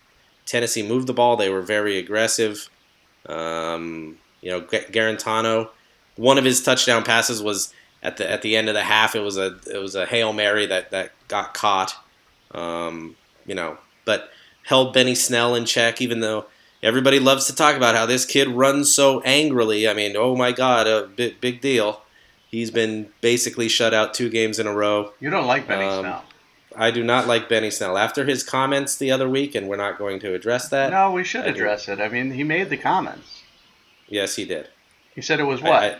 Tennessee 0.47 0.87
moved 0.87 1.07
the 1.07 1.12
ball. 1.12 1.37
They 1.37 1.51
were 1.51 1.62
very 1.62 1.99
aggressive. 1.99 2.70
Um, 3.27 4.18
you 4.41 4.51
know, 4.51 4.61
Guarantano, 4.62 5.68
one 6.16 6.39
of 6.39 6.45
his 6.45 6.62
touchdown 6.62 7.03
passes 7.05 7.43
was 7.43 7.73
at 8.03 8.16
the 8.16 8.31
at 8.31 8.43
the 8.43 8.57
end 8.57 8.68
of 8.68 8.75
the 8.75 8.83
half. 8.83 9.14
It 9.14 9.21
was 9.21 9.37
a 9.37 9.59
it 9.73 9.79
was 9.79 9.95
a 9.95 10.07
hail 10.07 10.33
mary 10.33 10.66
that 10.66 10.91
that 10.91 11.12
got 11.29 11.55
caught. 11.55 11.95
Um, 12.53 13.16
you 13.47 13.55
know, 13.55 13.79
but 14.05 14.31
held 14.64 14.93
Benny 14.93 15.14
Snell 15.14 15.55
in 15.55 15.64
check, 15.64 16.01
even 16.01 16.21
though 16.21 16.47
everybody 16.83 17.18
loves 17.18 17.47
to 17.47 17.55
talk 17.55 17.77
about 17.77 17.95
how 17.95 18.07
this 18.07 18.25
kid 18.25 18.49
runs 18.49 18.93
so 18.93 19.21
angrily. 19.21 19.89
I 19.89 19.95
mean, 19.95 20.16
oh 20.16 20.35
my 20.37 20.53
God, 20.53 20.87
a 20.87 21.07
big 21.07 21.41
big 21.41 21.61
deal. 21.61 22.03
He's 22.49 22.71
been 22.71 23.11
basically 23.21 23.68
shut 23.68 23.95
out 23.95 24.12
two 24.12 24.29
games 24.29 24.59
in 24.59 24.66
a 24.66 24.75
row. 24.75 25.12
You 25.21 25.31
don't 25.31 25.47
like 25.47 25.68
Benny 25.68 25.85
um, 25.85 26.01
Snell. 26.01 26.25
I 26.77 26.91
do 26.91 27.03
not 27.03 27.27
like 27.27 27.49
Benny 27.49 27.71
Snell. 27.71 27.99
After 27.99 28.25
his 28.25 28.43
comments 28.43 28.97
the 28.97 29.11
other 29.11 29.29
week, 29.29 29.55
and 29.55 29.68
we're 29.68 29.77
not 29.77 29.99
going 29.99 30.21
to 30.21 30.35
address 30.35 30.68
that. 30.68 30.91
No, 30.91 31.11
we 31.11 31.25
should 31.25 31.43
I 31.45 31.49
address 31.49 31.87
do. 31.87 31.93
it. 31.93 32.01
I 32.01 32.09
mean, 32.09 32.31
he 32.33 32.45
made 32.45 32.71
the 32.71 32.77
comments. 32.77 33.43
Yes, 34.09 34.37
he 34.37 34.45
did. 34.45 34.68
He 35.14 35.21
said 35.21 35.41
it 35.41 35.45
was 35.45 35.62
I- 35.62 35.68
what? 35.68 35.83
I- 35.83 35.99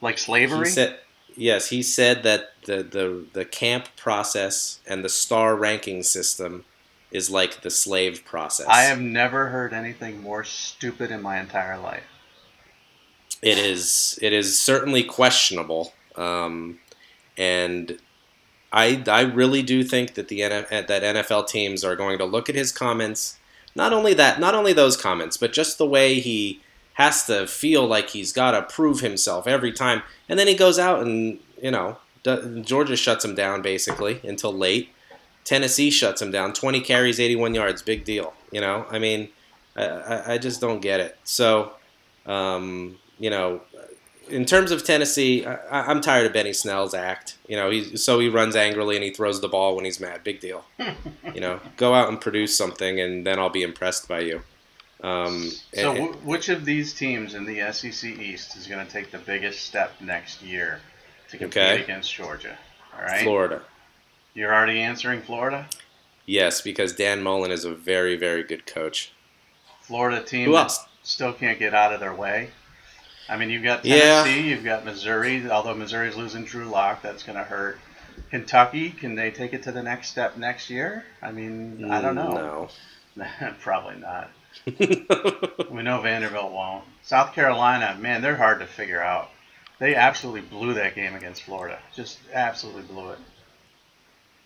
like 0.00 0.18
slavery? 0.18 0.66
He 0.68 0.72
said, 0.74 0.98
yes, 1.36 1.68
he 1.70 1.82
said 1.82 2.22
that 2.24 2.50
the, 2.66 2.82
the, 2.82 3.24
the 3.32 3.44
camp 3.44 3.86
process 3.96 4.80
and 4.86 5.04
the 5.04 5.08
star 5.08 5.54
ranking 5.54 6.02
system 6.02 6.64
is 7.12 7.30
like 7.30 7.60
the 7.62 7.70
slave 7.70 8.24
process. 8.24 8.66
I 8.68 8.82
have 8.82 9.00
never 9.00 9.48
heard 9.48 9.72
anything 9.72 10.20
more 10.22 10.42
stupid 10.44 11.10
in 11.10 11.22
my 11.22 11.38
entire 11.38 11.78
life. 11.78 12.02
It 13.42 13.58
is 13.58 14.18
it 14.22 14.32
is 14.32 14.60
certainly 14.60 15.02
questionable, 15.02 15.92
um, 16.16 16.78
and 17.36 17.98
I 18.72 19.02
I 19.06 19.22
really 19.22 19.62
do 19.62 19.84
think 19.84 20.14
that 20.14 20.28
the 20.28 20.40
NF, 20.40 20.86
that 20.86 21.02
NFL 21.02 21.48
teams 21.48 21.84
are 21.84 21.96
going 21.96 22.18
to 22.18 22.24
look 22.24 22.48
at 22.48 22.54
his 22.54 22.72
comments. 22.72 23.38
Not 23.74 23.92
only 23.92 24.14
that, 24.14 24.38
not 24.40 24.54
only 24.54 24.72
those 24.72 24.96
comments, 24.96 25.36
but 25.36 25.52
just 25.52 25.78
the 25.78 25.86
way 25.86 26.20
he 26.20 26.60
has 26.94 27.24
to 27.26 27.46
feel 27.46 27.86
like 27.86 28.10
he's 28.10 28.32
got 28.32 28.50
to 28.50 28.62
prove 28.62 29.00
himself 29.00 29.46
every 29.46 29.72
time, 29.72 30.02
and 30.28 30.38
then 30.38 30.46
he 30.46 30.54
goes 30.54 30.78
out 30.78 31.02
and 31.02 31.40
you 31.62 31.70
know 31.70 31.98
Georgia 32.62 32.96
shuts 32.96 33.24
him 33.24 33.34
down 33.34 33.62
basically 33.62 34.20
until 34.24 34.52
late. 34.52 34.90
Tennessee 35.44 35.90
shuts 35.90 36.22
him 36.22 36.30
down. 36.30 36.52
Twenty 36.52 36.80
carries, 36.80 37.18
eighty-one 37.18 37.54
yards, 37.54 37.82
big 37.82 38.04
deal. 38.04 38.32
You 38.50 38.60
know, 38.60 38.86
I 38.90 38.98
mean, 38.98 39.28
I, 39.76 40.34
I 40.34 40.38
just 40.38 40.60
don't 40.60 40.80
get 40.80 41.00
it. 41.00 41.18
So. 41.24 41.72
Um, 42.24 42.98
you 43.22 43.30
know, 43.30 43.60
in 44.32 44.44
terms 44.44 44.70
of 44.70 44.84
Tennessee, 44.84 45.44
I, 45.46 45.82
I'm 45.90 46.00
tired 46.00 46.26
of 46.26 46.32
Benny 46.32 46.52
Snell's 46.52 46.94
act. 46.94 47.36
You 47.48 47.56
know, 47.56 47.70
he 47.70 47.96
so 47.96 48.18
he 48.18 48.28
runs 48.28 48.56
angrily 48.56 48.96
and 48.96 49.04
he 49.04 49.10
throws 49.10 49.40
the 49.40 49.48
ball 49.48 49.76
when 49.76 49.84
he's 49.84 50.00
mad. 50.00 50.24
Big 50.24 50.40
deal. 50.40 50.64
you 51.34 51.40
know, 51.40 51.60
go 51.76 51.94
out 51.94 52.08
and 52.08 52.20
produce 52.20 52.56
something, 52.56 53.00
and 53.00 53.26
then 53.26 53.38
I'll 53.38 53.50
be 53.50 53.62
impressed 53.62 54.08
by 54.08 54.20
you. 54.20 54.42
Um, 55.02 55.50
So, 55.74 55.90
and- 55.90 55.98
w- 55.98 56.12
which 56.24 56.48
of 56.48 56.64
these 56.64 56.94
teams 56.94 57.34
in 57.34 57.44
the 57.44 57.72
SEC 57.72 58.04
East 58.18 58.56
is 58.56 58.66
going 58.66 58.84
to 58.84 58.90
take 58.90 59.10
the 59.10 59.18
biggest 59.18 59.64
step 59.66 59.92
next 60.00 60.42
year 60.42 60.80
to 61.30 61.38
compete 61.38 61.56
Okay. 61.62 61.82
against 61.82 62.12
Georgia? 62.14 62.56
All 62.94 63.02
right. 63.02 63.22
Florida, 63.22 63.62
You're 64.34 64.54
already 64.54 64.80
answering 64.80 65.22
Florida. 65.22 65.66
yes, 66.26 66.60
because 66.60 66.94
Dan 66.94 67.22
Mullen 67.22 67.50
is 67.50 67.64
a 67.64 67.74
very, 67.74 68.16
very 68.16 68.42
good 68.44 68.64
coach. 68.66 69.12
Florida 69.80 70.22
team 70.22 70.46
Who 70.46 70.56
else? 70.56 70.78
still 71.02 71.32
can't 71.32 71.58
get 71.58 71.74
out 71.74 71.92
of 71.92 71.98
their 72.00 72.14
way. 72.14 72.50
I 73.32 73.36
mean, 73.38 73.50
you've 73.50 73.62
got 73.62 73.84
Yeah. 73.84 74.22
Tennessee, 74.24 74.48
you've 74.50 74.64
got 74.64 74.84
Missouri. 74.84 75.50
Although 75.50 75.74
Missouri's 75.74 76.16
losing 76.16 76.44
Drew 76.44 76.66
Lock, 76.66 77.02
that's 77.02 77.22
going 77.22 77.38
to 77.38 77.44
hurt. 77.44 77.78
Kentucky, 78.30 78.90
can 78.90 79.14
they 79.14 79.30
take 79.30 79.52
it 79.54 79.62
to 79.64 79.72
the 79.72 79.82
next 79.82 80.08
step 80.10 80.36
next 80.36 80.68
year? 80.70 81.04
I 81.22 81.32
mean, 81.32 81.90
I 81.90 82.00
don't 82.00 82.14
know. 82.14 82.68
No. 83.16 83.26
Probably 83.60 83.96
not. 83.96 84.30
We 85.70 85.82
know 85.82 86.00
Vanderbilt 86.02 86.52
won't. 86.52 86.84
South 87.02 87.34
Carolina, 87.34 87.96
man, 88.00 88.20
they're 88.22 88.36
hard 88.36 88.60
to 88.60 88.66
figure 88.66 89.02
out. 89.02 89.30
They 89.78 89.94
absolutely 89.94 90.42
blew 90.42 90.74
that 90.74 90.94
game 90.94 91.14
against 91.14 91.42
Florida. 91.42 91.78
Just 91.94 92.18
absolutely 92.32 92.82
blew 92.82 93.10
it. 93.10 93.18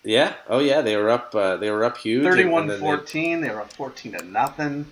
yeah. 0.03 0.33
Oh 0.49 0.59
yeah, 0.59 0.81
they 0.81 0.95
were 0.97 1.09
up. 1.09 1.35
Uh, 1.35 1.57
they 1.57 1.69
were 1.69 1.83
up 1.83 1.97
huge. 1.97 2.25
and- 2.25 2.39
and 2.39 2.69
then 2.69 2.79
they- 2.79 2.85
31-14, 2.85 3.41
they 3.41 3.49
were 3.49 3.61
up 3.61 3.73
14 3.73 4.13
to 4.13 4.23
nothing. 4.25 4.91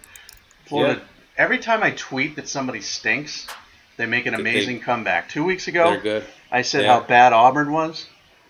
Florida. 0.66 1.02
Every 1.38 1.58
time 1.60 1.82
I 1.84 1.91
tweet 1.91 2.36
that 2.38 2.48
somebody 2.48 2.82
stinks, 2.82 3.48
they 3.98 4.06
make 4.06 4.26
an 4.26 4.34
They- 4.34 4.39
amazing 4.41 4.82
comeback. 4.82 5.30
Two 5.30 5.43
weeks 5.43 5.68
ago. 5.68 6.22
I 6.52 6.62
said 6.62 6.84
Yeah. 6.84 6.93
how 6.93 7.00
bad 7.02 7.34
Auburn 7.34 7.72
was, 7.72 8.08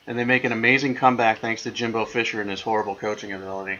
and 0.07 0.17
they 0.17 0.25
make 0.25 0.43
an 0.43 0.51
amazing 0.51 0.95
comeback 0.95 1.39
thanks 1.39 1.63
to 1.63 1.71
Jimbo 1.71 2.05
Fisher 2.05 2.41
and 2.41 2.49
his 2.49 2.61
horrible 2.61 2.95
coaching 2.95 3.31
ability, 3.33 3.79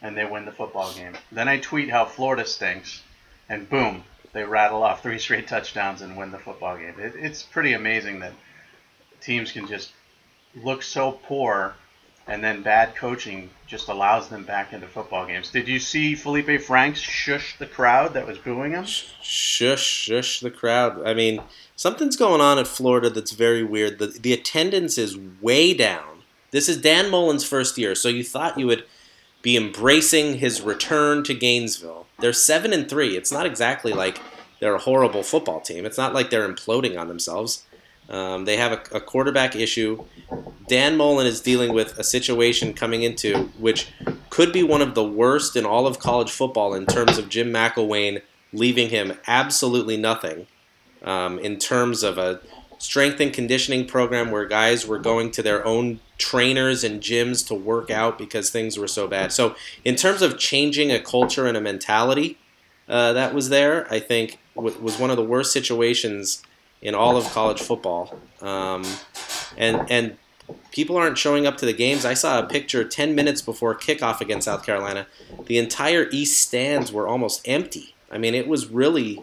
and 0.00 0.16
they 0.16 0.24
win 0.24 0.44
the 0.44 0.52
football 0.52 0.92
game. 0.92 1.14
Then 1.32 1.48
I 1.48 1.58
tweet 1.58 1.90
how 1.90 2.04
Florida 2.04 2.44
stinks, 2.46 3.02
and 3.48 3.68
boom, 3.68 4.04
they 4.32 4.44
rattle 4.44 4.82
off 4.82 5.02
three 5.02 5.18
straight 5.26 5.48
touchdowns 5.48 6.02
and 6.02 6.16
win 6.16 6.30
the 6.30 6.38
football 6.38 6.76
game. 6.76 6.94
It, 6.98 7.14
it's 7.16 7.42
pretty 7.42 7.72
amazing 7.72 8.20
that 8.20 8.32
teams 9.20 9.52
can 9.52 9.66
just 9.66 9.90
look 10.54 10.82
so 10.82 11.12
poor, 11.12 11.74
and 12.28 12.44
then 12.44 12.62
bad 12.62 12.94
coaching 12.94 13.50
just 13.66 13.88
allows 13.88 14.28
them 14.28 14.44
back 14.44 14.72
into 14.72 14.86
football 14.86 15.26
games. 15.26 15.50
Did 15.50 15.66
you 15.66 15.80
see 15.80 16.14
Felipe 16.14 16.60
Franks 16.60 17.00
shush 17.00 17.58
the 17.58 17.66
crowd 17.66 18.14
that 18.14 18.26
was 18.26 18.38
booing 18.38 18.72
him? 18.72 18.84
Shush, 18.84 19.82
shush 19.82 20.40
the 20.40 20.50
crowd. 20.50 21.06
I 21.06 21.14
mean, 21.14 21.42
something's 21.74 22.16
going 22.16 22.40
on 22.40 22.58
at 22.58 22.66
Florida 22.66 23.10
that's 23.10 23.32
very 23.32 23.62
weird. 23.62 23.98
The, 23.98 24.06
the 24.06 24.32
attendance 24.32 24.98
is 24.98 25.18
way 25.40 25.74
down. 25.74 26.22
This 26.50 26.68
is 26.68 26.80
Dan 26.80 27.10
Mullen's 27.10 27.44
first 27.44 27.76
year, 27.76 27.94
so 27.94 28.08
you 28.08 28.24
thought 28.24 28.58
you 28.58 28.66
would 28.66 28.84
be 29.42 29.56
embracing 29.56 30.38
his 30.38 30.60
return 30.60 31.22
to 31.24 31.34
Gainesville. 31.34 32.06
They're 32.18 32.32
seven 32.32 32.72
and 32.72 32.88
three. 32.88 33.16
It's 33.16 33.32
not 33.32 33.46
exactly 33.46 33.92
like 33.92 34.20
they're 34.60 34.74
a 34.74 34.80
horrible 34.80 35.22
football 35.22 35.60
team. 35.60 35.86
It's 35.86 35.98
not 35.98 36.14
like 36.14 36.30
they're 36.30 36.48
imploding 36.48 36.98
on 36.98 37.08
themselves. 37.08 37.64
Um, 38.08 38.44
they 38.44 38.56
have 38.56 38.72
a, 38.72 38.96
a 38.96 39.00
quarterback 39.00 39.54
issue. 39.54 40.04
Dan 40.66 40.96
Mullen 40.96 41.26
is 41.26 41.40
dealing 41.40 41.72
with 41.72 41.98
a 41.98 42.04
situation 42.04 42.72
coming 42.72 43.02
into 43.02 43.50
which 43.58 43.88
could 44.30 44.52
be 44.52 44.62
one 44.62 44.82
of 44.82 44.94
the 44.94 45.04
worst 45.04 45.56
in 45.56 45.64
all 45.64 45.86
of 45.86 45.98
college 45.98 46.30
football 46.30 46.74
in 46.74 46.86
terms 46.86 47.18
of 47.18 47.28
Jim 47.28 47.52
McElwain 47.52 48.22
leaving 48.52 48.88
him 48.90 49.12
absolutely 49.26 49.96
nothing 49.96 50.46
um, 51.02 51.38
in 51.38 51.58
terms 51.58 52.02
of 52.02 52.18
a 52.18 52.40
strength 52.78 53.20
and 53.20 53.32
conditioning 53.32 53.86
program 53.86 54.30
where 54.30 54.46
guys 54.46 54.86
were 54.86 54.98
going 54.98 55.30
to 55.32 55.42
their 55.42 55.64
own 55.66 56.00
trainers 56.16 56.84
and 56.84 57.00
gyms 57.00 57.46
to 57.46 57.54
work 57.54 57.90
out 57.90 58.18
because 58.18 58.50
things 58.50 58.78
were 58.78 58.88
so 58.88 59.06
bad. 59.06 59.32
So, 59.32 59.56
in 59.84 59.96
terms 59.96 60.22
of 60.22 60.38
changing 60.38 60.90
a 60.90 61.00
culture 61.00 61.46
and 61.46 61.56
a 61.56 61.60
mentality 61.60 62.38
uh, 62.88 63.12
that 63.12 63.34
was 63.34 63.48
there, 63.48 63.92
I 63.92 63.98
think 64.00 64.38
w- 64.54 64.78
was 64.80 64.98
one 64.98 65.10
of 65.10 65.16
the 65.16 65.24
worst 65.24 65.52
situations 65.52 66.42
in 66.82 66.94
all 66.94 67.16
of 67.16 67.24
college 67.26 67.60
football. 67.60 68.18
Um, 68.40 68.84
and 69.56 69.90
and 69.90 70.16
people 70.72 70.96
aren't 70.96 71.18
showing 71.18 71.46
up 71.46 71.56
to 71.58 71.66
the 71.66 71.72
games. 71.72 72.04
I 72.04 72.14
saw 72.14 72.38
a 72.38 72.46
picture 72.46 72.84
10 72.84 73.14
minutes 73.14 73.42
before 73.42 73.74
kickoff 73.74 74.20
against 74.20 74.46
South 74.46 74.64
Carolina. 74.64 75.06
The 75.46 75.58
entire 75.58 76.08
East 76.10 76.40
stands 76.40 76.92
were 76.92 77.08
almost 77.08 77.46
empty. 77.46 77.94
I 78.10 78.18
mean, 78.18 78.34
it 78.34 78.48
was 78.48 78.68
really, 78.68 79.22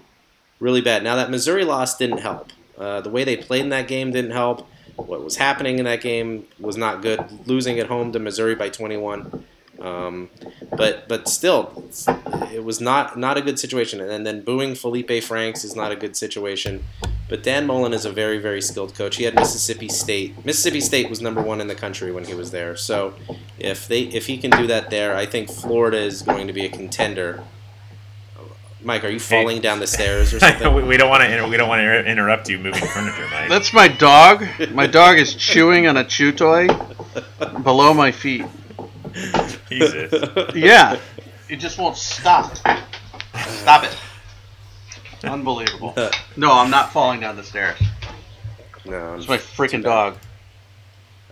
really 0.60 0.82
bad. 0.82 1.03
Now, 1.03 1.16
that 1.16 1.32
Missouri 1.32 1.64
loss 1.64 1.97
didn't 1.97 2.20
help. 2.20 2.51
Uh, 2.78 3.01
the 3.01 3.10
way 3.10 3.24
they 3.24 3.38
played 3.38 3.62
in 3.62 3.70
that 3.70 3.88
game 3.88 4.12
didn't 4.12 4.32
help. 4.32 4.68
What 4.95 5.24
was 5.24 5.38
happening 5.38 5.80
in 5.80 5.86
that 5.86 6.01
game 6.01 6.45
was 6.60 6.78
not 6.78 7.01
good. 7.01 7.47
Losing 7.47 7.80
at 7.80 7.88
home 7.88 8.12
to 8.14 8.20
Missouri 8.20 8.56
by 8.56 8.70
21. 8.70 9.45
Um, 9.80 10.30
but 10.76 11.08
but 11.08 11.28
still, 11.28 11.84
it 12.54 12.64
was 12.64 12.80
not 12.80 13.18
not 13.18 13.38
a 13.38 13.42
good 13.42 13.60
situation. 13.60 14.00
And 14.02 14.26
then 14.26 14.42
booing 14.42 14.76
Felipe 14.76 15.24
Franks 15.24 15.64
is 15.64 15.76
not 15.76 15.92
a 15.92 15.96
good 15.96 16.16
situation. 16.16 16.84
But 17.28 17.42
Dan 17.42 17.66
Mullen 17.66 17.94
is 17.94 18.06
a 18.06 18.12
very 18.12 18.38
very 18.38 18.62
skilled 18.62 18.94
coach. 18.96 19.18
He 19.18 19.24
had 19.24 19.36
Mississippi 19.36 19.90
State. 19.90 20.46
Mississippi 20.46 20.80
State 20.82 21.10
was 21.10 21.22
number 21.22 21.42
one 21.42 21.60
in 21.60 21.68
the 21.68 21.76
country 21.76 22.12
when 22.12 22.26
he 22.26 22.34
was 22.34 22.52
there. 22.52 22.76
So 22.76 23.16
if 23.60 23.88
they 23.88 24.02
if 24.02 24.28
he 24.28 24.38
can 24.38 24.52
do 24.52 24.68
that 24.68 24.90
there, 24.90 25.16
I 25.16 25.26
think 25.26 25.50
Florida 25.50 25.98
is 25.98 26.22
going 26.22 26.48
to 26.48 26.54
be 26.54 26.66
a 26.66 26.70
contender. 26.70 27.44
Mike, 28.84 29.04
are 29.04 29.10
you 29.10 29.20
falling 29.20 29.62
down 29.62 29.80
the 29.80 29.88
stairs 29.88 30.32
or 30.32 30.40
something? 30.42 30.86
we 30.86 30.96
don't 30.96 31.10
want 31.10 31.24
to 31.24 31.32
inter- 31.32 31.50
we 31.50 31.58
don't 31.58 31.68
want 31.68 31.80
to 31.80 32.06
interrupt 32.06 32.48
you 32.48 32.60
moving 32.60 32.86
furniture, 32.88 33.28
Mike. 33.32 33.50
That's 33.50 33.74
my 33.74 33.88
dog. 33.88 34.46
My 34.72 34.86
dog 35.02 35.18
is 35.18 35.34
chewing 35.34 35.88
on 35.88 35.98
a 35.98 36.04
chew 36.04 36.32
toy 36.32 36.68
below 37.64 37.96
my 37.96 38.12
feet. 38.12 38.46
Jesus. 39.70 40.30
Yeah. 40.55 40.99
It 41.47 41.57
just 41.57 41.78
won't 41.78 41.97
stop. 41.97 42.55
Stop 42.55 43.84
it. 43.84 43.95
Unbelievable. 45.24 45.93
No, 46.36 46.51
I'm 46.53 46.70
not 46.72 46.91
falling 46.91 47.20
down 47.20 47.36
the 47.36 47.43
stairs. 47.43 47.78
no, 48.86 49.16
It's 49.16 49.28
my 49.28 49.38
freaking 49.38 49.84
dog. 49.84 50.18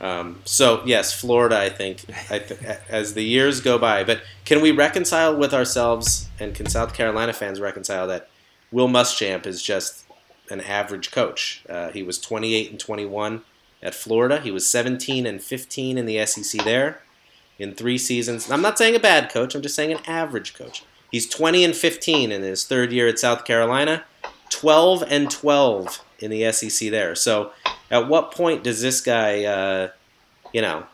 Um, 0.02 0.42
so 0.46 0.84
yes, 0.86 1.14
Florida. 1.14 1.58
I 1.60 1.70
think 1.70 2.04
I 2.30 2.40
th- 2.40 2.60
as 2.90 3.14
the 3.14 3.24
years 3.24 3.62
go 3.62 3.78
by, 3.78 4.04
but 4.04 4.22
can 4.44 4.62
we 4.62 4.72
reconcile 4.72 5.36
with 5.36 5.54
ourselves, 5.54 6.30
and 6.40 6.54
can 6.54 6.66
South 6.68 6.94
Carolina 6.94 7.32
fans 7.32 7.60
reconcile 7.60 8.08
that 8.08 8.28
Will 8.72 8.90
Muschamp 8.90 9.46
is 9.46 9.62
just 9.64 10.04
an 10.50 10.60
average 10.62 11.12
coach? 11.12 11.64
Uh, 11.70 11.90
he 11.92 12.04
was 12.04 12.20
28 12.20 12.72
and 12.72 12.80
21 12.80 13.44
at 13.82 13.94
Florida. 13.96 14.42
He 14.42 14.52
was 14.52 14.68
17 14.68 15.26
and 15.26 15.42
15 15.42 15.98
in 15.98 16.06
the 16.06 16.26
SEC 16.26 16.64
there 16.66 17.03
in 17.64 17.74
three 17.74 17.98
seasons. 17.98 18.52
I'm 18.52 18.62
not 18.62 18.78
saying 18.78 18.96
a 18.96 19.00
bad 19.00 19.32
coach. 19.32 19.56
I'm 19.56 19.62
just 19.62 19.76
saying 19.76 19.92
an 19.92 20.00
average 20.06 20.54
coach. 20.54 20.84
He's 21.12 21.28
20 21.28 21.64
and 21.64 21.76
15 21.76 22.32
in 22.32 22.42
his 22.42 22.66
third 22.66 22.92
year 22.92 23.08
at 23.08 23.18
South 23.18 23.46
Carolina. 23.46 24.04
12 24.50 25.04
and 25.08 25.32
12 25.32 26.04
in 26.20 26.30
the 26.30 26.52
SEC 26.52 26.92
there. 26.92 27.16
So, 27.16 27.52
at 27.90 28.08
what 28.08 28.32
point 28.32 28.64
does 28.64 28.82
this 28.82 29.02
guy, 29.02 29.44
uh, 29.46 29.90
you 30.52 30.62
know, 30.62 30.86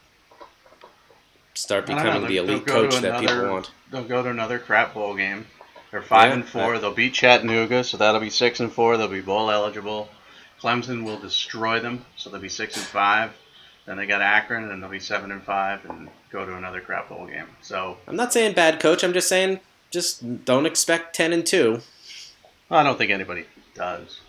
start 1.54 1.86
don't 1.86 1.98
know, 1.98 2.04
becoming 2.04 2.28
the 2.28 2.38
elite 2.38 2.66
coach 2.66 2.96
that 2.98 3.20
people 3.20 3.52
want? 3.52 3.72
They'll 3.92 4.04
go 4.04 4.24
to 4.24 4.30
another 4.30 4.60
crap 4.60 4.94
bowl 4.94 5.16
game. 5.16 5.46
They're 5.92 6.02
five 6.02 6.30
Yeah, 6.30 6.36
and 6.36 6.46
four. 6.46 6.78
They'll 6.80 6.94
beat 6.94 7.14
Chattanooga, 7.14 7.84
so 7.84 7.98
that'll 7.98 8.22
be 8.22 8.30
six 8.30 8.60
and 8.60 8.72
four. 8.72 8.96
They'll 8.98 9.08
be 9.08 9.22
bowl 9.22 9.50
eligible. 9.50 10.10
Clemson 10.62 11.04
will 11.04 11.20
destroy 11.20 11.80
them, 11.80 12.06
so 12.16 12.30
they'll 12.30 12.40
be 12.40 12.50
six 12.50 12.76
and 12.78 12.86
five. 12.86 13.32
Then 13.86 13.98
they 13.98 14.06
got 14.06 14.22
Akron, 14.22 14.70
and 14.70 14.84
they'll 14.84 14.90
be 14.90 15.00
seven 15.00 15.32
and 15.32 15.44
five, 15.44 15.84
and 15.86 16.10
go 16.32 16.46
to 16.46 16.56
another 16.56 16.82
crap 16.82 17.10
bowl 17.10 17.26
game. 17.28 17.48
So 17.62 17.98
I'm 18.08 18.16
not 18.16 18.34
saying 18.34 18.54
bad 18.54 18.80
coach. 18.80 19.04
I'm 19.04 19.14
just 19.14 19.28
saying 19.30 19.60
just 19.92 20.46
don't 20.46 20.66
expect 20.66 21.16
10 21.16 21.34
and 21.34 21.46
2. 21.46 21.82
I 22.72 22.84
don't 22.84 22.98
think 22.98 23.12
anybody 23.12 23.46
does. 23.74 24.20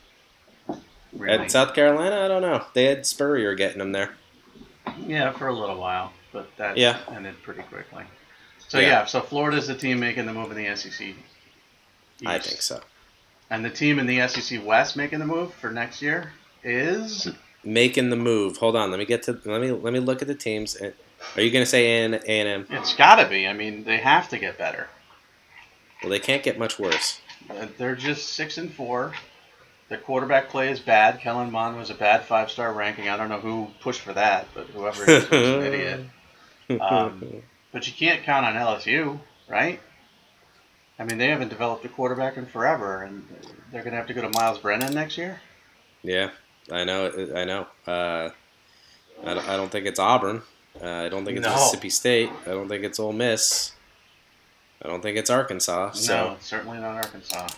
Really. 1.13 1.45
At 1.45 1.51
South 1.51 1.75
Carolina, 1.75 2.25
I 2.25 2.29
don't 2.29 2.43
know. 2.43 2.65
They 2.73 2.85
had 2.85 3.05
Spurrier 3.05 3.55
getting 3.55 3.79
them 3.79 3.93
there. 3.93 4.15
Yeah, 5.07 5.33
for 5.33 5.49
a 5.49 5.53
little 5.53 5.77
while, 5.79 6.13
but 6.33 6.49
that 6.57 6.77
Yeah. 6.77 6.99
ended 7.13 7.43
pretty 7.43 7.63
quickly. 7.63 8.05
So 8.69 8.79
Yeah. 8.79 8.87
yeah. 8.87 9.05
so 9.07 9.21
Florida's 9.21 9.67
the 9.67 9.75
team 9.75 9.99
making 10.01 10.27
the 10.27 10.33
move 10.33 10.51
in 10.51 10.57
the 10.57 10.69
SEC. 10.69 11.17
I 12.25 12.39
think 12.39 12.63
so. 12.63 12.81
And 13.51 13.65
the 13.65 13.71
team 13.71 13.99
in 13.99 14.07
the 14.07 14.21
SEC 14.21 14.59
West 14.65 14.97
making 14.97 15.19
the 15.19 15.27
move 15.27 15.53
for 15.55 15.71
next 15.71 16.01
year 16.01 16.33
is 16.63 17.29
Making 17.63 18.09
the 18.09 18.17
move. 18.17 18.57
Hold 18.59 18.75
on. 18.77 18.91
Let 18.91 18.99
me 18.99 19.05
get 19.05 19.25
to. 19.25 19.33
Let 19.45 19.61
me 19.61 19.71
let 19.71 19.93
me 19.93 19.99
look 20.01 20.23
at 20.23 20.29
the 20.29 20.35
teams. 20.35 20.81
Are 21.37 21.43
you 21.43 21.51
going 21.51 21.65
to 21.65 21.71
say 21.71 21.87
A 21.87 22.05
and 22.05 22.15
M? 22.27 22.67
it's 22.71 22.95
got 22.95 23.17
to 23.17 23.29
be. 23.29 23.47
I 23.47 23.53
mean, 23.53 23.85
they 23.85 23.99
have 23.99 24.29
to 24.31 24.39
get 24.39 24.59
better. 24.59 24.89
Well, 26.03 26.11
they 26.11 26.19
can't 26.19 26.43
get 26.43 26.59
much 26.59 26.79
worse. 26.79 27.21
Uh, 27.49 27.67
They're 27.77 27.97
just 27.97 28.31
six 28.31 28.59
and 28.59 28.73
four. 28.73 29.13
Their 29.89 29.99
quarterback 29.99 30.49
play 30.49 30.71
is 30.71 30.79
bad. 30.81 31.21
Kellen 31.21 31.51
Mond 31.51 31.77
was 31.77 31.91
a 31.91 31.95
bad 31.95 32.25
five 32.25 32.51
star 32.51 32.73
ranking. 32.73 33.09
I 33.09 33.17
don't 33.17 33.29
know 33.29 33.41
who 33.41 33.69
pushed 33.81 34.01
for 34.01 34.13
that, 34.13 34.47
but 34.55 34.67
whoever 34.69 35.03
it 35.03 35.09
is 35.09 35.31
was 35.31 35.49
an 35.49 35.63
idiot. 35.63 36.01
Um, 36.81 37.43
but 37.73 37.89
you 37.89 37.93
can't 37.93 38.23
count 38.23 38.47
on 38.47 38.55
LSU, 38.55 39.19
right? 39.49 39.81
I 41.01 41.05
mean, 41.05 41.19
they 41.19 41.27
haven't 41.27 41.49
developed 41.49 41.85
a 41.85 41.89
quarterback 41.89 42.37
in 42.37 42.47
forever, 42.47 43.03
and 43.03 43.27
they're 43.73 43.83
going 43.83 43.91
to 43.91 43.97
have 43.97 44.07
to 44.07 44.15
go 44.15 44.23
to 44.23 44.29
Myles 44.29 44.59
Brennan 44.59 44.95
next 44.95 45.19
year. 45.19 45.41
Yeah, 46.05 46.31
I 46.71 46.85
know. 46.85 47.29
I 47.35 47.45
know. 47.45 47.67
Uh, 47.89 48.31
I 49.25 49.57
don't 49.57 49.73
think 49.73 49.87
it's 49.87 49.99
Auburn. 49.99 50.43
Uh, 50.83 50.87
I 50.87 51.09
don't 51.09 51.25
think 51.25 51.39
it's 51.39 51.47
No. 51.47 51.53
Mississippi 51.55 51.91
State. 51.91 52.31
I 52.47 52.51
don't 52.51 52.69
think 52.69 52.85
it's 52.85 52.99
Ole 53.01 53.13
Miss. 53.13 53.73
I 54.83 54.89
don't 54.89 55.03
think 55.03 55.17
it's 55.19 55.31
Arkansas. 55.31 55.93
So 55.93 56.15
no, 56.15 56.37
certainly 56.41 56.79
not 56.79 56.97
Arkansas. 56.97 57.49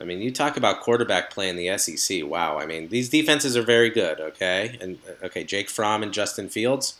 I 0.00 0.04
mean, 0.04 0.20
you 0.20 0.30
talk 0.30 0.56
about 0.56 0.80
quarterback 0.80 1.30
play 1.30 1.48
in 1.48 1.56
the 1.56 1.76
SEC. 1.76 2.24
Wow. 2.24 2.58
I 2.58 2.66
mean, 2.66 2.88
these 2.88 3.08
defenses 3.08 3.56
are 3.56 3.62
very 3.62 3.90
good. 3.90 4.20
Okay, 4.20 4.76
and 4.80 4.98
uh, 5.08 5.26
okay, 5.26 5.44
Jake 5.44 5.68
Fromm 5.68 6.02
and 6.02 6.12
Justin 6.12 6.48
Fields, 6.48 6.98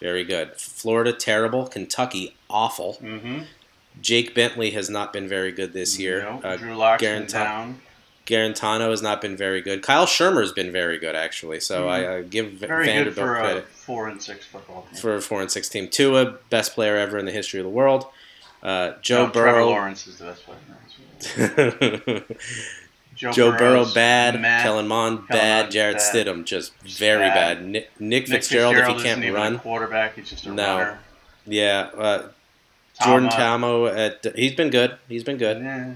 very 0.00 0.24
good. 0.24 0.54
Florida 0.56 1.12
terrible. 1.12 1.66
Kentucky 1.66 2.36
awful. 2.48 2.98
Mm-hmm. 3.02 3.42
Jake 4.00 4.34
Bentley 4.34 4.70
has 4.70 4.88
not 4.88 5.12
been 5.12 5.28
very 5.28 5.50
good 5.52 5.72
this 5.72 5.98
year. 5.98 6.22
No, 6.22 6.40
Uh, 6.42 6.56
Drew 6.56 6.74
Lock's 6.76 7.02
been 7.02 7.26
down. 7.26 7.80
Guarantano 8.30 8.90
has 8.90 9.02
not 9.02 9.20
been 9.20 9.36
very 9.36 9.60
good. 9.60 9.82
Kyle 9.82 10.06
Shurmur's 10.06 10.52
been 10.52 10.70
very 10.72 10.98
good 10.98 11.14
actually. 11.16 11.60
So 11.60 11.86
Mhm. 11.86 11.90
I, 11.90 12.16
I 12.18 12.22
give 12.22 12.52
Very 12.52 12.86
good 12.86 12.92
Vanderbilt 12.92 13.16
for 13.26 13.36
a 13.36 13.40
credit 13.40 13.68
four 13.68 14.08
and 14.08 14.22
six 14.22 14.46
football 14.46 14.86
team. 14.90 15.00
for 15.00 15.16
a 15.16 15.20
four 15.20 15.40
and 15.40 15.50
six 15.50 15.68
team. 15.68 15.88
Tua, 15.88 16.36
best 16.48 16.74
player 16.74 16.96
ever 16.96 17.18
in 17.18 17.24
the 17.26 17.32
history 17.32 17.58
of 17.60 17.64
the 17.64 17.70
world. 17.70 18.06
Uh, 18.62 18.92
Joe 19.02 19.26
No, 19.26 19.32
Trevor 19.32 19.50
Burrow. 19.52 19.66
Lawrence 19.70 20.06
is 20.06 20.18
the 20.18 20.24
best 20.26 20.44
player. 20.46 20.58
Joe, 23.16 23.32
Joe 23.32 23.52
Burrow 23.58 23.84
bad, 23.92 24.40
Matt- 24.40 24.62
Kellen 24.62 24.88
Mond 24.88 25.28
bad, 25.28 25.62
Mond 25.64 25.72
Jarrett 25.72 25.98
bad. 25.98 26.26
Stidham 26.26 26.44
just 26.44 26.72
Just 26.84 26.98
very 26.98 27.20
bad. 27.28 27.58
bad. 27.58 27.66
Nick, 27.66 27.90
Nick, 28.00 28.00
Nick 28.00 28.28
Fitzgerald, 28.28 28.76
if 28.76 28.86
he 28.86 28.94
isn't 28.94 29.04
can't 29.06 29.22
even 29.24 29.34
run, 29.34 29.56
a 29.56 29.58
quarterback. 29.58 30.16
He's 30.16 30.30
just 30.30 30.46
a 30.46 30.52
No. 30.52 30.78
runner. 30.78 30.98
yeah. 31.46 31.90
Uh, 31.96 32.22
Jordan 33.04 33.28
Tama. 33.30 33.66
Tamo 33.66 33.86
at 33.94 34.34
he's 34.36 34.54
been 34.54 34.70
good. 34.70 34.96
He's 35.08 35.24
been 35.24 35.36
good. 35.38 35.58
Yeah. 35.62 35.92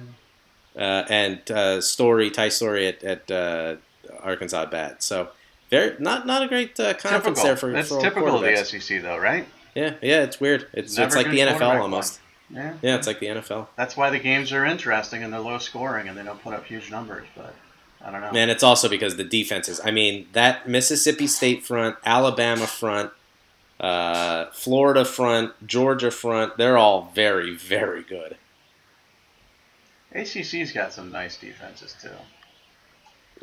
Uh, 0.77 1.05
and 1.09 1.51
uh, 1.51 1.81
Storey 1.81 2.31
Ty 2.31 2.49
Storey 2.49 2.89
at, 2.89 3.05
at 3.05 3.31
uh, 3.31 3.77
Arkansas 4.21 4.67
bad. 4.67 5.03
So 5.03 5.29
very 5.71 5.97
not 5.99 6.27
not 6.27 6.43
a 6.43 6.49
great 6.49 6.79
uh, 6.81 6.95
conference 6.95 7.41
Typical. 7.41 7.45
there 7.45 7.57
for 7.57 7.73
That's 7.73 7.89
for 7.89 8.01
typical 8.01 8.37
of 8.37 8.43
the. 8.43 8.65
SEC, 8.65 9.03
though, 9.03 9.19
right? 9.19 9.47
Yeah, 9.75 9.95
yeah, 10.03 10.23
it's 10.23 10.41
weird. 10.41 10.69
It's 10.73 10.97
Never 10.97 11.07
it's 11.07 11.17
like 11.17 11.31
the 11.31 11.41
NFL 11.41 11.81
almost. 11.81 12.21
Yeah. 12.51 12.75
Yeah, 12.83 12.97
it's 12.97 13.07
like 13.07 13.21
the 13.21 13.27
NFL. 13.27 13.69
That's 13.77 13.97
why 13.97 14.11
the 14.11 14.19
games 14.19 14.53
are 14.53 14.65
interesting 14.65 15.23
and 15.23 15.33
they're 15.33 15.41
low 15.41 15.59
scoring 15.59 16.09
and 16.09 16.17
they 16.17 16.23
don't 16.23 16.41
put 16.43 16.55
up 16.55 16.65
huge 16.67 16.91
numbers. 16.91 17.27
But 17.35 17.55
I 18.05 18.11
don't 18.11 18.21
know. 18.21 18.33
Man, 18.33 18.51
it's 18.51 18.63
also 18.63 18.89
because 18.89 19.17
the 19.17 19.25
defenses. 19.25 19.81
I 19.85 19.91
mean, 19.91 20.29
that 20.33 20.69
Mississippi 20.69 21.27
State 21.27 21.65
front, 21.65 21.97
Alabama 22.05 22.67
front, 22.67 23.11
uh, 23.81 24.47
Florida 24.53 25.05
front, 25.05 25.67
Georgia 25.67 26.11
front, 26.11 26.57
they're 26.57 26.79
all 26.79 27.11
very, 27.15 27.55
very 27.57 28.03
good. 28.03 28.37
ACC's 30.15 30.73
got 30.73 30.93
some 30.93 31.11
nice 31.11 31.37
defenses 31.37 31.95
too. 32.01 32.09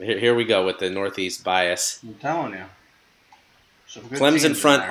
Here, 0.04 0.18
here 0.18 0.36
we 0.36 0.46
go 0.46 0.66
with 0.66 0.80
the 0.80 0.90
Northeast 0.90 1.44
bias. 1.44 2.00
I'm 2.04 2.16
telling 2.16 2.54
you. 2.54 2.64
Some 3.88 4.04
Clemson 4.04 4.56
front. 4.56 4.84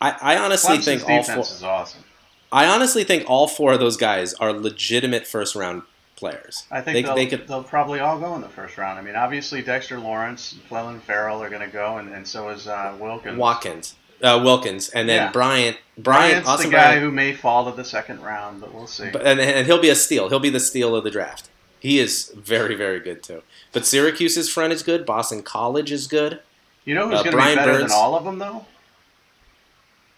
I, 0.00 0.16
I 0.20 0.36
honestly 0.38 0.78
Clemson's 0.78 1.02
think 1.02 1.08
all 1.08 1.22
four. 1.24 1.42
is 1.42 1.62
awesome. 1.62 2.04
I 2.52 2.66
honestly 2.66 3.04
think 3.04 3.28
all 3.28 3.48
four 3.48 3.72
of 3.72 3.80
those 3.80 3.96
guys 3.96 4.34
are 4.34 4.52
legitimate 4.52 5.26
first 5.26 5.54
round 5.54 5.82
players. 6.16 6.66
I 6.70 6.80
think 6.80 6.94
they, 6.94 7.02
they'll, 7.02 7.14
they 7.16 7.26
could. 7.26 7.48
they'll 7.48 7.64
probably 7.64 8.00
all 8.00 8.18
go 8.18 8.34
in 8.36 8.40
the 8.40 8.48
first 8.48 8.78
round. 8.78 8.98
I 8.98 9.02
mean, 9.02 9.16
obviously 9.16 9.62
Dexter 9.62 9.98
Lawrence, 9.98 10.56
Clelin 10.68 11.00
Ferrell 11.00 11.42
are 11.42 11.48
going 11.48 11.62
to 11.62 11.72
go, 11.72 11.98
and, 11.98 12.12
and 12.12 12.26
so 12.26 12.50
is 12.50 12.68
uh, 12.68 12.96
Wilkins. 13.00 13.38
Watkins, 13.38 13.94
uh, 14.22 14.40
Wilkins, 14.42 14.88
and 14.90 15.08
then 15.08 15.16
Yeah. 15.16 15.32
Bryant. 15.32 15.76
Bryant, 15.98 16.44
Bryant's 16.44 16.64
the 16.64 16.70
guy 16.70 16.86
Bryant, 16.88 17.02
who 17.02 17.10
may 17.10 17.34
fall 17.34 17.70
to 17.70 17.76
the 17.76 17.84
second 17.84 18.22
round, 18.22 18.60
but 18.60 18.72
we'll 18.74 18.86
see. 18.86 19.10
but, 19.10 19.26
and, 19.26 19.38
and 19.40 19.66
he'll 19.66 19.80
be 19.80 19.90
a 19.90 19.94
steal. 19.94 20.28
He'll 20.28 20.38
be 20.40 20.50
the 20.50 20.60
steal 20.60 20.96
of 20.96 21.04
the 21.04 21.10
draft. 21.10 21.48
He 21.78 21.98
is 21.98 22.30
very, 22.36 22.74
very 22.74 23.00
good 23.00 23.22
too. 23.22 23.42
But 23.72 23.86
Syracuse's 23.86 24.50
front 24.50 24.72
is 24.72 24.82
good. 24.82 25.04
Boston 25.06 25.42
College 25.42 25.90
is 25.92 26.06
good. 26.06 26.40
you 26.84 26.94
know 26.94 27.08
who's 27.08 27.20
uh, 27.20 27.22
going 27.24 27.36
to 27.36 27.42
be 27.42 27.54
better 27.54 27.72
Burns- 27.72 27.90
than 27.90 27.98
all 28.00 28.14
of 28.16 28.24
them, 28.24 28.38
though? 28.38 28.66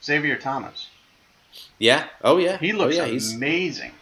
Xavier 0.03 0.37
Thomas. 0.37 0.89
Yeah. 1.79 2.07
Oh 2.23 2.39
yeah. 2.39 2.59
He 2.59 2.73
oh, 2.73 2.77
looks 2.77 2.97
yeah. 2.97 3.07
He's 3.07 3.35
amazing. 3.35 3.93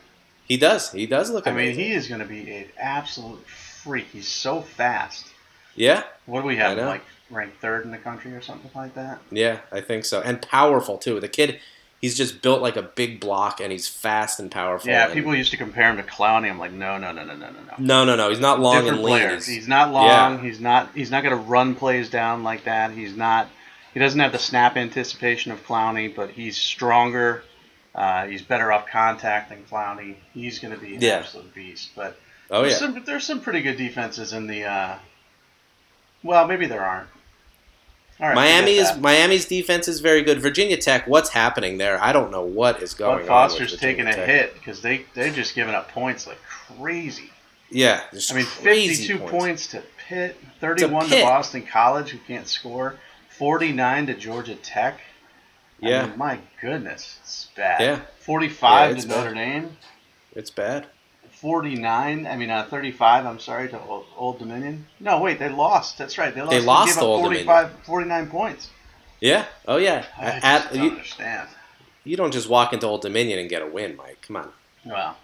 he 0.47 0.57
does. 0.57 0.93
He 0.93 1.07
does 1.07 1.31
look 1.31 1.47
I 1.47 1.53
mean, 1.53 1.75
he 1.75 1.93
is 1.93 2.09
going 2.09 2.21
to 2.21 2.27
be 2.27 2.51
an 2.51 2.67
absolute 2.79 3.47
freak. 3.47 4.07
He's 4.13 4.29
so 4.29 4.63
fast. 4.63 5.27
yeah. 5.75 6.05
What 6.27 6.43
do 6.43 6.47
we 6.47 6.57
have? 6.57 6.79
Like 6.79 7.03
ranked 7.31 7.61
third 7.61 7.85
in 7.85 7.91
the 7.91 7.99
country 7.99 8.33
or 8.33 8.41
something 8.43 8.71
like 8.75 8.95
that? 8.95 9.21
Yeah. 9.31 9.61
I 9.73 9.81
think 9.81 10.05
so. 10.05 10.21
And 10.21 10.41
powerful 10.43 10.99
too. 10.99 11.21
The 11.21 11.29
kid. 11.29 11.61
He's 12.01 12.17
just 12.17 12.41
built 12.41 12.63
like 12.63 12.77
a 12.77 12.83
big 12.83 13.21
block, 13.21 13.61
and 13.61 13.71
he's 13.71 13.87
fast 13.87 14.41
and 14.41 14.51
powerful. 14.51 14.89
Yeah, 14.89 15.05
and- 15.05 15.13
people 15.13 15.35
used 15.35 15.51
to 15.51 15.59
compare 15.59 15.91
him 15.91 15.99
to 15.99 16.03
Clowney. 16.03 16.49
I'm 16.49 16.59
like, 16.59 16.73
no, 16.73 16.97
no, 16.97 17.13
no, 17.13 17.25
no, 17.25 17.35
no, 17.37 17.51
no, 17.51 17.61
no. 17.61 17.75
No, 17.77 18.05
no, 18.07 18.17
no. 18.17 18.31
He's 18.31 18.41
not 18.41 18.59
long 18.59 18.77
Different 18.77 19.01
and 19.01 19.05
lean. 19.05 19.29
He's- 19.29 19.47
He's 19.47 19.69
not 19.69 19.93
long. 19.93 20.43
He's 20.43 20.61
not. 20.61 20.89
He's 20.95 21.11
not 21.11 21.23
going 21.23 21.37
to 21.37 21.43
run 21.43 21.75
plays 21.75 22.09
down 22.09 22.43
like 22.43 22.65
that. 22.65 22.93
He's 22.93 23.15
not. 23.15 23.49
He 23.93 24.01
doesn't 24.01 24.19
have 24.19 24.33
the 24.33 24.39
snap 24.39 24.79
anticipation 24.79 25.53
of 25.53 25.63
Clowney, 25.67 26.15
but 26.17 26.31
he's 26.31 26.57
stronger. 26.57 27.43
Uh, 27.95 28.25
he's 28.29 28.41
better 28.41 28.73
off 28.73 28.87
contact 28.87 29.51
than 29.51 29.63
Clowney. 29.71 30.15
He's 30.33 30.59
going 30.59 30.73
to 30.73 30.81
be 30.81 30.95
an 30.95 31.03
Yeah. 31.03 31.17
absolute 31.19 31.53
beast. 31.55 31.91
But 31.95 32.19
oh 32.51 32.63
there's 32.63 32.73
yeah. 32.75 32.79
some 32.79 33.03
there's 33.05 33.27
some 33.27 33.43
pretty 33.43 33.61
good 33.61 33.77
defenses 33.77 34.33
in 34.33 34.47
the. 34.47 34.65
Uh, 34.65 34.95
well, 36.23 36.47
maybe 36.47 36.65
there 36.67 36.83
aren't. 36.85 37.09
Right, 38.21 38.35
Miami 38.35 38.73
is. 38.73 38.97
Miami's 38.99 39.47
defense 39.47 39.89
is 39.89 40.01
very 40.01 40.23
good. 40.23 40.41
Virginia 40.41 40.77
Tech, 40.77 41.07
what's 41.07 41.31
happening 41.31 41.79
there? 41.79 42.03
I 42.03 42.13
don't 42.13 42.31
know 42.31 42.43
what 42.43 42.83
is 42.83 42.93
going 42.95 43.17
Bud 43.17 43.23
on. 43.23 43.27
Foster's 43.27 43.77
taking 43.79 44.07
a 44.07 44.13
Tech. 44.13 44.27
hit 44.29 44.55
because 44.55 44.83
they 44.83 45.07
they've 45.15 45.35
just 45.35 45.55
giving 45.55 45.75
up 45.75 45.91
points 45.91 46.27
like 46.27 46.39
crazy. 46.43 47.31
Yeah, 47.71 48.03
I 48.31 48.35
mean, 48.35 48.45
52 48.45 49.19
points. 49.19 49.31
points. 49.31 49.67
to 49.69 49.83
Pitt, 50.09 50.37
31 50.61 51.05
to, 51.05 51.11
Pitt. 51.11 51.25
Boston 51.25 51.63
College, 51.67 52.11
who 52.11 52.19
can't 52.19 52.47
score, 52.49 52.97
49 53.39 54.07
to 54.09 54.15
Georgia 54.15 54.57
Tech. 54.57 55.01
I 55.83 55.89
Yeah, 55.89 56.07
mean, 56.07 56.19
my 56.19 56.39
goodness, 56.61 57.19
it's 57.23 57.49
bad. 57.57 57.81
Yeah. 57.81 58.01
45 58.19 58.97
Yeah, 58.97 59.01
to 59.03 59.09
bad. 59.09 59.17
Notre 59.17 59.35
Dame, 59.35 59.77
it's 60.35 60.51
bad. 60.51 60.89
49. 61.41 62.27
I 62.27 62.37
mean, 62.37 62.51
uh, 62.51 62.67
35. 62.71 63.27
I'm 63.27 63.39
sorry 63.39 63.69
to 63.71 63.81
Old, 63.83 64.07
Old 64.17 64.39
Dominion. 64.39 64.87
No, 65.01 65.21
wait, 65.21 65.39
they 65.39 65.49
lost. 65.49 65.99
That's 65.99 66.19
right. 66.19 66.35
They 66.35 66.41
lost. 66.43 66.51
They 66.53 66.61
lost 66.61 66.95
gave 66.97 67.03
Old 67.05 67.23
45, 67.23 67.73
49 67.85 68.27
points. 68.29 68.71
Yeah. 69.21 69.47
Oh 69.69 69.77
yeah. 69.77 70.05
I 70.19 70.31
just 70.33 70.45
At, 70.45 70.73
don't 70.73 70.83
you, 70.85 70.91
understand. 70.91 71.49
you 72.05 72.17
don't 72.17 72.33
just 72.33 72.49
walk 72.49 72.73
into 72.73 72.87
Old 72.87 73.03
Dominion 73.03 73.39
and 73.39 73.49
get 73.49 73.63
a 73.63 73.67
win, 73.67 73.97
Mike. 73.97 74.19
Come 74.23 74.37
on. 74.37 74.51
Well, 74.85 75.17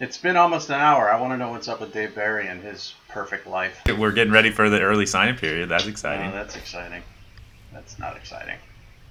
it's 0.00 0.18
been 0.18 0.36
almost 0.36 0.68
an 0.68 0.76
hour. 0.76 1.10
I 1.10 1.18
want 1.20 1.32
to 1.32 1.36
know 1.38 1.50
what's 1.50 1.68
up 1.68 1.80
with 1.80 1.92
Dave 1.94 2.14
Barry 2.14 2.46
and 2.48 2.62
his 2.62 2.94
perfect 3.08 3.46
life. 3.46 3.80
We're 3.98 4.12
getting 4.12 4.32
ready 4.32 4.50
for 4.50 4.68
the 4.68 4.80
early 4.82 5.06
signing 5.06 5.36
period. 5.36 5.68
That's 5.70 5.84
Oh, 5.86 5.88
exciting. 5.88 6.30
that's 6.32 6.56
exciting. 6.56 7.02
That's 7.72 7.98
not 7.98 8.16
exciting. 8.16 8.56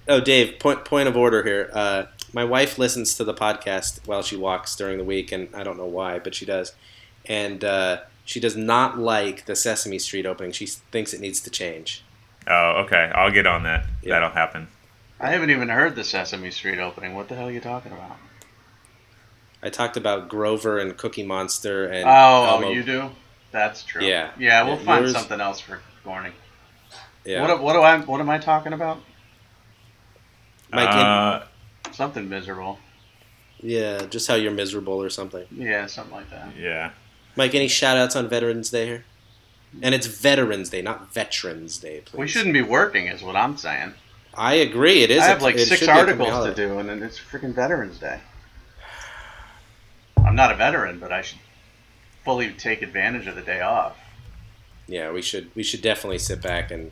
Oh, 0.07 0.19
Dave. 0.19 0.59
Point 0.59 0.85
point 0.85 1.07
of 1.07 1.17
order 1.17 1.41
here. 1.41 1.71
Uh, 1.73 2.03
my 2.35 2.43
wife 2.43 2.77
listens 2.77 3.15
to 3.15 3.23
the 3.23 3.33
podcast 3.33 4.05
while 4.05 4.21
she 4.21 4.35
walks 4.35 4.75
during 4.75 4.97
the 4.97 5.03
week, 5.05 5.31
and 5.31 5.47
I 5.55 5.63
don't 5.63 5.77
know 5.77 5.85
why, 5.85 6.19
but 6.19 6.35
she 6.35 6.45
does. 6.45 6.73
And 7.25 7.63
uh, 7.63 8.01
she 8.25 8.39
does 8.41 8.57
not 8.57 8.97
like 8.99 9.45
the 9.45 9.55
Sesame 9.55 9.97
Street 9.99 10.25
opening. 10.25 10.51
She 10.51 10.65
thinks 10.65 11.13
it 11.13 11.21
needs 11.21 11.39
to 11.41 11.49
change. 11.49 12.03
Oh, 12.45 12.83
okay. 12.85 13.09
I'll 13.15 13.31
get 13.31 13.47
on 13.47 13.63
that. 13.63 13.85
Yeah. 14.03 14.15
That'll 14.15 14.29
happen. 14.29 14.67
I 15.19 15.29
haven't 15.31 15.49
even 15.49 15.69
heard 15.69 15.95
the 15.95 16.03
Sesame 16.03 16.51
Street 16.51 16.77
opening. 16.77 17.15
What 17.15 17.29
the 17.29 17.35
hell 17.35 17.47
are 17.47 17.51
you 17.51 17.61
talking 17.61 17.93
about? 17.93 18.17
I 19.63 19.69
talked 19.69 19.95
about 19.97 20.27
Grover 20.27 20.77
and 20.77 20.95
Cookie 20.97 21.23
Monster 21.25 21.85
and 21.87 22.03
Oh, 22.07 22.45
Elmo. 22.51 22.67
oh, 22.67 22.71
you 22.71 22.83
do? 22.83 23.09
That's 23.51 23.81
true. 23.83 24.03
Yeah. 24.03 24.31
Yeah, 24.37 24.63
we'll 24.63 24.77
Yeah, 24.77 24.83
find 24.83 25.05
yours- 25.05 25.13
something 25.13 25.39
else 25.39 25.61
for 25.61 25.79
Gorney. 26.05 26.33
yeah. 27.23 27.41
What, 27.41 27.63
what 27.63 27.73
do 27.73 27.79
I? 27.79 27.97
What 27.99 28.19
am 28.19 28.29
I 28.29 28.37
talking 28.39 28.73
about? 28.73 28.99
Mike, 30.71 30.89
Uh, 30.89 31.43
Something 31.95 32.27
miserable. 32.29 32.79
yeah, 33.61 34.05
just 34.09 34.27
how 34.27 34.35
you're 34.35 34.51
miserable 34.51 35.01
or 35.01 35.09
something. 35.09 35.45
Yeah, 35.51 35.85
something 35.87 36.13
like 36.15 36.29
that. 36.29 36.49
yeah. 36.59 36.91
Mike, 37.37 37.55
any 37.55 37.67
shout 37.67 37.97
outs 37.97 38.15
on 38.15 38.29
Veterans 38.29 38.69
Day 38.69 38.85
here? 38.85 39.05
And 39.81 39.93
it's 39.95 40.07
Veterans 40.07 40.69
Day, 40.69 40.81
not 40.81 41.13
Veterans 41.13 41.77
Day, 41.79 42.01
please. 42.05 42.17
We 42.19 42.27
shouldn't 42.27 42.53
be 42.53 42.61
working, 42.61 43.07
is 43.07 43.21
what 43.23 43.35
I'm 43.35 43.57
saying. 43.57 43.93
I 44.33 44.55
agree. 44.55 45.03
It 45.03 45.11
is. 45.11 45.21
I 45.21 45.25
a- 45.25 45.29
have 45.29 45.41
like 45.41 45.55
it 45.55 45.65
six 45.65 45.79
should 45.79 45.85
be 45.87 45.91
a 45.91 45.95
company 45.95 46.29
articles 46.29 46.55
to 46.55 46.67
do, 46.67 46.79
and 46.79 46.87
then 46.89 47.01
it's 47.03 47.19
freaking 47.19 47.53
Veterans 47.53 47.97
Day. 47.97 48.19
I'm 50.25 50.35
not 50.35 50.51
a 50.51 50.55
veteran, 50.55 50.99
but 50.99 51.11
I 51.11 51.21
should 51.21 51.39
fully 52.23 52.51
take 52.51 52.81
advantage 52.81 53.27
of 53.27 53.35
the 53.35 53.41
day 53.41 53.61
off. 53.61 53.97
Yeah, 54.87 55.11
we 55.11 55.21
should. 55.21 55.49
We 55.55 55.63
should 55.63 55.81
definitely 55.81 56.19
sit 56.19 56.41
back 56.41 56.71
and 56.71 56.91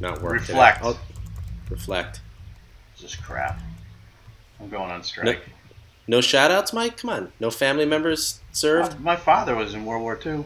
not 0.00 0.20
work. 0.22 0.40
today. 0.40 0.52
Reflect. 0.54 0.78
Oh, 0.82 0.98
reflect. 1.70 2.20
It's 2.92 3.02
just 3.02 3.22
crap. 3.22 3.60
I'm 4.60 4.68
going 4.70 4.90
on 4.90 5.02
strike. 5.02 5.40
No 6.08 6.20
shout 6.20 6.50
outs, 6.50 6.72
Mike. 6.72 6.96
Come 6.98 7.10
on. 7.10 7.32
No 7.40 7.50
family 7.50 7.84
members 7.84 8.40
served. 8.52 8.92
Uh, 8.94 8.98
my 9.00 9.16
father 9.16 9.54
was 9.56 9.74
in 9.74 9.84
World 9.84 10.02
War 10.02 10.18
II. 10.24 10.44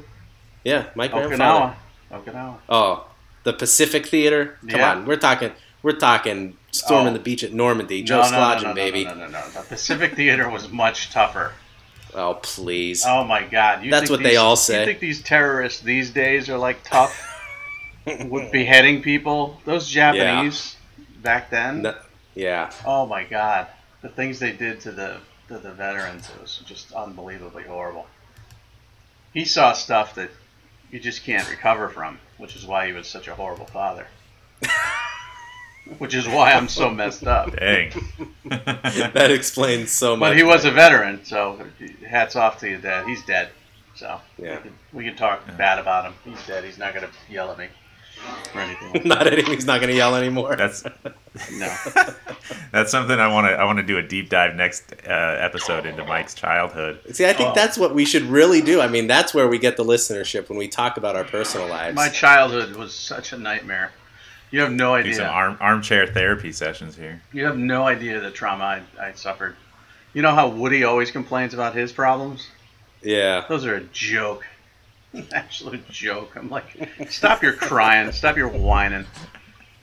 Yeah, 0.65 0.87
my 0.95 1.07
grandfather. 1.09 1.75
Okinawa. 2.13 2.25
Okinawa. 2.25 2.57
Oh, 2.69 3.07
the 3.45 3.53
Pacific 3.53 4.07
Theater. 4.07 4.59
Come 4.69 4.81
Yeah. 4.81 4.91
on, 4.93 5.07
we're 5.07 5.17
talking. 5.17 5.53
We're 5.83 5.93
talking 5.93 6.57
storming 6.73 7.09
Oh. 7.09 7.13
the 7.15 7.19
beach 7.23 7.43
at 7.43 7.53
Normandy. 7.55 8.03
Joe 8.03 8.21
no, 8.23 8.31
no, 8.31 8.39
no, 8.39 8.55
no, 8.57 8.69
no, 8.69 8.75
baby. 8.75 9.05
No, 9.05 9.15
no, 9.15 9.27
no, 9.29 9.31
no. 9.41 9.49
The 9.51 9.63
Pacific 9.63 10.15
Theater 10.15 10.49
was 10.51 10.69
much 10.71 11.11
tougher. 11.11 11.53
Oh, 12.13 12.35
please. 12.43 13.05
Oh 13.07 13.25
my 13.25 13.43
God! 13.45 13.85
You 13.85 13.91
That's 13.91 14.11
what 14.11 14.23
they 14.23 14.37
all 14.37 14.57
say. 14.57 14.81
You 14.81 14.87
think 14.87 14.99
these 14.99 15.23
terrorists 15.23 15.81
these 15.81 16.11
days 16.11 16.49
are 16.51 16.59
like 16.59 16.83
tough 16.83 17.15
with 18.27 18.51
beheading 18.51 19.01
people? 19.03 19.61
Those 19.65 19.89
Japanese 19.89 20.77
back 21.23 21.51
then. 21.51 21.83
No- 21.83 21.95
yeah. 22.35 22.71
Oh 22.85 23.07
my 23.07 23.25
God! 23.25 23.69
The 24.03 24.09
things 24.09 24.39
they 24.39 24.53
did 24.53 24.81
to 24.81 24.93
the 24.93 25.19
to 25.49 25.59
the 25.59 25.73
veterans 25.73 26.29
it 26.31 26.41
was 26.41 26.63
just 26.65 26.93
unbelievably 26.93 27.65
horrible. 27.65 28.07
He 29.35 29.45
saw 29.45 29.73
stuff 29.73 30.15
that 30.15 30.31
you 30.91 31.01
just 31.01 31.25
can't 31.25 31.49
recover 31.51 31.89
from, 31.89 32.19
which 32.39 32.57
is 32.57 32.67
why 32.67 32.87
he 32.87 32.93
was 32.93 33.07
such 33.07 33.29
a 33.29 33.35
horrible 33.35 33.67
father. 33.67 34.07
which 35.99 36.15
is 36.15 36.27
why 36.29 36.53
I'm 36.53 36.69
so 36.69 36.91
messed 36.91 37.27
up. 37.27 37.55
Dang. 37.57 37.93
That 38.45 39.31
explains 39.31 39.91
so 39.93 40.17
much. 40.17 40.31
But 40.31 40.37
he 40.37 40.43
was 40.43 40.65
a 40.65 40.71
veteran, 40.71 41.25
so 41.25 41.61
hats 42.09 42.37
off 42.37 42.59
to 42.61 42.69
you, 42.69 42.79
Dad. 42.79 43.07
He's 43.07 43.25
dead. 43.25 43.51
So 43.95 44.21
Yeah. 44.39 44.57
we, 44.57 44.63
can, 44.63 44.73
we 44.93 45.05
can 45.05 45.17
talk 45.17 45.47
bad 45.57 45.79
about 45.79 46.05
him. 46.05 46.15
He's 46.25 46.45
dead. 46.47 46.65
He's 46.65 46.79
not 46.79 46.95
going 46.95 47.07
to 47.07 47.13
yell 47.33 47.51
at 47.51 47.59
me 47.59 47.67
or 48.55 48.61
anything. 48.61 49.03
Not 49.09 49.27
any, 49.27 49.43
he's 49.43 49.65
not 49.67 49.81
going 49.81 49.91
to 49.91 49.97
yell 49.97 50.15
anymore. 50.17 50.57
That's. 50.57 50.85
No. 51.53 51.73
that's 52.73 52.91
something 52.91 53.19
I 53.21 53.33
want 53.33 53.47
to 53.47 53.53
I 53.53 53.65
want 53.65 53.79
to 53.79 53.85
do 53.85 53.99
a 53.99 54.03
deep 54.03 54.31
dive 54.31 54.57
next 54.57 54.93
uh, 55.07 55.13
episode 55.39 55.87
into 55.87 56.05
Mike's 56.05 56.35
childhood. 56.35 56.99
See, 57.13 57.25
I 57.25 57.33
think 57.33 57.51
Oh. 57.51 57.53
that's 57.55 57.79
what 57.79 57.95
we 57.95 58.05
should 58.05 58.25
really 58.25 58.61
do. 58.61 58.81
I 58.81 58.89
mean, 58.89 59.07
that's 59.07 59.33
where 59.33 59.47
we 59.47 59.57
get 59.61 59.77
the 59.77 59.85
listenership 59.85 60.49
when 60.49 60.59
we 60.59 60.67
talk 60.67 60.97
about 60.97 61.15
our 61.15 61.23
personal 61.23 61.69
lives. 61.69 61.95
My 61.95 62.09
childhood 62.09 62.75
was 62.75 62.93
such 62.93 63.33
a 63.33 63.39
nightmare. 63.39 63.93
You 64.51 64.61
have 64.63 64.73
no 64.73 64.95
idea. 64.97 65.13
Do 65.13 65.17
some 65.19 65.27
idea. 65.27 65.35
arm, 65.37 65.57
armchair 65.61 66.09
therapy 66.09 66.51
sessions 66.51 66.97
here. 66.97 67.23
You 67.33 67.45
have 67.45 67.57
no 67.57 67.85
idea 67.85 68.19
the 68.19 68.33
trauma 68.33 68.65
I, 68.65 68.83
I 69.01 69.13
suffered. 69.13 69.55
You 70.15 70.23
know 70.23 70.35
how 70.35 70.49
Woody 70.49 70.83
always 70.83 71.13
complains 71.13 71.55
about 71.55 71.77
his 71.77 71.93
problems? 71.93 72.49
yeah. 73.03 73.45
Those 73.49 73.65
are 73.67 73.77
a 73.77 73.81
joke. 73.93 74.45
Absolute 75.33 75.89
joke. 75.89 76.37
I'm 76.37 76.49
like, 76.51 76.89
stop 77.11 77.43
your 77.43 77.53
crying. 77.55 78.13
Stop 78.13 78.37
your 78.37 78.49
whining. 78.49 79.07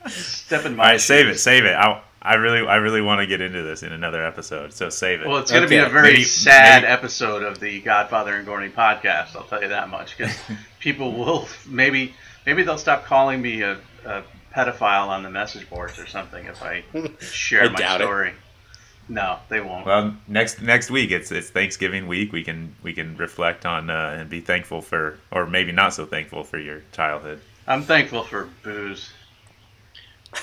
Step 0.06 0.64
in 0.64 0.76
my 0.76 0.84
All 0.84 0.90
right, 0.92 1.00
save 1.00 1.26
it, 1.28 1.38
save 1.38 1.64
it. 1.64 1.74
I, 1.74 2.00
I 2.22 2.34
really 2.34 2.66
I 2.66 2.76
really 2.76 3.00
want 3.02 3.20
to 3.20 3.26
get 3.26 3.40
into 3.40 3.62
this 3.62 3.82
in 3.82 3.92
another 3.92 4.24
episode, 4.24 4.72
so 4.72 4.88
save 4.88 5.20
it. 5.20 5.26
Well, 5.28 5.38
it's 5.38 5.50
going 5.50 5.62
to 5.64 5.68
be 5.68 5.76
a 5.76 5.88
very 5.88 6.12
Maybe- 6.12 6.24
sad 6.24 6.82
maybe- 6.82 6.92
episode 6.92 7.42
of 7.42 7.60
the 7.60 7.80
Godfather 7.80 8.34
and 8.36 8.46
Gorney 8.46 8.72
podcast. 8.72 9.36
I'll 9.36 9.44
tell 9.44 9.60
you 9.62 9.68
that 9.68 9.88
much 9.90 10.16
because 10.16 10.34
people 10.80 11.12
will 11.12 11.48
maybe 11.66 12.14
maybe 12.46 12.62
they'll 12.62 12.78
stop 12.78 13.04
calling 13.04 13.42
me 13.42 13.62
a, 13.62 13.78
a 14.06 14.22
pedophile 14.54 15.08
on 15.08 15.22
the 15.22 15.30
message 15.30 15.68
boards 15.68 15.98
or 15.98 16.06
something 16.06 16.46
if 16.46 16.62
I 16.62 16.82
share 17.20 17.64
I 17.64 17.68
my 17.68 17.96
story. 17.98 18.28
it. 18.30 18.34
No, 19.08 19.38
they 19.48 19.60
won't. 19.60 19.86
Well, 19.86 20.14
next 20.26 20.60
next 20.60 20.90
week 20.90 21.10
it's 21.10 21.32
it's 21.32 21.50
Thanksgiving 21.50 22.06
week. 22.06 22.32
We 22.32 22.44
can 22.44 22.74
we 22.82 22.92
can 22.92 23.16
reflect 23.16 23.64
on 23.64 23.88
uh, 23.88 24.16
and 24.18 24.28
be 24.28 24.40
thankful 24.40 24.82
for, 24.82 25.18
or 25.32 25.46
maybe 25.46 25.72
not 25.72 25.94
so 25.94 26.04
thankful 26.04 26.44
for 26.44 26.58
your 26.58 26.82
childhood. 26.92 27.40
I'm 27.66 27.82
thankful 27.82 28.22
for 28.22 28.48
booze. 28.62 29.10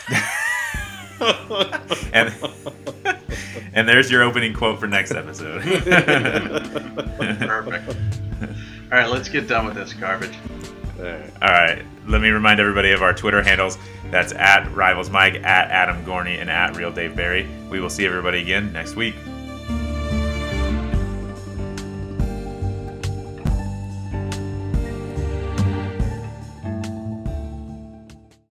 And 1.19 2.33
and 3.73 3.87
there's 3.87 4.11
your 4.11 4.23
opening 4.23 4.53
quote 4.53 4.79
for 4.79 4.87
next 4.87 5.11
episode. 5.11 5.61
Perfect. 5.63 6.77
All 8.91 8.91
right, 8.91 9.09
let's 9.09 9.29
get 9.29 9.47
done 9.47 9.65
with 9.65 9.75
this 9.75 9.93
garbage. 9.93 10.35
All 11.41 11.49
right. 11.49 11.83
Let 12.07 12.21
me 12.21 12.29
remind 12.29 12.59
everybody 12.59 12.91
of 12.91 13.01
our 13.01 13.13
Twitter 13.13 13.41
handles. 13.41 13.77
That's 14.11 14.31
at 14.33 14.71
Rivals 14.73 15.09
Mike, 15.09 15.35
at 15.35 15.69
Adam 15.71 16.03
Gorney, 16.05 16.39
and 16.39 16.49
at 16.49 16.75
Real 16.75 16.91
Dave 16.91 17.15
Barry. 17.15 17.47
We 17.69 17.79
will 17.79 17.89
see 17.89 18.05
everybody 18.05 18.41
again 18.41 18.71
next 18.71 18.95
week. 18.95 19.15